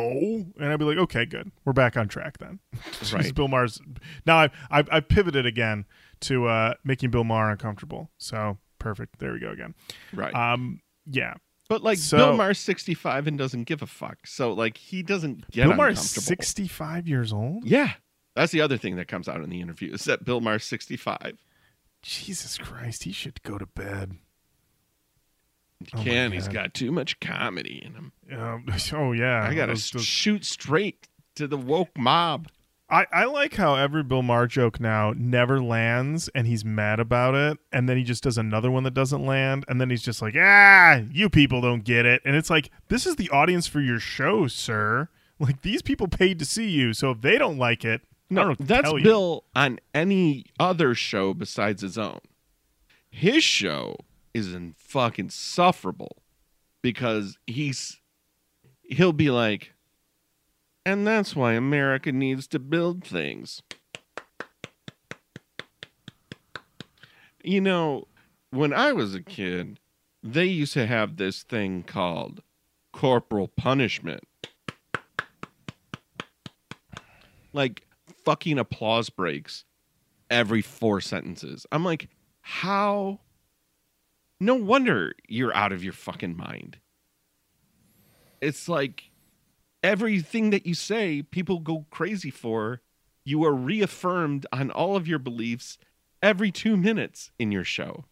and 0.59 0.65
I'd 0.71 0.77
be 0.77 0.85
like, 0.85 0.99
okay, 0.99 1.25
good, 1.25 1.51
we're 1.65 1.73
back 1.73 1.97
on 1.97 2.07
track 2.07 2.37
then. 2.37 2.59
Right. 3.11 3.33
Bill 3.33 3.47
Maher's 3.47 3.79
now 4.27 4.37
I've, 4.37 4.51
I've 4.69 4.87
I've 4.91 5.09
pivoted 5.09 5.47
again 5.47 5.85
to 6.21 6.45
uh, 6.45 6.73
making 6.83 7.09
Bill 7.09 7.23
Maher 7.23 7.49
uncomfortable. 7.49 8.11
So 8.19 8.59
perfect. 8.77 9.17
There 9.17 9.33
we 9.33 9.39
go 9.39 9.49
again. 9.49 9.73
Right. 10.13 10.31
Um, 10.35 10.81
yeah. 11.09 11.33
but 11.69 11.81
like 11.81 11.97
so- 11.97 12.17
Bill 12.17 12.37
Maher's 12.37 12.59
65 12.59 13.25
and 13.25 13.35
doesn't 13.37 13.63
give 13.63 13.81
a 13.81 13.87
fuck. 13.87 14.27
So 14.27 14.53
like 14.53 14.77
he 14.77 15.01
doesn't 15.01 15.49
get 15.49 15.67
Bill 15.67 15.75
Maher's 15.75 15.97
uncomfortable. 15.97 16.25
65 16.43 17.07
years 17.07 17.33
old. 17.33 17.65
Yeah. 17.65 17.93
That's 18.37 18.51
the 18.51 18.61
other 18.61 18.77
thing 18.77 18.95
that 18.97 19.07
comes 19.07 19.27
out 19.27 19.41
in 19.41 19.49
the 19.49 19.61
interview 19.61 19.93
is 19.93 20.03
that 20.05 20.23
Bill 20.23 20.39
Maher's 20.41 20.63
65. 20.65 21.37
Jesus 22.03 22.57
Christ, 22.57 23.03
he 23.03 23.11
should 23.11 23.41
go 23.43 23.57
to 23.57 23.65
bed. 23.65 24.17
He 25.79 25.87
Oh 25.93 26.03
can. 26.03 26.31
He's 26.31 26.47
got 26.47 26.73
too 26.73 26.91
much 26.91 27.19
comedy 27.19 27.81
in 27.85 27.93
him. 27.93 28.11
Um, 28.39 28.65
oh 28.93 29.11
yeah, 29.11 29.43
I 29.47 29.53
got 29.53 29.67
to 29.67 29.73
Those- 29.73 30.03
shoot 30.05 30.45
straight 30.45 31.07
to 31.35 31.47
the 31.47 31.57
woke 31.57 31.97
mob. 31.97 32.47
I, 32.89 33.05
I 33.11 33.25
like 33.25 33.55
how 33.55 33.75
every 33.75 34.01
Bill 34.01 34.21
Maher 34.21 34.47
joke 34.47 34.79
now 34.79 35.13
never 35.17 35.61
lands, 35.61 36.29
and 36.33 36.47
he's 36.47 36.63
mad 36.63 37.01
about 37.01 37.35
it, 37.35 37.57
and 37.71 37.89
then 37.89 37.97
he 37.97 38.03
just 38.03 38.23
does 38.23 38.37
another 38.37 38.71
one 38.71 38.83
that 38.83 38.93
doesn't 38.93 39.25
land, 39.25 39.65
and 39.67 39.81
then 39.81 39.89
he's 39.89 40.01
just 40.03 40.21
like, 40.21 40.35
ah, 40.37 41.01
you 41.11 41.29
people 41.29 41.59
don't 41.59 41.83
get 41.83 42.05
it, 42.05 42.21
and 42.23 42.35
it's 42.37 42.49
like 42.49 42.69
this 42.87 43.05
is 43.05 43.17
the 43.17 43.29
audience 43.29 43.67
for 43.67 43.81
your 43.81 43.99
show, 43.99 44.47
sir. 44.47 45.09
Like 45.37 45.63
these 45.63 45.81
people 45.81 46.07
paid 46.07 46.39
to 46.39 46.45
see 46.45 46.69
you, 46.69 46.93
so 46.93 47.11
if 47.11 47.21
they 47.21 47.37
don't 47.37 47.57
like 47.57 47.83
it, 47.83 48.01
I 48.01 48.01
don't 48.01 48.03
know 48.03 48.06
No, 48.29 48.55
that's. 48.59 48.91
Bill 49.01 49.45
on 49.55 49.79
any 49.93 50.45
other 50.59 50.93
show 50.93 51.33
besides 51.33 51.81
his 51.81 51.97
own. 51.97 52.19
His 53.09 53.43
show 53.43 53.97
is 54.33 54.53
in 54.53 54.75
fucking 54.77 55.29
sufferable 55.29 56.17
because 56.81 57.37
he's 57.47 57.99
he'll 58.83 59.13
be 59.13 59.29
like, 59.29 59.73
and 60.85 61.07
that's 61.07 61.35
why 61.35 61.53
America 61.53 62.11
needs 62.11 62.47
to 62.47 62.59
build 62.59 63.03
things. 63.03 63.61
You 67.43 67.61
know, 67.61 68.07
when 68.51 68.73
I 68.73 68.91
was 68.91 69.15
a 69.15 69.21
kid, 69.21 69.79
they 70.21 70.45
used 70.45 70.73
to 70.73 70.85
have 70.85 71.15
this 71.15 71.43
thing 71.43 71.83
called 71.83 72.41
corporal 72.91 73.47
punishment. 73.47 74.23
Like 77.53 77.86
fucking 78.27 78.59
applause 78.59 79.09
breaks 79.09 79.63
every 80.29 80.61
four 80.61 80.99
sentences. 80.99 81.65
I'm 81.71 81.85
like, 81.85 82.09
how? 82.41 83.21
No 84.41 84.55
wonder 84.55 85.13
you're 85.29 85.55
out 85.55 85.71
of 85.71 85.81
your 85.81 85.93
fucking 85.93 86.35
mind. 86.35 86.77
It's 88.41 88.67
like 88.67 89.11
everything 89.81 90.49
that 90.49 90.65
you 90.65 90.73
say, 90.73 91.21
people 91.21 91.59
go 91.59 91.85
crazy 91.89 92.29
for. 92.29 92.81
You 93.23 93.45
are 93.45 93.53
reaffirmed 93.53 94.45
on 94.51 94.71
all 94.71 94.97
of 94.97 95.07
your 95.07 95.19
beliefs 95.19 95.77
every 96.21 96.51
two 96.51 96.75
minutes 96.75 97.31
in 97.39 97.53
your 97.53 97.63
show. 97.63 98.03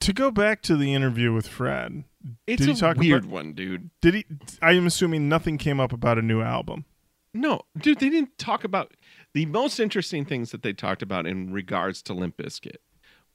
To 0.00 0.12
go 0.12 0.30
back 0.30 0.60
to 0.62 0.76
the 0.76 0.92
interview 0.94 1.32
with 1.32 1.48
Fred, 1.48 2.04
It's 2.46 2.60
Did 2.60 2.68
he 2.68 2.74
a 2.74 2.76
talk 2.76 2.96
weird 2.98 3.24
about- 3.24 3.32
one, 3.32 3.52
dude. 3.54 3.90
did 4.02 4.12
he? 4.14 4.24
I 4.60 4.72
am 4.72 4.86
assuming 4.86 5.28
nothing 5.28 5.56
came 5.58 5.80
up 5.80 5.92
about 5.92 6.18
a 6.18 6.22
new 6.22 6.42
album. 6.42 6.84
No, 7.32 7.62
dude, 7.78 8.00
they 8.00 8.08
didn't 8.10 8.38
talk 8.38 8.64
about 8.64 8.92
the 9.34 9.46
most 9.46 9.78
interesting 9.78 10.24
things 10.24 10.50
that 10.50 10.62
they 10.62 10.72
talked 10.72 11.02
about 11.02 11.26
in 11.26 11.52
regards 11.52 12.02
to 12.02 12.14
Limp 12.14 12.36
Bizkit 12.36 12.76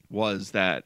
was 0.09 0.51
that, 0.51 0.85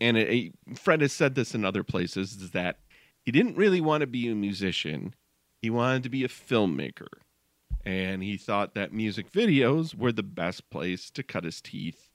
and 0.00 0.16
it, 0.16 0.28
it- 0.68 0.78
Fred 0.78 1.00
has 1.02 1.12
said 1.12 1.34
this 1.34 1.54
in 1.54 1.64
other 1.64 1.84
places, 1.84 2.34
is 2.36 2.50
that 2.50 2.78
he 3.24 3.30
didn't 3.30 3.56
really 3.56 3.80
want 3.80 4.00
to 4.00 4.06
be 4.06 4.28
a 4.28 4.34
musician. 4.34 5.14
He 5.60 5.70
wanted 5.70 6.02
to 6.02 6.08
be 6.08 6.24
a 6.24 6.28
filmmaker. 6.28 7.06
And 7.84 8.22
he 8.22 8.36
thought 8.36 8.74
that 8.74 8.92
music 8.92 9.30
videos 9.30 9.94
were 9.94 10.12
the 10.12 10.22
best 10.22 10.70
place 10.70 11.10
to 11.10 11.22
cut 11.22 11.44
his 11.44 11.60
teeth 11.60 12.10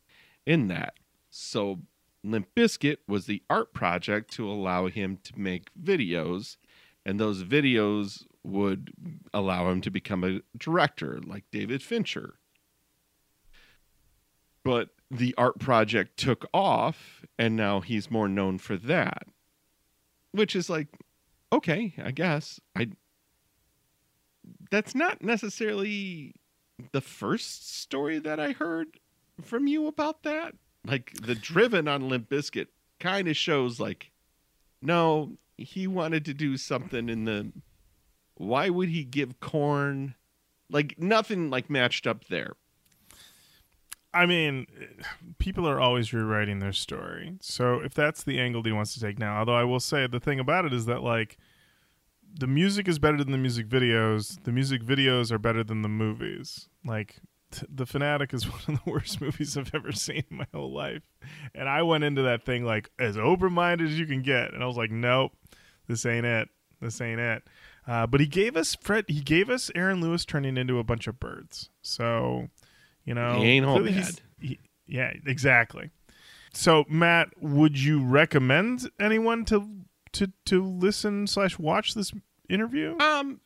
in 0.45 0.67
that. 0.67 0.93
So 1.30 1.80
Limp 2.23 2.47
Bizkit 2.55 2.97
was 3.07 3.25
the 3.25 3.43
art 3.49 3.73
project 3.73 4.32
to 4.34 4.49
allow 4.49 4.88
him 4.88 5.17
to 5.23 5.39
make 5.39 5.69
videos, 5.82 6.57
and 7.08 7.20
those 7.20 7.41
videos 7.43 8.26
would 8.43 8.91
allow 9.34 9.72
him 9.72 9.80
to 9.80 9.89
become 9.89 10.26
a 10.26 10.41
director 10.58 11.20
like 11.26 11.45
David 11.51 11.82
Fincher. 11.82 12.38
But 14.66 14.89
the 15.10 15.34
art 15.38 15.58
project 15.58 16.18
took 16.18 16.45
off, 16.53 17.26
and 17.39 17.55
now 17.55 17.80
he's 17.80 18.12
more 18.12 18.28
known 18.28 18.58
for 18.58 18.76
that, 18.76 19.24
which 20.34 20.53
is 20.53 20.70
like, 20.70 20.89
okay, 21.51 21.93
I 22.03 22.12
guess 22.12 22.60
I. 22.76 22.89
That's 24.70 24.93
not 24.93 25.24
necessarily 25.24 26.36
the 26.91 27.01
first 27.01 27.80
story 27.80 28.20
that 28.20 28.38
I 28.39 28.51
heard 28.51 28.99
from 29.41 29.68
you 29.68 29.88
about 29.88 30.24
that. 30.24 30.55
Like 30.86 31.14
the 31.22 31.36
driven 31.36 31.88
on 31.88 32.10
Limp 32.10 32.30
Bizkit 32.30 32.68
kind 32.99 33.30
of 33.30 33.38
shows 33.38 33.80
like, 33.80 34.12
no, 34.82 35.38
he 35.58 35.88
wanted 35.88 36.26
to 36.26 36.34
do 36.34 36.58
something 36.58 37.10
in 37.10 37.26
the. 37.26 37.51
Why 38.36 38.70
would 38.70 38.89
he 38.89 39.03
give 39.03 39.39
Korn? 39.39 40.16
Like 40.70 40.99
nothing 40.99 41.49
like 41.49 41.70
matched 41.70 42.05
up 42.05 42.26
there. 42.26 42.53
I 44.14 44.26
mean, 44.26 44.68
eh, 44.80 45.03
people 45.38 45.68
are 45.68 45.80
always 45.80 46.14
rewriting 46.14 46.60
their 46.60 46.74
story. 46.74 47.38
So 47.41 47.80
if 47.80 47.93
that's 47.93 48.24
the 48.24 48.39
angle 48.39 48.64
he 48.64 48.72
wants 48.72 48.93
to 48.93 48.99
take 48.99 49.20
now, 49.20 49.39
although 49.39 49.55
I 49.55 49.64
will 49.64 49.80
say 49.80 50.08
the 50.08 50.20
thing 50.20 50.39
about 50.39 50.66
it 50.66 50.74
is 50.74 50.86
that 50.86 51.03
like 51.03 51.38
the 52.34 52.47
music 52.47 52.88
is 52.88 52.99
better 52.99 53.18
than 53.18 53.32
the 53.32 53.38
music 53.38 53.68
videos. 53.68 54.43
The 54.43 54.51
music 54.51 54.84
videos 54.84 55.32
are 55.32 55.39
better 55.39 55.64
than 55.64 55.82
the 55.82 55.89
movies. 55.89 56.70
Like 56.86 57.22
The 57.69 57.85
Fanatic 57.85 58.33
is 58.33 58.43
one 58.51 58.61
of 58.67 58.83
the 58.83 58.91
worst 58.91 59.21
movies 59.21 59.57
I've 59.57 59.73
ever 59.73 59.91
seen 59.91 60.23
in 60.29 60.37
my 60.37 60.47
whole 60.53 60.71
life. 60.73 61.01
And 61.55 61.67
I 61.69 61.81
went 61.83 62.03
into 62.03 62.21
that 62.23 62.43
thing 62.43 62.63
like 62.65 62.89
as 62.99 63.17
open-minded 63.17 63.87
as 63.87 63.97
you 63.99 64.05
can 64.05 64.21
get, 64.21 64.53
and 64.53 64.63
I 64.63 64.67
was 64.67 64.77
like, 64.77 64.91
nope, 64.91 65.31
this 65.87 66.05
ain't 66.05 66.25
it. 66.25 66.49
This 66.81 66.99
ain't 67.01 67.19
it. 67.19 67.43
Uh, 67.87 68.05
but 68.05 68.19
he 68.19 68.27
gave 68.27 68.55
us 68.57 68.75
Fred. 68.75 69.05
He 69.07 69.21
gave 69.21 69.49
us 69.49 69.71
Aaron 69.73 70.01
Lewis 70.01 70.25
turning 70.25 70.57
into 70.57 70.77
a 70.77 70.83
bunch 70.83 71.07
of 71.07 71.19
birds. 71.19 71.69
So, 71.81 72.49
you 73.05 73.13
know, 73.13 73.39
He 73.41 73.47
ain't 73.47 73.65
all 73.65 73.79
bad. 73.81 74.21
he- 74.39 74.59
yeah, 74.85 75.11
exactly. 75.25 75.89
So, 76.53 76.85
Matt, 76.89 77.29
would 77.41 77.79
you 77.79 78.03
recommend 78.03 78.89
anyone 78.99 79.45
to 79.45 79.69
to 80.13 80.31
to 80.45 80.63
listen 80.63 81.27
slash 81.27 81.57
watch 81.59 81.93
this 81.93 82.11
interview? 82.49 82.97
Um, 82.99 83.41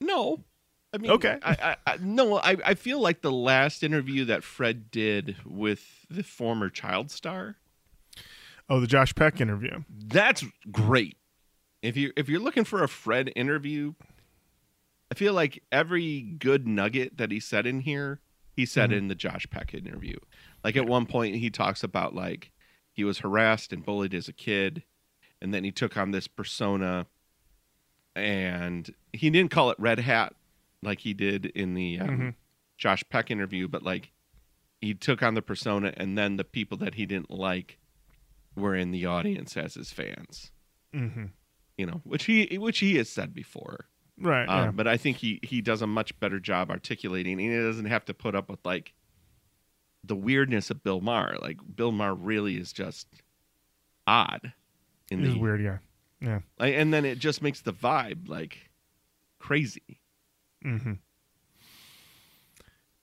no. 0.00 0.44
I 0.92 0.98
mean, 0.98 1.10
Okay. 1.10 1.38
I, 1.42 1.76
I, 1.86 1.92
I 1.92 1.96
no, 2.00 2.36
I, 2.38 2.56
I 2.64 2.74
feel 2.74 3.00
like 3.00 3.22
the 3.22 3.32
last 3.32 3.82
interview 3.82 4.24
that 4.26 4.44
Fred 4.44 4.90
did 4.90 5.36
with 5.46 6.06
the 6.10 6.22
former 6.22 6.68
child 6.68 7.10
star, 7.10 7.56
Oh, 8.68 8.80
the 8.80 8.86
Josh 8.86 9.14
Peck 9.14 9.40
interview. 9.40 9.82
that's 9.88 10.44
great. 10.70 11.16
If 11.82 11.96
you 11.96 12.12
if 12.16 12.28
you're 12.28 12.40
looking 12.40 12.64
for 12.64 12.82
a 12.82 12.88
Fred 12.88 13.32
interview, 13.34 13.94
I 15.10 15.14
feel 15.14 15.32
like 15.34 15.62
every 15.72 16.20
good 16.20 16.66
nugget 16.66 17.16
that 17.18 17.30
he 17.30 17.40
said 17.40 17.66
in 17.66 17.80
here, 17.80 18.20
he 18.54 18.64
said 18.66 18.90
mm-hmm. 18.90 18.98
in 18.98 19.08
the 19.08 19.14
Josh 19.14 19.46
Peck 19.50 19.74
interview. 19.74 20.16
Like 20.62 20.76
at 20.76 20.86
one 20.86 21.06
point, 21.06 21.36
he 21.36 21.50
talks 21.50 21.82
about 21.82 22.14
like 22.14 22.52
he 22.92 23.02
was 23.04 23.18
harassed 23.18 23.72
and 23.72 23.84
bullied 23.84 24.14
as 24.14 24.28
a 24.28 24.32
kid, 24.32 24.84
and 25.40 25.52
then 25.52 25.64
he 25.64 25.72
took 25.72 25.96
on 25.96 26.12
this 26.12 26.28
persona, 26.28 27.06
and 28.14 28.94
he 29.12 29.28
didn't 29.30 29.50
call 29.50 29.70
it 29.70 29.80
Red 29.80 29.98
Hat 29.98 30.34
like 30.82 31.00
he 31.00 31.14
did 31.14 31.46
in 31.46 31.74
the 31.74 31.98
um, 32.00 32.08
Mhm. 32.08 32.34
Josh 32.76 33.04
Peck 33.08 33.30
interview, 33.30 33.68
but 33.68 33.82
like 33.82 34.12
he 34.80 34.94
took 34.94 35.22
on 35.22 35.34
the 35.34 35.42
persona, 35.42 35.92
and 35.96 36.18
then 36.18 36.36
the 36.36 36.44
people 36.44 36.76
that 36.78 36.94
he 36.94 37.06
didn't 37.06 37.30
like 37.30 37.78
were 38.56 38.74
in 38.74 38.90
the 38.90 39.06
audience 39.06 39.56
as 39.56 39.74
his 39.74 39.92
fans 39.92 40.50
Mm-hmm. 40.92 41.26
you 41.78 41.86
know, 41.86 42.00
which 42.04 42.24
he 42.24 42.58
which 42.58 42.80
he 42.80 42.96
has 42.96 43.08
said 43.08 43.32
before. 43.32 43.86
Right. 44.18 44.44
Um, 44.46 44.64
yeah. 44.66 44.70
But 44.72 44.86
I 44.88 44.96
think 44.98 45.16
he 45.18 45.40
he 45.42 45.60
does 45.62 45.80
a 45.82 45.86
much 45.86 46.18
better 46.20 46.38
job 46.38 46.70
articulating, 46.70 47.40
and 47.40 47.40
he 47.40 47.56
doesn't 47.56 47.86
have 47.86 48.04
to 48.06 48.14
put 48.14 48.34
up 48.34 48.50
with 48.50 48.60
like 48.64 48.92
the 50.04 50.16
weirdness 50.16 50.68
of 50.70 50.82
Bill 50.82 51.00
Maher. 51.00 51.36
Like 51.40 51.58
Bill 51.74 51.92
Maher 51.92 52.14
really 52.14 52.56
is 52.56 52.72
just 52.72 53.06
odd 54.06 54.52
in 55.10 55.24
It 55.24 55.30
the 55.32 55.38
weird. 55.38 55.62
Yeah. 55.62 55.78
Yeah. 56.20 56.40
like, 56.58 56.74
and 56.74 56.92
then 56.92 57.04
it 57.04 57.18
just 57.18 57.40
makes 57.42 57.60
the 57.62 57.72
vibe 57.72 58.28
like 58.28 58.70
crazy. 59.38 60.00
Mm-hmm. 60.64 60.92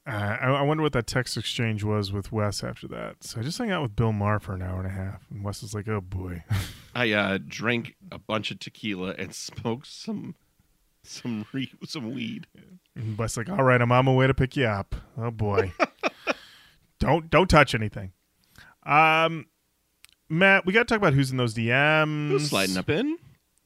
Uh, 0.08 0.38
I, 0.42 0.48
I 0.48 0.62
wonder 0.64 0.82
what 0.82 0.94
that 0.94 1.06
text 1.06 1.38
exchange 1.38 1.84
was 1.84 2.12
with 2.12 2.32
Wes 2.32 2.64
after 2.64 2.88
that. 2.88 3.24
So 3.24 3.40
I 3.40 3.44
just 3.44 3.58
hung 3.60 3.70
out 3.70 3.84
with 3.84 3.96
Bill 3.96 4.12
Maher 4.12 4.40
for 4.40 4.56
an 4.56 4.62
hour 4.64 4.80
and 4.80 4.88
a 4.88 4.92
half, 4.92 5.28
and 5.30 5.44
Wes 5.44 5.62
is 5.62 5.74
like, 5.76 5.88
"Oh 5.88 6.02
boy." 6.02 6.44
I 6.96 7.12
uh, 7.12 7.38
drank 7.46 7.96
a 8.12 8.18
bunch 8.18 8.50
of 8.50 8.60
tequila 8.60 9.14
and 9.18 9.36
smoked 9.36 9.88
some 9.88 10.36
some 11.04 11.46
re- 11.54 11.72
some 11.86 12.14
weed. 12.14 12.48
And 12.96 13.18
Wes 13.18 13.38
like, 13.38 13.50
"All 13.50 13.64
right, 13.64 13.82
I'm 13.82 13.92
on 13.92 14.06
my 14.06 14.14
way 14.14 14.26
to 14.26 14.34
pick 14.34 14.56
you 14.56 14.66
up." 14.66 14.96
Oh 15.18 15.32
boy. 15.32 15.74
don't 17.00 17.30
don't 17.30 17.50
touch 17.50 17.76
anything. 17.76 18.14
Um, 18.84 19.46
Matt, 20.28 20.66
we 20.66 20.74
got 20.74 20.80
to 20.80 20.86
talk 20.86 20.98
about 20.98 21.14
who's 21.14 21.30
in 21.30 21.38
those 21.38 21.54
DMs. 21.54 22.30
Who's 22.30 22.50
sliding 22.50 22.78
up 22.78 22.90
in? 22.90 23.18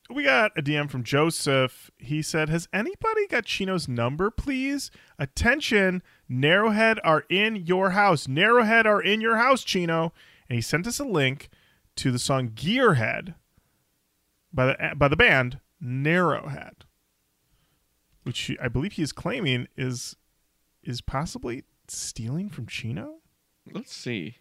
We 0.09 0.23
got 0.23 0.51
a 0.57 0.61
DM 0.61 0.89
from 0.89 1.03
Joseph. 1.03 1.89
He 1.97 2.21
said, 2.21 2.49
Has 2.49 2.67
anybody 2.73 3.27
got 3.27 3.45
Chino's 3.45 3.87
number, 3.87 4.29
please? 4.29 4.91
Attention, 5.17 6.03
Narrowhead 6.29 6.97
are 7.03 7.23
in 7.29 7.55
your 7.55 7.91
house. 7.91 8.27
Narrowhead 8.27 8.85
are 8.85 9.01
in 9.01 9.21
your 9.21 9.37
house, 9.37 9.63
Chino. 9.63 10.13
And 10.49 10.55
he 10.55 10.61
sent 10.61 10.87
us 10.87 10.99
a 10.99 11.05
link 11.05 11.49
to 11.95 12.11
the 12.11 12.19
song 12.19 12.49
Gearhead 12.49 13.35
by 14.51 14.65
the 14.65 14.93
by 14.95 15.07
the 15.07 15.15
band 15.15 15.59
Narrowhead. 15.81 16.83
Which 18.23 18.51
I 18.61 18.67
believe 18.67 18.93
he 18.93 19.03
is 19.03 19.11
claiming 19.13 19.67
is 19.77 20.15
is 20.83 21.01
possibly 21.01 21.63
stealing 21.87 22.49
from 22.49 22.67
Chino? 22.67 23.19
Let's 23.71 23.95
see. 23.95 24.37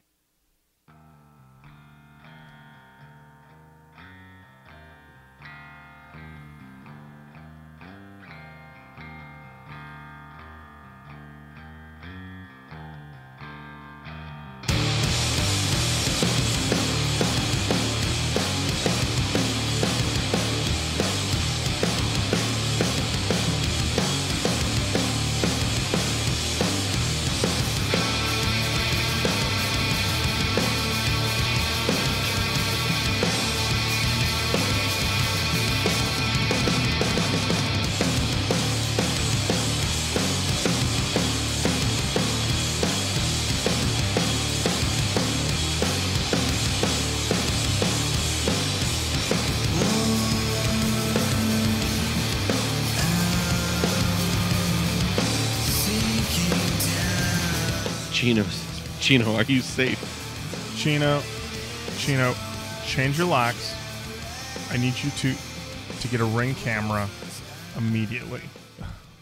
Chino, 58.22 58.44
Chino, 59.00 59.34
are 59.34 59.42
you 59.42 59.60
safe? 59.60 59.98
Chino, 60.76 61.20
Chino, 61.98 62.32
change 62.86 63.18
your 63.18 63.26
locks. 63.26 63.74
I 64.70 64.76
need 64.76 64.94
you 65.02 65.10
to 65.10 65.34
to 66.00 66.06
get 66.06 66.20
a 66.20 66.24
ring 66.24 66.54
camera 66.54 67.08
immediately 67.76 68.42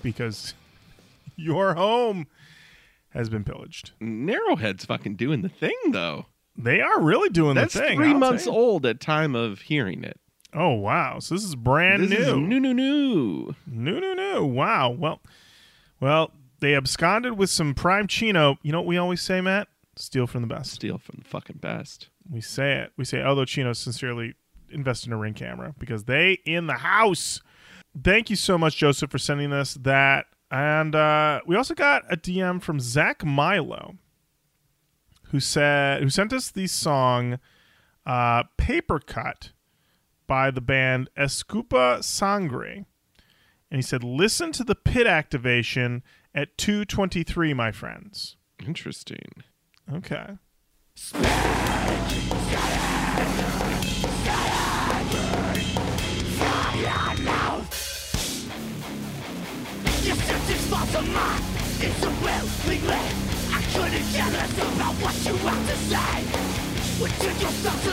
because 0.03 0.53
your 1.37 1.73
home 1.73 2.27
has 3.15 3.31
been 3.31 3.43
pillaged. 3.43 3.93
Narrowhead's 4.03 4.85
fucking 4.85 5.15
doing 5.17 5.41
the 5.41 5.49
thing 5.49 5.75
though. 5.93 6.27
They 6.55 6.83
are 6.83 7.01
really 7.01 7.31
doing 7.31 7.55
That's 7.55 7.73
the 7.73 7.81
thing. 7.81 7.97
3 7.97 8.09
I'll 8.11 8.19
months 8.19 8.47
old 8.47 8.85
at 8.85 9.01
time 9.01 9.35
of 9.35 9.63
hearing 9.63 10.05
it. 10.05 10.21
Oh 10.53 10.75
wow! 10.75 11.21
So 11.21 11.35
this 11.37 11.45
is 11.45 11.55
brand 11.55 12.03
this 12.03 12.11
new. 12.11 12.17
is 12.17 12.27
new, 12.35 12.61
new, 12.61 12.75
new. 12.75 13.55
new, 13.67 13.99
new, 13.99 14.15
new. 14.15 14.45
Wow. 14.45 14.91
Well, 14.91 15.23
Well, 16.01 16.33
they 16.61 16.75
absconded 16.75 17.37
with 17.37 17.51
some 17.51 17.75
prime 17.75 18.07
chino. 18.07 18.59
You 18.63 18.73
know 18.73 18.81
what 18.81 18.87
we 18.87 18.99
always 18.99 19.21
say, 19.21 19.41
Matt? 19.41 19.69
Steal 19.97 20.27
from 20.27 20.43
the 20.43 20.49
best. 20.49 20.73
Steal 20.73 20.99
from 20.99 21.21
the 21.23 21.29
fucking 21.29 21.59
best. 21.59 22.09
We 22.31 22.41
say 22.41 22.79
it. 22.79 22.93
We 22.97 23.05
say, 23.05 23.23
although 23.23 23.45
Chino 23.45 23.73
sincerely 23.73 24.35
invest 24.71 25.07
in 25.07 25.13
a 25.13 25.17
ring 25.17 25.35
camera 25.35 25.75
because 25.79 26.05
they 26.05 26.39
in 26.45 26.67
the 26.67 26.75
house. 26.75 27.41
Thank 28.03 28.31
you 28.31 28.37
so 28.37 28.57
much, 28.57 28.77
Joseph, 28.77 29.11
for 29.11 29.19
sending 29.19 29.53
us 29.53 29.75
that. 29.75 30.27
And 30.51 30.95
uh, 30.95 31.41
we 31.47 31.57
also 31.57 31.75
got 31.75 32.05
a 32.11 32.17
DM 32.17 32.63
from 32.63 32.81
Zach 32.81 33.25
Milo, 33.25 33.97
who 35.31 35.41
said 35.41 36.03
who 36.03 36.09
sent 36.09 36.33
us 36.33 36.51
the 36.51 36.67
song 36.67 37.39
uh, 38.05 38.45
"Paper 38.57 38.99
Cut" 38.99 39.53
by 40.27 40.51
the 40.51 40.61
band 40.61 41.09
Escupa 41.17 42.03
Sangre, 42.03 42.85
and 43.71 43.79
he 43.79 43.83
said, 43.83 44.03
"Listen 44.03 44.51
to 44.53 44.65
the 44.65 44.75
pit 44.75 45.07
activation 45.07 46.03
at 46.35 46.57
2:23, 46.57 47.55
my 47.55 47.73
friends." 47.73 48.37
Interesting. 48.67 49.45
Okay. 49.93 50.39
Your 60.03 60.17
sentence 60.17 60.67
falls 60.67 60.95
on 60.95 61.13
mine. 61.13 61.43
It's 61.81 62.03
a 62.03 62.11
willing 62.23 62.85
land. 62.87 63.17
I 63.53 63.63
couldn't 63.73 64.07
care 64.13 64.31
less 64.31 64.53
about 64.53 64.95
what 65.03 65.15
you 65.25 65.35
have 65.37 65.63
to 65.69 65.77
say. 65.89 66.23
Would 67.01 67.13
you 67.23 67.33
yourself 67.41 67.81
to 67.85 67.93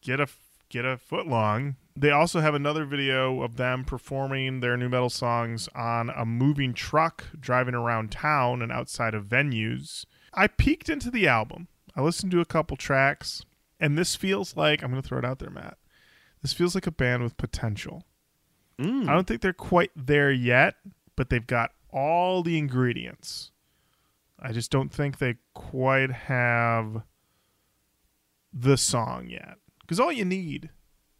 get 0.00 0.20
a 0.20 0.28
get 0.70 0.84
a 0.84 0.96
foot 0.96 1.26
long. 1.26 1.76
They 2.00 2.10
also 2.12 2.40
have 2.40 2.54
another 2.54 2.84
video 2.84 3.42
of 3.42 3.56
them 3.56 3.84
performing 3.84 4.60
their 4.60 4.76
nu 4.76 4.88
metal 4.88 5.10
songs 5.10 5.68
on 5.74 6.10
a 6.10 6.24
moving 6.24 6.72
truck 6.72 7.24
driving 7.38 7.74
around 7.74 8.12
town 8.12 8.62
and 8.62 8.70
outside 8.70 9.14
of 9.14 9.24
venues. 9.24 10.04
I 10.32 10.46
peeked 10.46 10.88
into 10.88 11.10
the 11.10 11.26
album. 11.26 11.66
I 11.96 12.02
listened 12.02 12.30
to 12.32 12.40
a 12.40 12.44
couple 12.44 12.76
tracks, 12.76 13.44
and 13.80 13.98
this 13.98 14.14
feels 14.14 14.56
like 14.56 14.80
I'm 14.82 14.90
going 14.90 15.02
to 15.02 15.08
throw 15.08 15.18
it 15.18 15.24
out 15.24 15.40
there, 15.40 15.50
Matt. 15.50 15.76
This 16.40 16.52
feels 16.52 16.76
like 16.76 16.86
a 16.86 16.92
band 16.92 17.24
with 17.24 17.36
potential. 17.36 18.04
Mm. 18.78 19.08
I 19.08 19.12
don't 19.14 19.26
think 19.26 19.40
they're 19.40 19.52
quite 19.52 19.90
there 19.96 20.30
yet, 20.30 20.76
but 21.16 21.30
they've 21.30 21.44
got 21.44 21.72
all 21.90 22.44
the 22.44 22.58
ingredients. 22.58 23.50
I 24.38 24.52
just 24.52 24.70
don't 24.70 24.92
think 24.92 25.18
they 25.18 25.34
quite 25.52 26.12
have 26.12 27.02
the 28.52 28.76
song 28.76 29.26
yet. 29.28 29.56
Because 29.80 29.98
all 29.98 30.12
you 30.12 30.24
need, 30.24 30.70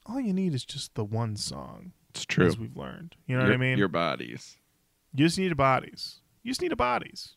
all 0.09 0.21
you 0.21 0.33
need 0.33 0.55
is 0.55 0.65
just 0.65 0.95
the 0.95 1.05
one 1.05 1.37
song, 1.37 1.93
It's 2.11 2.25
true. 2.25 2.47
as 2.47 2.59
we've 2.59 2.77
learned. 2.77 3.15
You 3.27 3.37
know 3.37 3.43
your, 3.43 3.51
what 3.51 3.55
I 3.55 3.59
mean? 3.59 3.79
Your 3.79 3.89
bodies. 3.89 4.57
You 5.15 5.27
just 5.27 5.39
need 5.39 5.53
a 5.53 5.57
bodies. 5.57 6.21
You 6.43 6.51
just 6.51 6.63
need 6.63 6.73
a 6.73 6.77
bodies. 6.77 7.35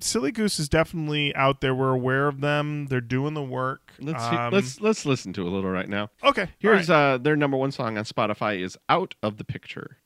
Silly 0.00 0.30
Goose 0.30 0.60
is 0.60 0.68
definitely 0.68 1.34
out 1.34 1.60
there. 1.60 1.74
We're 1.74 1.90
aware 1.92 2.28
of 2.28 2.40
them. 2.40 2.86
They're 2.86 3.00
doing 3.00 3.34
the 3.34 3.42
work. 3.42 3.92
Let's 3.98 4.22
he- 4.28 4.36
Um, 4.36 4.52
let's 4.52 4.80
let's 4.80 5.04
listen 5.04 5.32
to 5.32 5.42
a 5.42 5.50
little 5.50 5.70
right 5.70 5.88
now. 5.88 6.10
okay. 6.22 6.48
Here's 6.60 6.88
all 6.88 6.96
right. 6.96 7.14
uh 7.14 7.18
their 7.18 7.34
number 7.34 7.56
one 7.56 7.72
song 7.72 7.98
on 7.98 8.04
Spotify 8.04 8.60
is 8.60 8.78
"Out 8.88 9.16
of 9.24 9.38
the 9.38 9.44
Picture." 9.44 9.96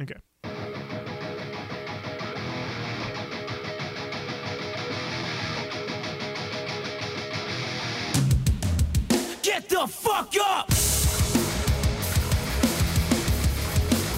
okay. 0.00 0.16
Get 9.42 9.68
the 9.68 9.86
fuck 9.88 10.32
up! 10.40 10.71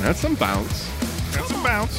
That's 0.05 0.20
some 0.20 0.34
bounce. 0.34 0.86
Got 1.34 1.48
some 1.48 1.62
bounce. 1.62 1.96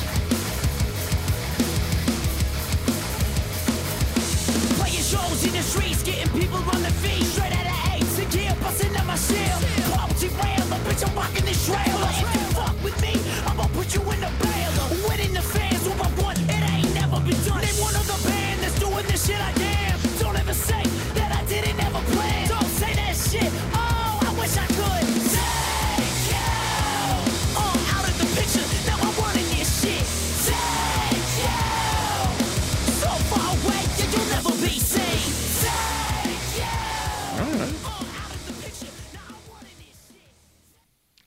Playing 4.77 5.01
shows 5.01 5.43
in 5.43 5.53
the 5.53 5.63
streets, 5.63 6.03
getting 6.03 6.31
people 6.39 6.57
on 6.57 6.83
their 6.83 6.91
feet. 7.01 7.25
Straight 7.25 7.51
out 7.51 7.65
of 7.65 7.93
eights 7.95 8.19
and 8.19 8.31
gear, 8.31 8.55
busting 8.61 8.95
up 8.95 9.07
my 9.07 9.15
shield. 9.15 9.59
Poverty 9.89 10.27
rail, 10.37 10.69
a 10.69 10.77
bitch, 10.85 11.01
I'm 11.01 11.15
walking 11.15 11.45
this 11.45 11.65
trail. 11.65 11.81
If 11.81 12.21
you 12.21 12.45
fuck 12.53 12.77
with 12.83 13.01
me, 13.01 13.17
I'ma 13.49 13.65
put 13.73 13.95
you 13.95 14.01
in 14.01 14.21
the 14.21 14.29
bail. 14.37 15.09
Winning 15.09 15.33
the 15.33 15.41
fans, 15.41 15.89
what 15.89 16.05
I 16.05 16.21
want, 16.21 16.37
it 16.37 16.61
ain't 16.61 16.93
never 16.93 17.19
been 17.21 17.41
done. 17.41 17.61
Name 17.65 17.81
one 17.81 17.95
other 17.95 18.21
band 18.29 18.61
that's 18.61 18.77
doing 18.79 19.05
this 19.07 19.25
shit 19.25 19.41
I 19.41 19.49
am. 19.49 19.97
Don't 20.19 20.37
ever 20.37 20.53
say 20.53 20.83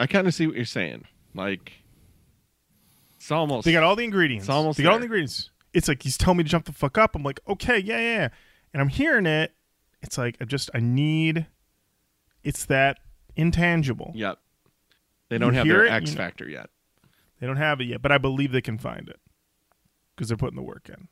I 0.01 0.07
kind 0.07 0.27
of 0.27 0.35
see 0.35 0.47
what 0.47 0.57
you're 0.57 0.65
saying. 0.65 1.05
Like, 1.35 1.73
it's 3.17 3.31
almost. 3.31 3.65
They 3.65 3.73
got 3.73 3.83
all 3.83 3.97
the 3.97 4.05
ingredients. 4.05 4.45
It's 4.45 4.51
almost 4.51 4.77
they 4.79 4.85
got 4.85 4.93
all 4.93 4.99
the 4.99 5.05
ingredients. 5.05 5.51
It's 5.75 5.89
like 5.89 6.03
he's 6.03 6.17
telling 6.17 6.39
me 6.39 6.45
to 6.45 6.51
jump 6.51 6.65
the 6.67 6.73
fuck 6.73 6.97
up. 6.99 7.15
I'm 7.15 7.23
like, 7.23 7.41
okay, 7.49 7.79
yeah, 7.79 7.99
yeah, 7.99 8.15
yeah. 8.17 8.29
And 8.73 8.81
I'm 8.81 8.89
hearing 8.89 9.27
it. 9.27 9.53
It's 10.03 10.17
like 10.19 10.37
I 10.41 10.45
just 10.45 10.71
I 10.75 10.81
need. 10.81 11.47
It's 12.45 12.65
that 12.67 12.99
intangible. 13.37 14.13
Yep. 14.15 14.39
They 15.29 15.39
don't 15.39 15.53
You 15.53 15.59
have 15.59 15.67
their 15.69 15.85
it, 15.85 15.91
X 15.93 16.11
you 16.11 16.17
know- 16.17 16.23
factor 16.23 16.49
yet. 16.49 16.71
They 17.41 17.47
don't 17.47 17.57
have 17.57 17.81
it 17.81 17.85
yet, 17.85 18.03
but 18.03 18.11
I 18.11 18.19
believe 18.19 18.51
they 18.51 18.61
can 18.61 18.79
find 18.79 19.09
it 19.09 19.21
because 20.17 20.29
they're 20.29 20.37
putting 20.37 20.57
the 20.57 20.63
work 20.63 20.89
in. 20.89 21.07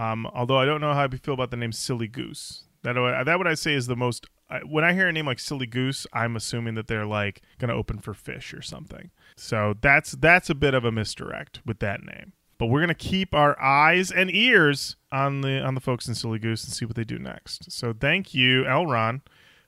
Um, 0.00 0.26
although 0.26 0.58
I 0.58 0.64
don't 0.66 0.80
know 0.80 0.92
how 0.94 1.02
I 1.04 1.08
feel 1.08 1.34
about 1.34 1.50
the 1.50 1.56
name 1.56 1.72
Silly 1.72 2.06
Goose. 2.06 2.62
That 2.86 3.24
that 3.26 3.38
what 3.38 3.48
I 3.48 3.54
say 3.54 3.74
is 3.74 3.88
the 3.88 3.96
most. 3.96 4.26
When 4.64 4.84
I 4.84 4.92
hear 4.94 5.08
a 5.08 5.12
name 5.12 5.26
like 5.26 5.40
Silly 5.40 5.66
Goose, 5.66 6.06
I'm 6.12 6.36
assuming 6.36 6.76
that 6.76 6.86
they're 6.86 7.04
like 7.04 7.42
going 7.58 7.68
to 7.68 7.74
open 7.74 7.98
for 7.98 8.14
Phish 8.14 8.56
or 8.56 8.62
something. 8.62 9.10
So 9.36 9.74
that's 9.80 10.12
that's 10.12 10.48
a 10.50 10.54
bit 10.54 10.72
of 10.72 10.84
a 10.84 10.92
misdirect 10.92 11.60
with 11.66 11.80
that 11.80 12.04
name. 12.04 12.32
But 12.58 12.66
we're 12.66 12.78
going 12.78 12.88
to 12.88 12.94
keep 12.94 13.34
our 13.34 13.60
eyes 13.60 14.12
and 14.12 14.32
ears 14.32 14.94
on 15.10 15.40
the 15.40 15.60
on 15.60 15.74
the 15.74 15.80
folks 15.80 16.06
in 16.06 16.14
Silly 16.14 16.38
Goose 16.38 16.62
and 16.62 16.72
see 16.72 16.84
what 16.84 16.94
they 16.94 17.02
do 17.02 17.18
next. 17.18 17.72
So 17.72 17.92
thank 17.92 18.34
you, 18.34 18.62
Elron, 18.62 19.22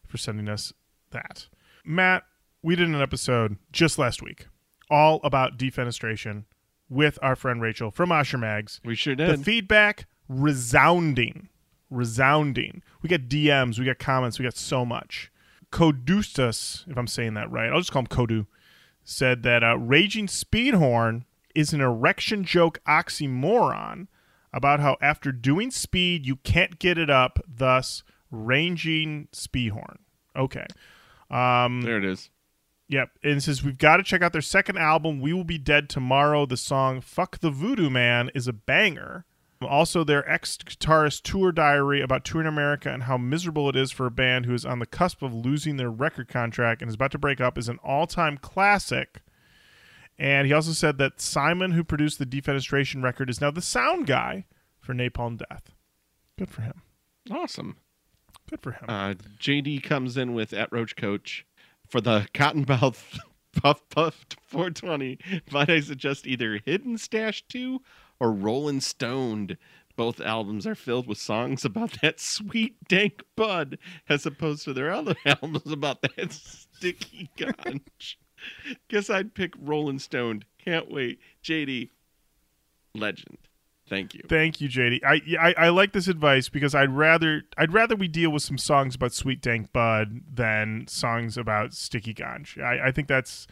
for 0.07 0.17
sending 0.17 0.49
us 0.49 0.73
that. 1.11 1.49
Matt, 1.85 2.23
we 2.63 2.77
did 2.77 2.87
an 2.87 2.95
episode 3.01 3.57
just 3.73 3.99
last 3.99 4.23
week 4.23 4.47
all 4.89 5.19
about 5.25 5.59
defenestration 5.59 6.45
with 6.89 7.19
our 7.21 7.35
friend 7.35 7.61
Rachel 7.61 7.91
from 7.91 8.11
Mosher 8.11 8.39
Mags. 8.39 8.81
We 8.85 8.95
sure 8.95 9.17
did. 9.17 9.41
The 9.41 9.45
feedback 9.45 10.07
resounding, 10.29 11.49
resounding. 11.91 12.83
We 13.03 13.09
got 13.09 13.23
DMs, 13.23 13.79
we 13.79 13.85
got 13.85 13.99
comments, 13.99 14.39
we 14.39 14.45
got 14.45 14.57
so 14.57 14.85
much. 14.85 15.31
Codustus, 15.71 16.89
if 16.89 16.97
I'm 16.97 17.07
saying 17.07 17.35
that 17.35 17.51
right, 17.51 17.71
I'll 17.71 17.81
just 17.81 17.93
call 17.93 18.01
him 18.01 18.07
Kodu, 18.07 18.47
said 19.05 19.43
that 19.43 19.63
uh, 19.63 19.77
Raging 19.77 20.27
Speedhorn 20.27 21.25
is 21.55 21.73
an 21.73 21.81
erection 21.81 22.45
joke 22.45 22.79
oxymoron 22.87 24.07
about 24.53 24.81
how 24.81 24.97
after 25.01 25.33
doing 25.33 25.71
speed 25.71 26.27
you 26.27 26.37
can't 26.37 26.79
get 26.79 26.99
it 26.99 27.11
up, 27.11 27.39
thus 27.47 28.03
Raging 28.31 29.29
Speedhorn. 29.33 29.99
Okay. 30.37 30.67
Um, 31.31 31.83
there 31.83 31.99
it 31.99 32.05
is. 32.05 32.31
Yep. 32.89 33.11
And 33.23 33.33
it 33.37 33.41
says, 33.43 33.63
We've 33.63 33.77
got 33.77 33.99
to 33.99 34.03
check 34.03 34.23
out 34.23 34.33
their 34.33 34.41
second 34.41 34.79
album, 34.79 35.21
We 35.21 35.33
Will 35.33 35.45
Be 35.45 35.59
Dead 35.59 35.89
Tomorrow. 35.89 36.47
The 36.47 36.57
song 36.57 37.01
Fuck 37.01 37.41
the 37.41 37.51
Voodoo 37.51 37.91
Man 37.91 38.31
is 38.35 38.49
a 38.49 38.53
banger. 38.53 39.27
Also, 39.61 40.05
their 40.05 40.29
ex 40.31 40.57
guitarist 40.57 41.23
tour 41.23 41.51
diary 41.51 42.01
about 42.01 42.25
touring 42.25 42.47
America 42.47 42.93
and 42.93 43.05
how 43.05 43.17
miserable 43.17 43.69
it 43.69 43.77
is 43.77 43.91
for 43.91 44.07
a 44.07 44.11
band 44.11 44.47
who 44.47 44.55
is 44.55 44.65
on 44.65 44.79
the 44.79 44.87
cusp 44.87 45.21
of 45.23 45.35
losing 45.35 45.77
their 45.77 45.91
record 45.91 46.29
contract 46.29 46.81
and 46.81 46.89
is 46.89 46.95
about 46.95 47.11
to 47.11 47.19
break 47.19 47.41
up 47.41 47.59
is 47.59 47.69
an 47.69 47.79
all 47.83 48.07
time 48.07 48.39
classic. 48.39 49.23
And 50.19 50.47
he 50.47 50.53
also 50.53 50.73
said 50.73 50.99
that 50.99 51.21
Simon, 51.21 51.73
who 51.73 51.85
produced 51.85 52.19
the 52.19 52.27
Defenestration 52.27 53.03
record, 53.03 53.31
is 53.31 53.41
now 53.41 53.51
the 53.51 53.63
sound 53.63 54.07
guy 54.07 54.47
for 54.81 54.93
Napalm 54.95 55.39
Death. 55.39 55.75
Good 56.39 56.51
for 56.51 56.63
him. 56.63 56.83
Awesome. 57.31 57.77
Good 58.49 58.61
for 58.61 58.73
him. 58.73 58.85
Uh, 58.89 59.15
JD 59.41 59.83
comes 59.83 60.17
in 60.17 60.35
with 60.35 60.53
at 60.53 60.73
Roach 60.73 60.97
Koach 60.97 61.43
for 61.87 62.01
the 62.01 62.27
Kottonmouth 62.35 63.19
Puff 63.61 63.83
Puff 63.91 64.25
420. 64.47 65.19
Might 65.51 65.71
I 65.71 65.81
suggest 65.81 66.27
either 66.27 66.61
Hidden 66.65 66.99
Stash 66.99 67.45
2 67.49 67.81
or 68.21 68.33
Rollin' 68.33 68.81
Stoned? 68.81 69.57
Both 69.97 70.21
albums 70.21 70.65
are 70.67 70.77
filled 70.77 71.09
with 71.09 71.19
songs 71.19 71.65
about 71.65 72.01
that 72.03 72.21
sweet 72.21 72.77
dank 72.89 73.23
bud, 73.35 73.79
as 74.09 74.25
opposed 74.27 74.65
to 74.65 74.73
their 74.73 74.93
other 74.93 75.17
albums 75.27 75.73
about 75.73 76.03
that 76.03 76.33
sticky 76.33 77.31
ganj. 77.37 78.17
Guess 78.89 79.11
I'd 79.11 79.35
pick 79.35 79.55
Rollin' 79.59 79.99
Stoned. 79.99 80.45
Can't 80.59 80.91
wait. 80.91 81.19
JD, 81.43 81.91
legend. 82.95 83.39
Thank 83.89 84.15
you. 84.15 84.23
Thank 84.29 84.61
you, 84.61 84.69
JD. 84.69 85.01
I, 85.03 85.23
I 85.41 85.67
I 85.67 85.69
like 85.71 85.93
this 85.93 86.09
advice 86.09 86.49
because 86.49 86.75
I'd 86.75 86.91
rather 86.91 87.45
I'd 87.57 87.73
rather 87.73 87.97
we 87.97 88.07
deal 88.07 88.31
with 88.31 88.43
some 88.43 88.59
songs 88.59 88.95
about 88.95 89.13
sweet 89.15 89.41
dank 89.41 89.73
bud 89.73 90.21
than 90.33 90.87
songs 90.89 91.39
about 91.39 91.73
sticky 91.73 92.13
ganj. 92.15 92.63
I, 92.63 92.89
I 92.89 92.93
think 92.93 93.09
that's 93.09 93.47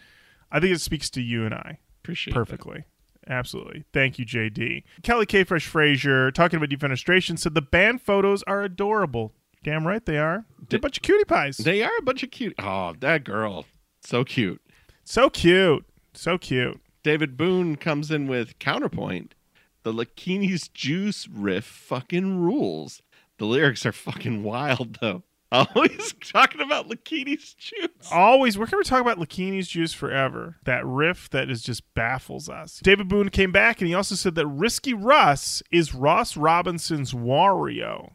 I 0.52 0.60
think 0.60 0.74
it 0.74 0.80
speaks 0.80 1.08
to 1.10 1.22
you 1.22 1.44
and 1.44 1.54
I 1.54 1.78
Appreciate 2.02 2.34
that. 2.34 2.86
Absolutely. 3.29 3.85
Thank 3.93 4.18
you, 4.18 4.24
JD. 4.27 4.85
Kelly 5.03 5.27
K. 5.27 5.45
Fresh 5.45 5.66
Frazier, 5.66 6.31
talking 6.31 6.57
about 6.59 6.68
defenestration, 6.68 7.39
said 7.39 7.55
the 7.55 7.62
band 7.62 8.03
photos 8.03 8.43
are 8.45 8.62
adorable. 8.62 9.33
Damn 9.64 9.87
right 9.87 10.05
they 10.05 10.18
are. 10.18 10.45
They're 10.68 10.79
a 10.79 10.81
bunch 10.81 10.99
of 10.99 11.03
cutie 11.03 11.24
pies. 11.24 11.57
They 11.57 11.83
are 11.83 11.97
a 11.99 12.03
bunch 12.03 12.22
of 12.22 12.31
cute. 12.31 12.55
Oh, 12.59 12.95
that 13.01 13.24
girl. 13.24 13.66
So 14.01 14.24
cute. 14.24 14.61
so 15.03 15.29
cute. 15.29 15.85
So 16.14 16.39
cute. 16.39 16.81
David 17.03 17.37
Boone 17.37 17.77
comes 17.77 18.11
in 18.11 18.29
with 18.29 18.59
counterpoint. 18.59 19.35
The 19.83 19.93
Lakini's 19.93 20.68
juice 20.68 21.29
riff 21.29 21.64
fucking 21.64 22.41
rules. 22.41 23.03
The 23.39 23.45
lyrics 23.47 23.85
are 23.87 23.93
fucking 23.93 24.43
wild 24.43 24.99
though. 25.01 25.22
Always 25.57 26.14
talking 26.24 26.61
about 26.61 26.88
Lakini's 26.88 27.54
juice. 27.54 27.88
Always, 28.12 28.59
we're 28.59 28.66
going 28.66 28.82
to 28.82 28.88
talk 28.88 29.00
about 29.00 29.18
Lakini's 29.18 29.68
juice 29.68 29.92
forever. 29.92 30.57
That 30.64 30.84
riff 30.84 31.30
that 31.30 31.50
is 31.50 31.62
just 31.62 31.82
baffles 31.94 32.48
us. 32.48 32.80
David 32.82 33.09
Boone 33.09 33.30
came 33.30 33.52
back 33.52 33.80
and 33.80 33.88
he 33.88 33.94
also 33.94 34.14
said 34.14 34.34
that 34.34 34.46
Risky 34.46 34.94
Russ 34.94 35.62
is 35.70 35.94
Ross 35.94 36.36
Robinson's 36.36 37.12
Wario. 37.12 38.12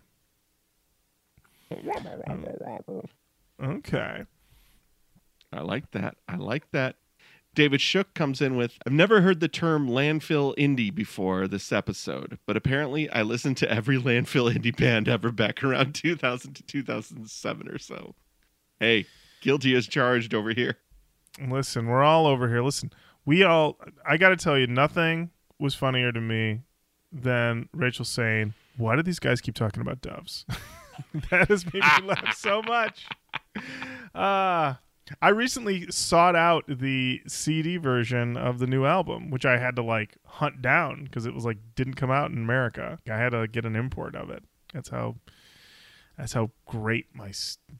Okay. 3.62 4.26
I 5.54 5.62
like 5.62 5.92
that. 5.92 6.16
I 6.28 6.36
like 6.36 6.70
that. 6.72 6.96
David 7.54 7.82
Shook 7.82 8.14
comes 8.14 8.42
in 8.42 8.56
with 8.56 8.78
I've 8.86 8.94
never 8.94 9.22
heard 9.22 9.40
the 9.40 9.48
term 9.48 9.90
landfill 9.90 10.56
indie 10.58 10.94
before 10.94 11.48
this 11.48 11.72
episode, 11.72 12.40
but 12.46 12.56
apparently 12.56 13.10
I 13.10 13.24
listened 13.24 13.58
to 13.58 13.72
every 13.72 13.98
landfill 14.02 14.54
indie 14.54 14.76
band 14.76 15.10
ever 15.10 15.32
back 15.32 15.64
around 15.64 15.94
2000 15.96 16.54
to 16.54 16.64
2007 16.64 17.68
or 17.68 17.78
so. 17.78 18.16
Hey, 18.80 19.06
guilty 19.42 19.76
as 19.76 19.88
charged 19.88 20.34
over 20.34 20.52
here. 20.52 20.78
Listen, 21.46 21.88
we're 21.88 22.04
all 22.04 22.26
over 22.26 22.48
here. 22.48 22.62
Listen, 22.62 22.92
we 23.26 23.44
all, 23.44 23.78
I 24.08 24.18
got 24.18 24.30
to 24.30 24.36
tell 24.36 24.58
you, 24.58 24.68
nothing 24.68 25.30
was 25.60 25.76
funnier 25.76 26.12
to 26.12 26.22
me 26.22 26.62
than 27.12 27.70
Rachel 27.74 28.06
saying, 28.06 28.54
Why 28.78 28.96
do 28.96 29.04
these 29.04 29.20
guys 29.20 29.42
keep 29.42 29.56
talking 29.56 29.82
about 29.82 30.02
doves? 30.02 30.46
that 31.30 31.48
has 31.50 31.66
made 31.66 31.84
me 31.84 32.08
laugh 32.08 32.36
so 32.36 32.62
much. 32.62 33.06
Uh, 34.14 34.76
I 35.22 35.30
recently 35.30 35.88
sought 35.90 36.36
out 36.36 36.66
the 36.68 37.22
CD 37.28 37.78
version 37.78 38.38
of 38.38 38.60
the 38.60 38.68
new 38.68 38.86
album, 38.86 39.30
which 39.32 39.46
I 39.46 39.58
had 39.58 39.76
to 39.78 39.84
like 39.84 40.18
hunt 40.26 40.62
down 40.62 41.06
because 41.06 41.26
it 41.26 41.34
was 41.34 41.46
like 41.46 41.58
didn't 41.76 41.96
come 41.96 42.12
out 42.12 42.32
in 42.32 42.38
America. 42.38 43.00
I 43.10 43.18
had 43.18 43.30
to 43.30 43.48
get 43.48 43.66
an 43.66 43.76
import 43.76 44.16
of 44.16 44.30
it. 44.30 44.44
That's 44.74 44.90
how 44.90 45.16
that's 46.18 46.34
how 46.34 46.52
great 46.68 47.08
my 47.14 47.32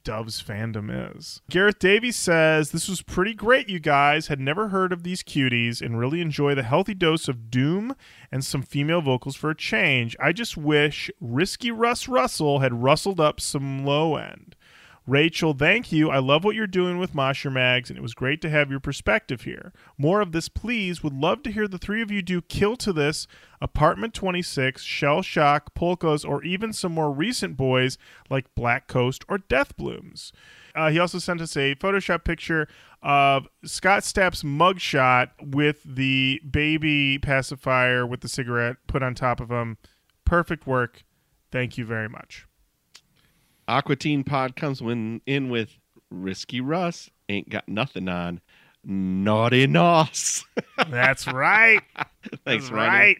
Doves 0.04 0.42
fandom 0.42 1.16
is. 1.16 1.42
Gareth 1.48 1.78
Davies 1.78 2.16
says 2.16 2.70
this 2.70 2.88
was 2.88 3.00
pretty 3.00 3.34
great. 3.34 3.68
You 3.68 3.78
guys 3.78 4.26
had 4.26 4.40
never 4.40 4.68
heard 4.68 4.92
of 4.92 5.04
these 5.04 5.22
cuties 5.22 5.80
and 5.80 5.98
really 5.98 6.20
enjoy 6.20 6.54
the 6.54 6.64
healthy 6.64 6.94
dose 6.94 7.28
of 7.28 7.50
doom 7.50 7.94
and 8.32 8.44
some 8.44 8.62
female 8.62 9.00
vocals 9.00 9.36
for 9.36 9.50
a 9.50 9.56
change. 9.56 10.16
I 10.18 10.32
just 10.32 10.56
wish 10.56 11.10
Risky 11.20 11.70
Russ 11.70 12.08
Russell 12.08 12.58
had 12.58 12.82
rustled 12.82 13.20
up 13.20 13.40
some 13.40 13.84
low 13.84 14.16
end. 14.16 14.56
Rachel, 15.06 15.52
thank 15.52 15.90
you. 15.90 16.10
I 16.10 16.18
love 16.18 16.44
what 16.44 16.54
you're 16.54 16.68
doing 16.68 16.96
with 16.96 17.14
Mosher 17.14 17.50
Mags, 17.50 17.90
and 17.90 17.98
it 17.98 18.02
was 18.02 18.14
great 18.14 18.40
to 18.42 18.50
have 18.50 18.70
your 18.70 18.78
perspective 18.78 19.42
here. 19.42 19.72
More 19.98 20.20
of 20.20 20.30
this, 20.30 20.48
please. 20.48 21.02
Would 21.02 21.12
love 21.12 21.42
to 21.42 21.50
hear 21.50 21.66
the 21.66 21.78
three 21.78 22.02
of 22.02 22.10
you 22.12 22.22
do 22.22 22.40
Kill 22.40 22.76
II 22.86 22.92
This, 22.92 23.26
Apartment 23.60 24.14
26, 24.14 24.80
Shell 24.82 25.22
Shock, 25.22 25.74
Pulkas, 25.74 26.28
or 26.28 26.44
even 26.44 26.72
some 26.72 26.92
more 26.92 27.10
recent 27.10 27.56
boys 27.56 27.98
like 28.30 28.54
Black 28.54 28.86
Coast 28.86 29.24
or 29.28 29.38
Death 29.38 29.76
Blooms. 29.76 30.32
Uh, 30.74 30.90
he 30.90 31.00
also 31.00 31.18
sent 31.18 31.40
us 31.40 31.56
a 31.56 31.74
Photoshop 31.74 32.24
picture 32.24 32.68
of 33.02 33.48
Scott 33.64 34.04
Stapp's 34.04 34.44
mugshot 34.44 35.30
with 35.42 35.82
the 35.84 36.40
baby 36.48 37.18
pacifier 37.18 38.06
with 38.06 38.20
the 38.20 38.28
cigarette 38.28 38.76
put 38.86 39.02
on 39.02 39.16
top 39.16 39.40
of 39.40 39.50
him. 39.50 39.78
Perfect 40.24 40.64
work. 40.64 41.02
Thank 41.50 41.76
you 41.76 41.84
very 41.84 42.08
much. 42.08 42.46
Aquatine 43.72 44.24
Pod 44.26 44.54
comes 44.54 44.82
when, 44.82 45.22
in 45.26 45.48
with 45.48 45.78
Risky 46.10 46.60
Russ, 46.60 47.10
ain't 47.28 47.48
got 47.48 47.68
nothing 47.68 48.08
on. 48.08 48.40
Naughty 48.84 49.66
Nos. 49.66 50.44
That's 50.88 51.26
right. 51.26 51.80
Thanks, 52.44 52.68
That's 52.68 52.70
right. 52.70 53.16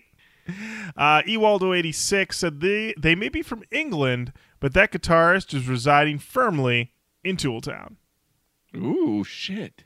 Uh, 0.97 1.23
Ewaldo86 1.23 2.35
said 2.35 2.61
they, 2.61 2.95
they 2.99 3.15
may 3.15 3.29
be 3.29 3.43
from 3.43 3.63
England, 3.71 4.33
but 4.61 4.75
that 4.75 4.93
guitarist 4.93 5.55
is 5.55 5.69
residing 5.69 6.19
firmly 6.19 6.93
in 7.25 7.37
Tooltown. 7.37 7.97
Ooh, 8.77 9.25
shit. 9.25 9.85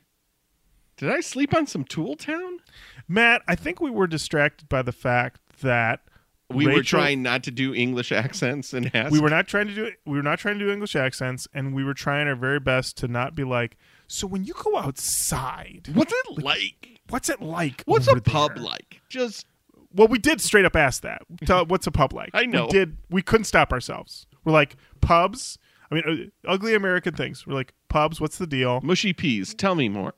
Did 0.97 1.11
I 1.11 1.21
sleep 1.21 1.55
on 1.55 1.67
some 1.67 1.83
Tool 1.83 2.15
Town? 2.15 2.59
Matt, 3.07 3.43
I 3.47 3.55
think 3.55 3.79
we 3.79 3.91
were 3.91 4.07
distracted 4.07 4.67
by 4.67 4.81
the 4.81 4.91
fact 4.91 5.39
that 5.61 6.01
We 6.49 6.65
were 6.65 6.81
trying 6.81 7.21
not 7.23 7.43
to 7.43 7.51
do 7.51 7.73
English 7.73 8.11
accents 8.11 8.73
and 8.73 8.89
ask. 8.95 9.11
we 9.11 9.19
were 9.19 9.29
not 9.29 9.47
trying 9.47 9.67
to 9.67 9.75
do 9.75 9.83
it. 9.85 9.95
we 10.05 10.15
were 10.15 10.23
not 10.23 10.39
trying 10.39 10.57
to 10.59 10.65
do 10.65 10.71
English 10.71 10.95
accents, 10.95 11.47
and 11.53 11.73
we 11.75 11.83
were 11.83 11.93
trying 11.93 12.27
our 12.27 12.35
very 12.35 12.59
best 12.59 12.97
to 12.97 13.07
not 13.07 13.35
be 13.35 13.43
like. 13.43 13.77
So 14.07 14.25
when 14.27 14.45
you 14.45 14.53
go 14.53 14.77
outside, 14.77 15.89
What's 15.93 16.13
it 16.13 16.43
like? 16.43 17.01
what's 17.09 17.29
it 17.29 17.41
like? 17.41 17.83
What's 17.85 18.07
a 18.07 18.21
pub 18.21 18.57
like? 18.57 19.01
Just 19.09 19.45
Well, 19.93 20.07
we 20.07 20.17
did 20.19 20.39
straight 20.39 20.63
up 20.65 20.75
ask 20.77 21.01
that. 21.03 21.23
What's 21.69 21.87
a 21.87 21.91
pub 21.91 22.13
like? 22.13 22.29
I 22.33 22.45
know. 22.45 22.65
We 22.65 22.71
did. 22.71 22.97
We 23.09 23.21
couldn't 23.21 23.45
stop 23.45 23.73
ourselves. 23.73 24.25
We're 24.45 24.53
like 24.53 24.77
pubs. 25.01 25.57
I 25.91 25.95
mean, 25.95 26.31
uh, 26.45 26.49
ugly 26.49 26.73
American 26.75 27.13
things. 27.15 27.45
We're 27.45 27.55
like 27.55 27.73
pubs. 27.89 28.21
What's 28.21 28.37
the 28.37 28.47
deal? 28.47 28.79
mushy 28.81 29.11
peas. 29.11 29.53
Tell 29.53 29.75
me 29.75 29.89
more. 29.89 30.13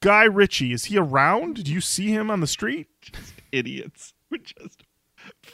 Guy 0.00 0.24
Ritchie 0.24 0.72
is 0.72 0.86
he 0.86 0.98
around? 0.98 1.62
Do 1.64 1.72
you 1.72 1.80
see 1.80 2.08
him 2.08 2.28
on 2.30 2.40
the 2.40 2.46
street? 2.48 2.88
Idiots. 3.52 4.14
We're 4.30 4.38
just 4.38 4.82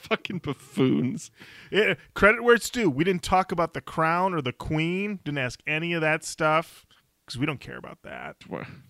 Fucking 0.08 0.38
buffoons. 0.38 1.30
Credit 2.14 2.42
where 2.42 2.54
it's 2.54 2.70
due. 2.70 2.88
We 2.88 3.04
didn't 3.04 3.22
talk 3.22 3.52
about 3.52 3.74
the 3.74 3.80
crown 3.80 4.34
or 4.34 4.40
the 4.40 4.52
queen. 4.52 5.20
Didn't 5.24 5.38
ask 5.38 5.60
any 5.66 5.92
of 5.92 6.00
that 6.00 6.24
stuff 6.24 6.86
because 7.24 7.38
we 7.38 7.46
don't 7.46 7.60
care 7.60 7.76
about 7.76 7.98
that. 8.04 8.36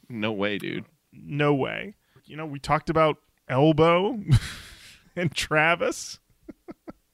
No 0.09 0.33
way, 0.33 0.59
dude. 0.59 0.85
No 1.13 1.55
way. 1.55 1.97
You 2.25 2.37
know, 2.37 2.47
we 2.47 2.59
talked 2.59 2.91
about 2.91 3.17
Elbow 3.49 4.21
and 5.17 5.35
Travis. 5.35 6.21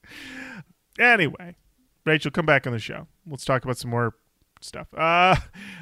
anyway, 0.99 1.55
Rachel, 2.05 2.31
come 2.31 2.45
back 2.45 2.67
on 2.67 2.73
the 2.73 2.79
show. 2.79 3.07
Let's 3.25 3.45
talk 3.45 3.63
about 3.63 3.77
some 3.77 3.91
more 3.91 4.15
stuff. 4.65 4.87
Uh, 4.93 5.35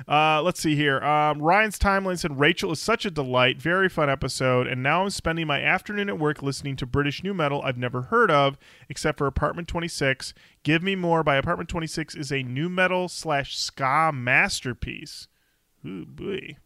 uh, 0.07 0.41
let's 0.41 0.59
see 0.59 0.75
here. 0.75 0.99
Um, 1.01 1.41
Ryan's 1.41 1.79
timeline 1.79 2.19
said 2.19 2.39
Rachel 2.39 2.71
is 2.71 2.79
such 2.79 3.05
a 3.05 3.11
delight, 3.11 3.61
very 3.61 3.89
fun 3.89 4.09
episode, 4.09 4.67
and 4.67 4.84
now 4.84 5.03
I'm 5.03 5.09
spending 5.09 5.47
my 5.47 5.61
afternoon 5.61 6.09
at 6.09 6.19
work 6.19 6.43
listening 6.43 6.75
to 6.77 6.86
British 6.86 7.23
nu 7.23 7.34
metal 7.34 7.61
I've 7.63 7.77
never 7.77 8.03
heard 8.03 8.29
of, 8.29 8.57
except 8.89 9.17
for 9.17 9.27
Apartment 9.27 9.67
26. 9.67 10.34
Give 10.63 10.84
Me 10.84 10.95
More 10.95 11.23
by 11.23 11.36
Apartment 11.36 11.69
26 11.69 12.15
is 12.15 12.31
a 12.31 12.43
nu 12.43 12.69
metal 12.69 13.09
slash 13.09 13.57
ska 13.57 14.11
masterpiece. 14.13 15.27
Ooh 15.86 16.05
boy. 16.05 16.57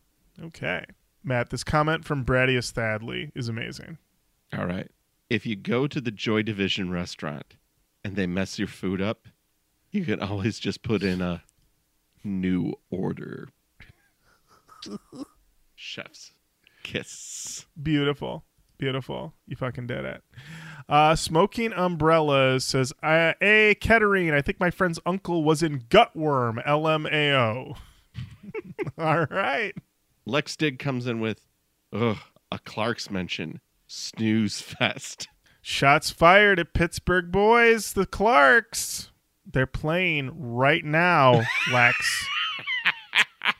Okay. 0.41 0.85
Matt, 1.23 1.49
this 1.49 1.63
comment 1.63 2.05
from 2.05 2.23
Bradius 2.23 2.71
Thadley 2.71 3.31
is 3.35 3.49
amazing. 3.49 3.97
All 4.57 4.65
right. 4.65 4.89
If 5.29 5.45
you 5.45 5.55
go 5.55 5.87
to 5.87 5.99
the 5.99 6.11
Joy 6.11 6.41
Division 6.41 6.89
restaurant 6.89 7.55
and 8.03 8.15
they 8.15 8.27
mess 8.27 8.57
your 8.57 8.67
food 8.67 9.01
up, 9.01 9.27
you 9.91 10.05
can 10.05 10.21
always 10.21 10.59
just 10.59 10.83
put 10.83 11.03
in 11.03 11.21
a 11.21 11.43
new 12.23 12.73
order. 12.89 13.49
Chef's 15.75 16.31
kiss. 16.83 17.65
Beautiful. 17.81 18.45
Beautiful. 18.77 19.33
You 19.47 19.55
fucking 19.55 19.87
did 19.87 20.05
it. 20.05 20.23
Uh, 20.87 21.15
Smoking 21.15 21.73
Umbrellas 21.73 22.63
says, 22.63 22.93
uh, 23.01 23.33
Hey, 23.39 23.75
Kettering, 23.75 24.31
I 24.31 24.41
think 24.41 24.59
my 24.59 24.69
friend's 24.69 24.99
uncle 25.05 25.43
was 25.43 25.63
in 25.63 25.81
Gutworm, 25.81 26.63
LMAO. 26.65 27.75
All 28.97 29.25
right. 29.25 29.73
Lex 30.25 30.55
Dig 30.55 30.77
comes 30.79 31.07
in 31.07 31.19
with, 31.19 31.45
ugh, 31.91 32.17
a 32.51 32.59
Clark's 32.59 33.09
mention. 33.09 33.61
Snooze 33.87 34.61
fest. 34.61 35.27
Shots 35.61 36.11
fired 36.11 36.59
at 36.59 36.73
Pittsburgh 36.73 37.31
boys, 37.31 37.93
the 37.93 38.05
Clarks. 38.05 39.11
They're 39.51 39.65
playing 39.65 40.31
right 40.35 40.83
now, 40.83 41.41
Lex. 41.71 42.27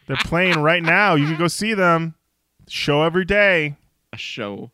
They're 0.07 0.17
playing 0.17 0.59
right 0.59 0.83
now. 0.83 1.15
You 1.15 1.25
can 1.25 1.37
go 1.37 1.47
see 1.47 1.73
them. 1.73 2.15
Show 2.67 3.03
every 3.03 3.25
day. 3.25 3.75
A 4.13 4.17
show 4.17 4.71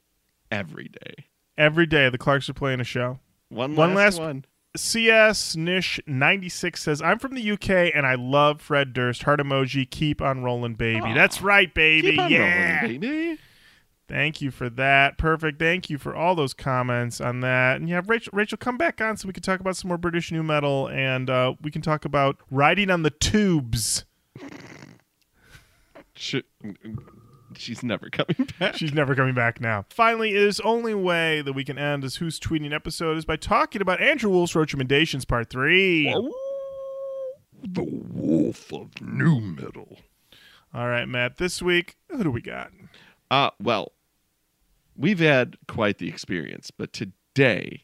every 0.52 0.90
day. 0.90 1.26
Every 1.58 1.86
day, 1.86 2.10
the 2.10 2.18
Clarks 2.18 2.50
are 2.50 2.54
playing 2.54 2.80
a 2.80 2.84
show. 2.84 3.20
One, 3.50 3.76
One 3.76 3.94
last, 3.94 4.18
last- 4.18 4.20
one. 4.20 4.46
CS 4.76 5.56
Nish 5.56 6.00
96 6.08 6.82
says, 6.82 7.00
I'm 7.00 7.20
from 7.20 7.36
the 7.36 7.52
UK 7.52 7.92
and 7.94 8.08
I 8.08 8.16
love 8.16 8.60
Fred 8.60 8.92
Durst. 8.92 9.22
Heart 9.22 9.40
emoji, 9.40 9.88
keep 9.88 10.20
on 10.20 10.42
rolling, 10.44 10.74
baby. 10.74 11.00
Aw. 11.00 11.14
That's 11.14 11.44
right, 11.44 11.72
baby. 11.72 12.12
Keep 12.12 12.20
on 12.20 12.32
yeah. 12.32 12.82
rolling, 12.82 13.00
baby. 13.00 13.40
Thank 14.14 14.42
you 14.42 14.52
for 14.52 14.70
that. 14.70 15.18
Perfect. 15.18 15.58
Thank 15.58 15.90
you 15.90 15.98
for 15.98 16.16
all 16.16 16.36
those 16.36 16.54
comments 16.54 17.20
on 17.20 17.40
that. 17.40 17.78
And 17.78 17.90
yeah, 17.90 18.00
Rachel, 18.06 18.30
Rachel, 18.32 18.60
come 18.60 18.78
back 18.78 19.02
on 19.02 19.18
so 19.18 19.26
we 19.28 19.34
can 19.34 19.42
talk 19.42 19.60
about 19.60 19.76
some 19.76 19.88
more 19.88 19.98
British 19.98 20.32
nu 20.32 20.44
metal 20.44 20.88
and 20.90 21.32
uh, 21.32 21.56
we 21.64 21.72
can 21.72 21.82
talk 21.82 22.06
about 22.06 22.38
riding 22.52 22.92
on 22.92 23.02
the 23.02 23.10
tubes. 23.10 24.06
Sh- 26.14 26.42
she's 27.58 27.82
never 27.82 28.12
coming 28.12 28.48
back. 28.60 28.76
She's 28.76 28.94
never 28.94 29.16
coming 29.16 29.34
back 29.34 29.60
now. 29.60 29.86
Finally, 29.90 30.36
it 30.36 30.44
is 30.44 30.60
only 30.60 30.94
way 30.94 31.42
that 31.42 31.54
we 31.54 31.64
can 31.64 31.80
end 31.80 32.04
this 32.04 32.18
Who's 32.18 32.40
Tweeting 32.40 32.72
episode 32.72 33.18
is 33.18 33.26
by 33.26 33.36
talking 33.36 33.82
about 33.82 34.00
Andrew 34.00 34.30
Wolfe's 34.30 34.54
Roachamendations 34.54 35.28
Part 35.28 35.50
3. 35.50 36.14
The 37.64 37.84
wolf 37.84 38.72
of 38.72 39.02
nu 39.02 39.42
metal. 39.42 39.98
All 40.72 40.88
right, 40.88 41.08
Matt, 41.08 41.38
this 41.38 41.64
week, 41.64 41.96
who 42.12 42.22
do 42.22 42.30
we 42.30 42.42
got? 42.42 42.70
Uh, 43.32 43.50
well, 43.60 43.92
we've 44.96 45.20
had 45.20 45.58
quite 45.68 45.98
the 45.98 46.08
experience, 46.08 46.72
but 46.72 46.94
today 46.94 47.84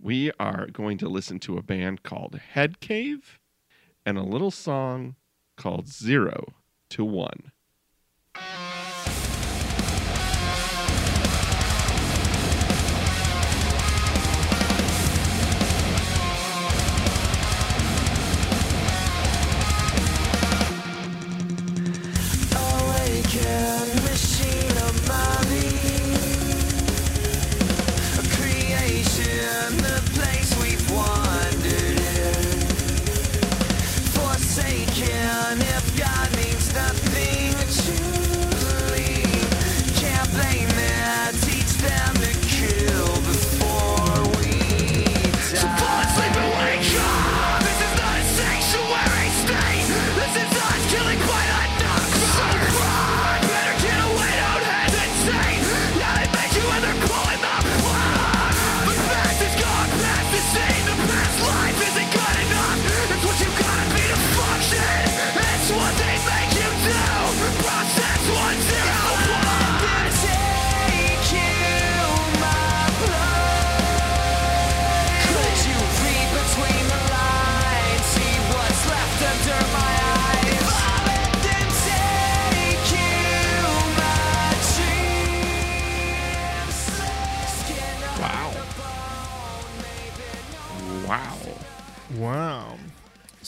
we 0.00 0.30
are 0.38 0.66
going 0.72 0.98
to 0.98 1.08
listen 1.08 1.38
to 1.40 1.56
a 1.56 1.62
band 1.62 2.02
called 2.02 2.40
Head 2.52 2.80
Cave 2.80 3.38
and 4.04 4.18
a 4.18 4.22
little 4.22 4.50
song 4.50 5.16
called 5.56 5.88
Zero 5.88 6.54
to 6.90 7.04
One. 7.04 7.52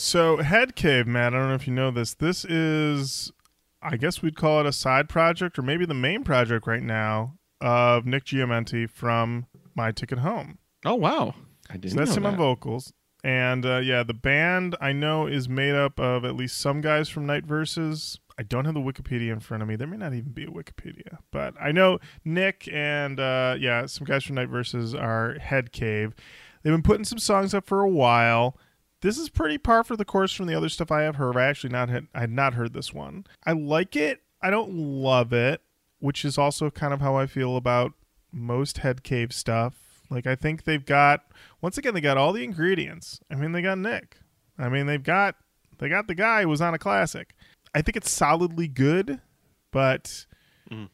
So, 0.09 0.37
Head 0.37 0.75
Cave, 0.75 1.05
Matt, 1.05 1.35
I 1.35 1.37
don't 1.37 1.49
know 1.49 1.53
if 1.53 1.67
you 1.67 1.73
know 1.73 1.91
this. 1.91 2.15
This 2.15 2.43
is, 2.43 3.31
I 3.79 3.95
guess 3.95 4.23
we'd 4.23 4.35
call 4.35 4.59
it 4.59 4.65
a 4.65 4.71
side 4.71 5.07
project 5.07 5.59
or 5.59 5.61
maybe 5.61 5.85
the 5.85 5.93
main 5.93 6.23
project 6.23 6.65
right 6.65 6.81
now 6.81 7.35
of 7.61 8.07
Nick 8.07 8.25
Giamenti 8.25 8.89
from 8.89 9.45
My 9.75 9.91
Ticket 9.91 10.17
Home. 10.17 10.57
Oh, 10.83 10.95
wow. 10.95 11.35
I 11.69 11.73
didn't 11.73 11.91
So 11.91 11.97
that's 11.97 12.09
know 12.09 12.17
him 12.17 12.25
on 12.25 12.37
vocals. 12.37 12.91
And 13.23 13.63
uh, 13.67 13.77
yeah, 13.77 14.01
the 14.01 14.15
band 14.15 14.75
I 14.81 14.93
know 14.93 15.27
is 15.27 15.47
made 15.47 15.75
up 15.75 15.99
of 15.99 16.25
at 16.25 16.35
least 16.35 16.57
some 16.57 16.81
guys 16.81 17.07
from 17.07 17.27
Night 17.27 17.45
Verses. 17.45 18.19
I 18.39 18.41
don't 18.41 18.65
have 18.65 18.73
the 18.73 18.79
Wikipedia 18.79 19.31
in 19.31 19.39
front 19.39 19.61
of 19.61 19.69
me. 19.69 19.75
There 19.75 19.85
may 19.85 19.97
not 19.97 20.15
even 20.15 20.31
be 20.31 20.45
a 20.45 20.47
Wikipedia, 20.47 21.19
but 21.31 21.53
I 21.61 21.71
know 21.71 21.99
Nick 22.25 22.67
and 22.73 23.19
uh, 23.19 23.57
yeah, 23.59 23.85
some 23.85 24.05
guys 24.05 24.23
from 24.23 24.37
Night 24.37 24.49
Verses 24.49 24.95
are 24.95 25.35
Head 25.35 25.71
Cave. 25.71 26.15
They've 26.63 26.73
been 26.73 26.81
putting 26.81 27.05
some 27.05 27.19
songs 27.19 27.53
up 27.53 27.67
for 27.67 27.81
a 27.81 27.89
while. 27.89 28.57
This 29.01 29.17
is 29.17 29.29
pretty 29.29 29.57
par 29.57 29.83
for 29.83 29.95
the 29.95 30.05
course 30.05 30.33
from 30.33 30.47
the 30.47 30.55
other 30.55 30.69
stuff 30.69 30.91
I 30.91 31.03
have 31.03 31.15
heard. 31.15 31.37
I 31.37 31.43
actually 31.45 31.71
not 31.71 31.89
had 31.89 32.07
I 32.13 32.21
had 32.21 32.31
not 32.31 32.53
heard 32.55 32.73
this 32.73 32.93
one. 32.93 33.25
I 33.45 33.53
like 33.53 33.95
it. 33.95 34.21
I 34.41 34.49
don't 34.49 34.73
love 34.73 35.31
it, 35.33 35.61
which 35.99 36.25
is 36.25 36.37
also 36.37 36.69
kind 36.69 36.93
of 36.93 37.01
how 37.01 37.15
I 37.15 37.25
feel 37.25 37.55
about 37.57 37.93
most 38.31 38.79
Head 38.79 39.03
Cave 39.03 39.33
stuff. 39.33 40.01
Like 40.09 40.27
I 40.27 40.35
think 40.35 40.63
they've 40.63 40.85
got 40.85 41.21
once 41.61 41.77
again 41.77 41.93
they 41.93 42.01
got 42.01 42.17
all 42.17 42.33
the 42.33 42.43
ingredients. 42.43 43.19
I 43.31 43.35
mean 43.35 43.51
they 43.53 43.61
got 43.61 43.77
Nick. 43.77 44.17
I 44.57 44.67
mean 44.69 44.85
they've 44.85 45.01
got 45.03 45.35
they 45.77 45.87
got 45.87 46.07
the 46.07 46.15
guy 46.15 46.41
who 46.41 46.49
was 46.49 46.61
on 46.61 46.73
a 46.73 46.79
classic. 46.79 47.33
I 47.73 47.81
think 47.81 47.95
it's 47.95 48.11
solidly 48.11 48.67
good, 48.67 49.21
but 49.71 50.25
Mm. 50.71 50.89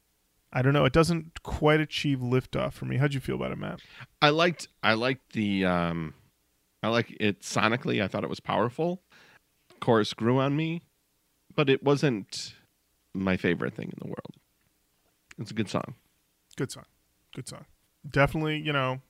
I 0.54 0.62
don't 0.62 0.72
know. 0.72 0.86
It 0.86 0.94
doesn't 0.94 1.44
quite 1.44 1.82
achieve 1.82 2.20
liftoff 2.20 2.72
for 2.74 2.86
me. 2.86 2.96
How'd 2.96 3.14
you 3.14 3.20
feel 3.20 3.36
about 3.36 3.52
it, 3.52 3.58
Matt? 3.58 3.82
I 4.22 4.30
liked 4.30 4.70
I 4.82 4.94
liked 4.94 5.34
the 5.34 5.66
um 5.66 6.14
I 6.86 6.90
like 6.90 7.18
it 7.20 7.42
sonically. 7.42 8.04
I 8.04 8.08
thought 8.08 8.24
it 8.24 8.30
was 8.30 8.40
powerful. 8.40 9.02
Chorus 9.80 10.14
grew 10.14 10.40
on 10.40 10.56
me, 10.56 10.84
but 11.56 11.68
it 11.68 11.84
wasn't 11.84 12.54
my 13.14 13.38
favorite 13.38 13.74
thing 13.74 13.88
in 13.88 13.98
the 14.00 14.08
world. 14.08 14.36
It's 15.40 15.50
a 15.50 15.56
good 15.56 15.68
song. 15.68 15.96
Good 16.56 16.72
song. 16.72 16.86
Good 17.34 17.48
song. 17.48 17.66
Definitely, 18.08 18.60
you 18.60 18.72
know, 18.72 19.02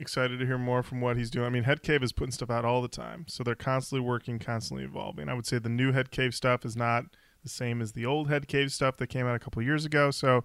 excited 0.00 0.40
to 0.40 0.46
hear 0.46 0.58
more 0.58 0.82
from 0.82 1.00
what 1.00 1.16
he's 1.16 1.30
doing. 1.30 1.46
I 1.46 1.50
mean, 1.50 1.62
Head 1.62 1.84
Cave 1.84 2.02
is 2.02 2.12
putting 2.12 2.32
stuff 2.32 2.50
out 2.50 2.64
all 2.64 2.82
the 2.82 2.88
time, 2.88 3.26
so 3.28 3.44
they're 3.44 3.54
constantly 3.54 4.04
working, 4.04 4.40
constantly 4.40 4.84
evolving. 4.84 5.28
I 5.28 5.34
would 5.34 5.46
say 5.46 5.58
the 5.58 5.68
new 5.68 5.92
Head 5.92 6.10
Cave 6.10 6.34
stuff 6.34 6.64
is 6.64 6.76
not 6.76 7.04
the 7.44 7.48
same 7.48 7.80
as 7.80 7.92
the 7.92 8.04
old 8.04 8.28
Head 8.28 8.48
Cave 8.48 8.72
stuff 8.72 8.96
that 8.96 9.06
came 9.06 9.24
out 9.24 9.36
a 9.36 9.38
couple 9.38 9.62
years 9.62 9.84
ago. 9.84 10.10
So 10.10 10.42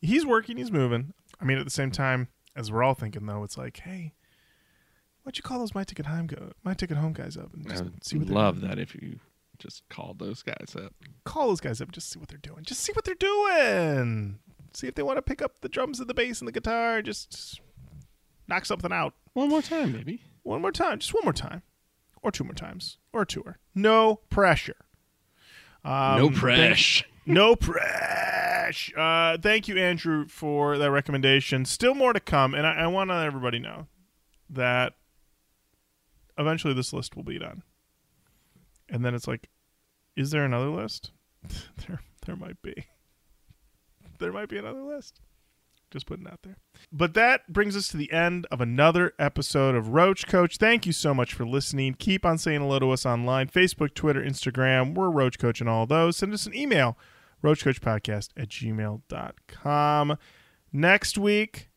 he's 0.00 0.24
working, 0.24 0.58
he's 0.58 0.70
moving. 0.70 1.12
I 1.40 1.44
mean, 1.44 1.58
at 1.58 1.64
the 1.64 1.70
same 1.70 1.90
time, 1.90 2.28
as 2.54 2.70
we're 2.70 2.84
all 2.84 2.94
thinking 2.94 3.26
though, 3.26 3.42
it's 3.42 3.58
like, 3.58 3.78
hey, 3.78 4.14
why 5.28 5.30
don't 5.30 5.36
you 5.36 5.42
call 5.42 5.58
those 5.58 5.74
my 5.74 5.84
ticket 5.84 6.06
home 6.06 6.26
go 6.26 6.52
my 6.64 6.72
ticket 6.72 6.96
home 6.96 7.12
guys 7.12 7.36
up 7.36 7.52
and 7.52 7.68
just 7.68 7.84
see 8.02 8.16
what 8.16 8.28
they're 8.28 8.34
love 8.34 8.60
doing. 8.60 8.70
that 8.70 8.78
if 8.78 8.94
you 8.94 9.20
just 9.58 9.86
called 9.90 10.18
those 10.18 10.42
guys 10.42 10.74
up. 10.74 10.94
Call 11.24 11.48
those 11.48 11.60
guys 11.60 11.82
up, 11.82 11.92
just 11.92 12.08
see 12.08 12.18
what 12.18 12.28
they're 12.28 12.38
doing. 12.38 12.64
Just 12.64 12.80
see 12.80 12.92
what 12.94 13.04
they're 13.04 13.14
doing. 13.14 14.38
See 14.72 14.86
if 14.86 14.94
they 14.94 15.02
want 15.02 15.18
to 15.18 15.22
pick 15.22 15.42
up 15.42 15.60
the 15.60 15.68
drums 15.68 16.00
and 16.00 16.08
the 16.08 16.14
bass 16.14 16.40
and 16.40 16.48
the 16.48 16.52
guitar. 16.52 17.02
Just 17.02 17.60
knock 18.46 18.64
something 18.64 18.90
out. 18.90 19.12
One 19.34 19.50
more 19.50 19.60
time, 19.60 19.92
maybe. 19.92 20.22
One 20.44 20.62
more 20.62 20.72
time, 20.72 20.98
just 20.98 21.12
one 21.12 21.24
more 21.24 21.34
time, 21.34 21.60
or 22.22 22.30
two 22.30 22.44
more 22.44 22.54
times, 22.54 22.96
or 23.12 23.20
a 23.20 23.26
tour. 23.26 23.58
No 23.74 24.20
pressure. 24.30 24.76
Um, 25.84 26.18
no 26.20 26.30
pressure. 26.30 27.04
no 27.26 27.54
pressure. 27.54 28.98
Uh, 28.98 29.36
thank 29.36 29.68
you, 29.68 29.76
Andrew, 29.76 30.26
for 30.26 30.78
that 30.78 30.90
recommendation. 30.90 31.66
Still 31.66 31.94
more 31.94 32.14
to 32.14 32.20
come, 32.20 32.54
and 32.54 32.66
I, 32.66 32.76
I 32.76 32.86
want 32.86 33.10
to 33.10 33.16
let 33.16 33.26
everybody 33.26 33.58
know 33.58 33.88
that 34.48 34.94
eventually 36.38 36.74
this 36.74 36.92
list 36.92 37.16
will 37.16 37.24
be 37.24 37.38
done. 37.38 37.62
And 38.88 39.04
then 39.04 39.14
it's 39.14 39.28
like, 39.28 39.48
is 40.16 40.30
there 40.30 40.44
another 40.44 40.70
list? 40.70 41.12
there, 41.86 42.00
there 42.26 42.36
might 42.36 42.60
be. 42.62 42.74
There 44.18 44.32
might 44.32 44.48
be 44.48 44.58
another 44.58 44.82
list. 44.82 45.20
Just 45.92 46.06
putting 46.06 46.26
out 46.26 46.40
there. 46.42 46.56
But 46.92 47.14
that 47.14 47.52
brings 47.52 47.76
us 47.76 47.88
to 47.88 47.96
the 47.96 48.12
end 48.12 48.46
of 48.50 48.60
another 48.60 49.12
episode 49.18 49.74
of 49.74 49.90
Roach 49.90 50.26
Koach. 50.26 50.56
Thank 50.56 50.86
you 50.86 50.92
so 50.92 51.14
much 51.14 51.32
for 51.32 51.46
listening. 51.46 51.94
Keep 51.94 52.26
on 52.26 52.36
saying 52.36 52.60
hello 52.60 52.80
to 52.80 52.90
us 52.90 53.06
online 53.06 53.46
Facebook, 53.46 53.94
Twitter, 53.94 54.20
Instagram. 54.20 54.94
We're 54.94 55.08
Roach 55.08 55.38
Koach 55.38 55.60
and 55.60 55.68
all 55.68 55.86
those. 55.86 56.16
Send 56.16 56.34
us 56.34 56.46
an 56.46 56.54
email, 56.54 56.98
roachkoachpodcast 57.42 58.30
at 58.36 58.48
gmail.com. 58.48 60.18
Next 60.72 61.16
week, 61.16 61.70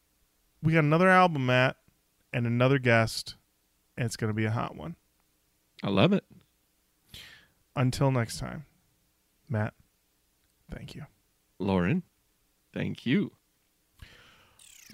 we 0.61 0.73
got 0.73 0.83
another 0.83 1.09
album, 1.09 1.45
Matt, 1.45 1.77
and 2.33 2.45
another 2.45 2.79
guest, 2.79 3.35
it's 3.97 4.15
going 4.15 4.29
to 4.29 4.33
be 4.33 4.45
a 4.45 4.51
hot 4.51 4.75
one. 4.75 4.95
I 5.83 5.89
love 5.89 6.13
it. 6.13 6.23
Until 7.75 8.11
next 8.11 8.39
time, 8.39 8.65
Matt, 9.49 9.73
thank 10.69 10.93
you. 10.93 11.05
Lorin, 11.59 12.03
thank 12.73 13.05
you. 13.05 13.31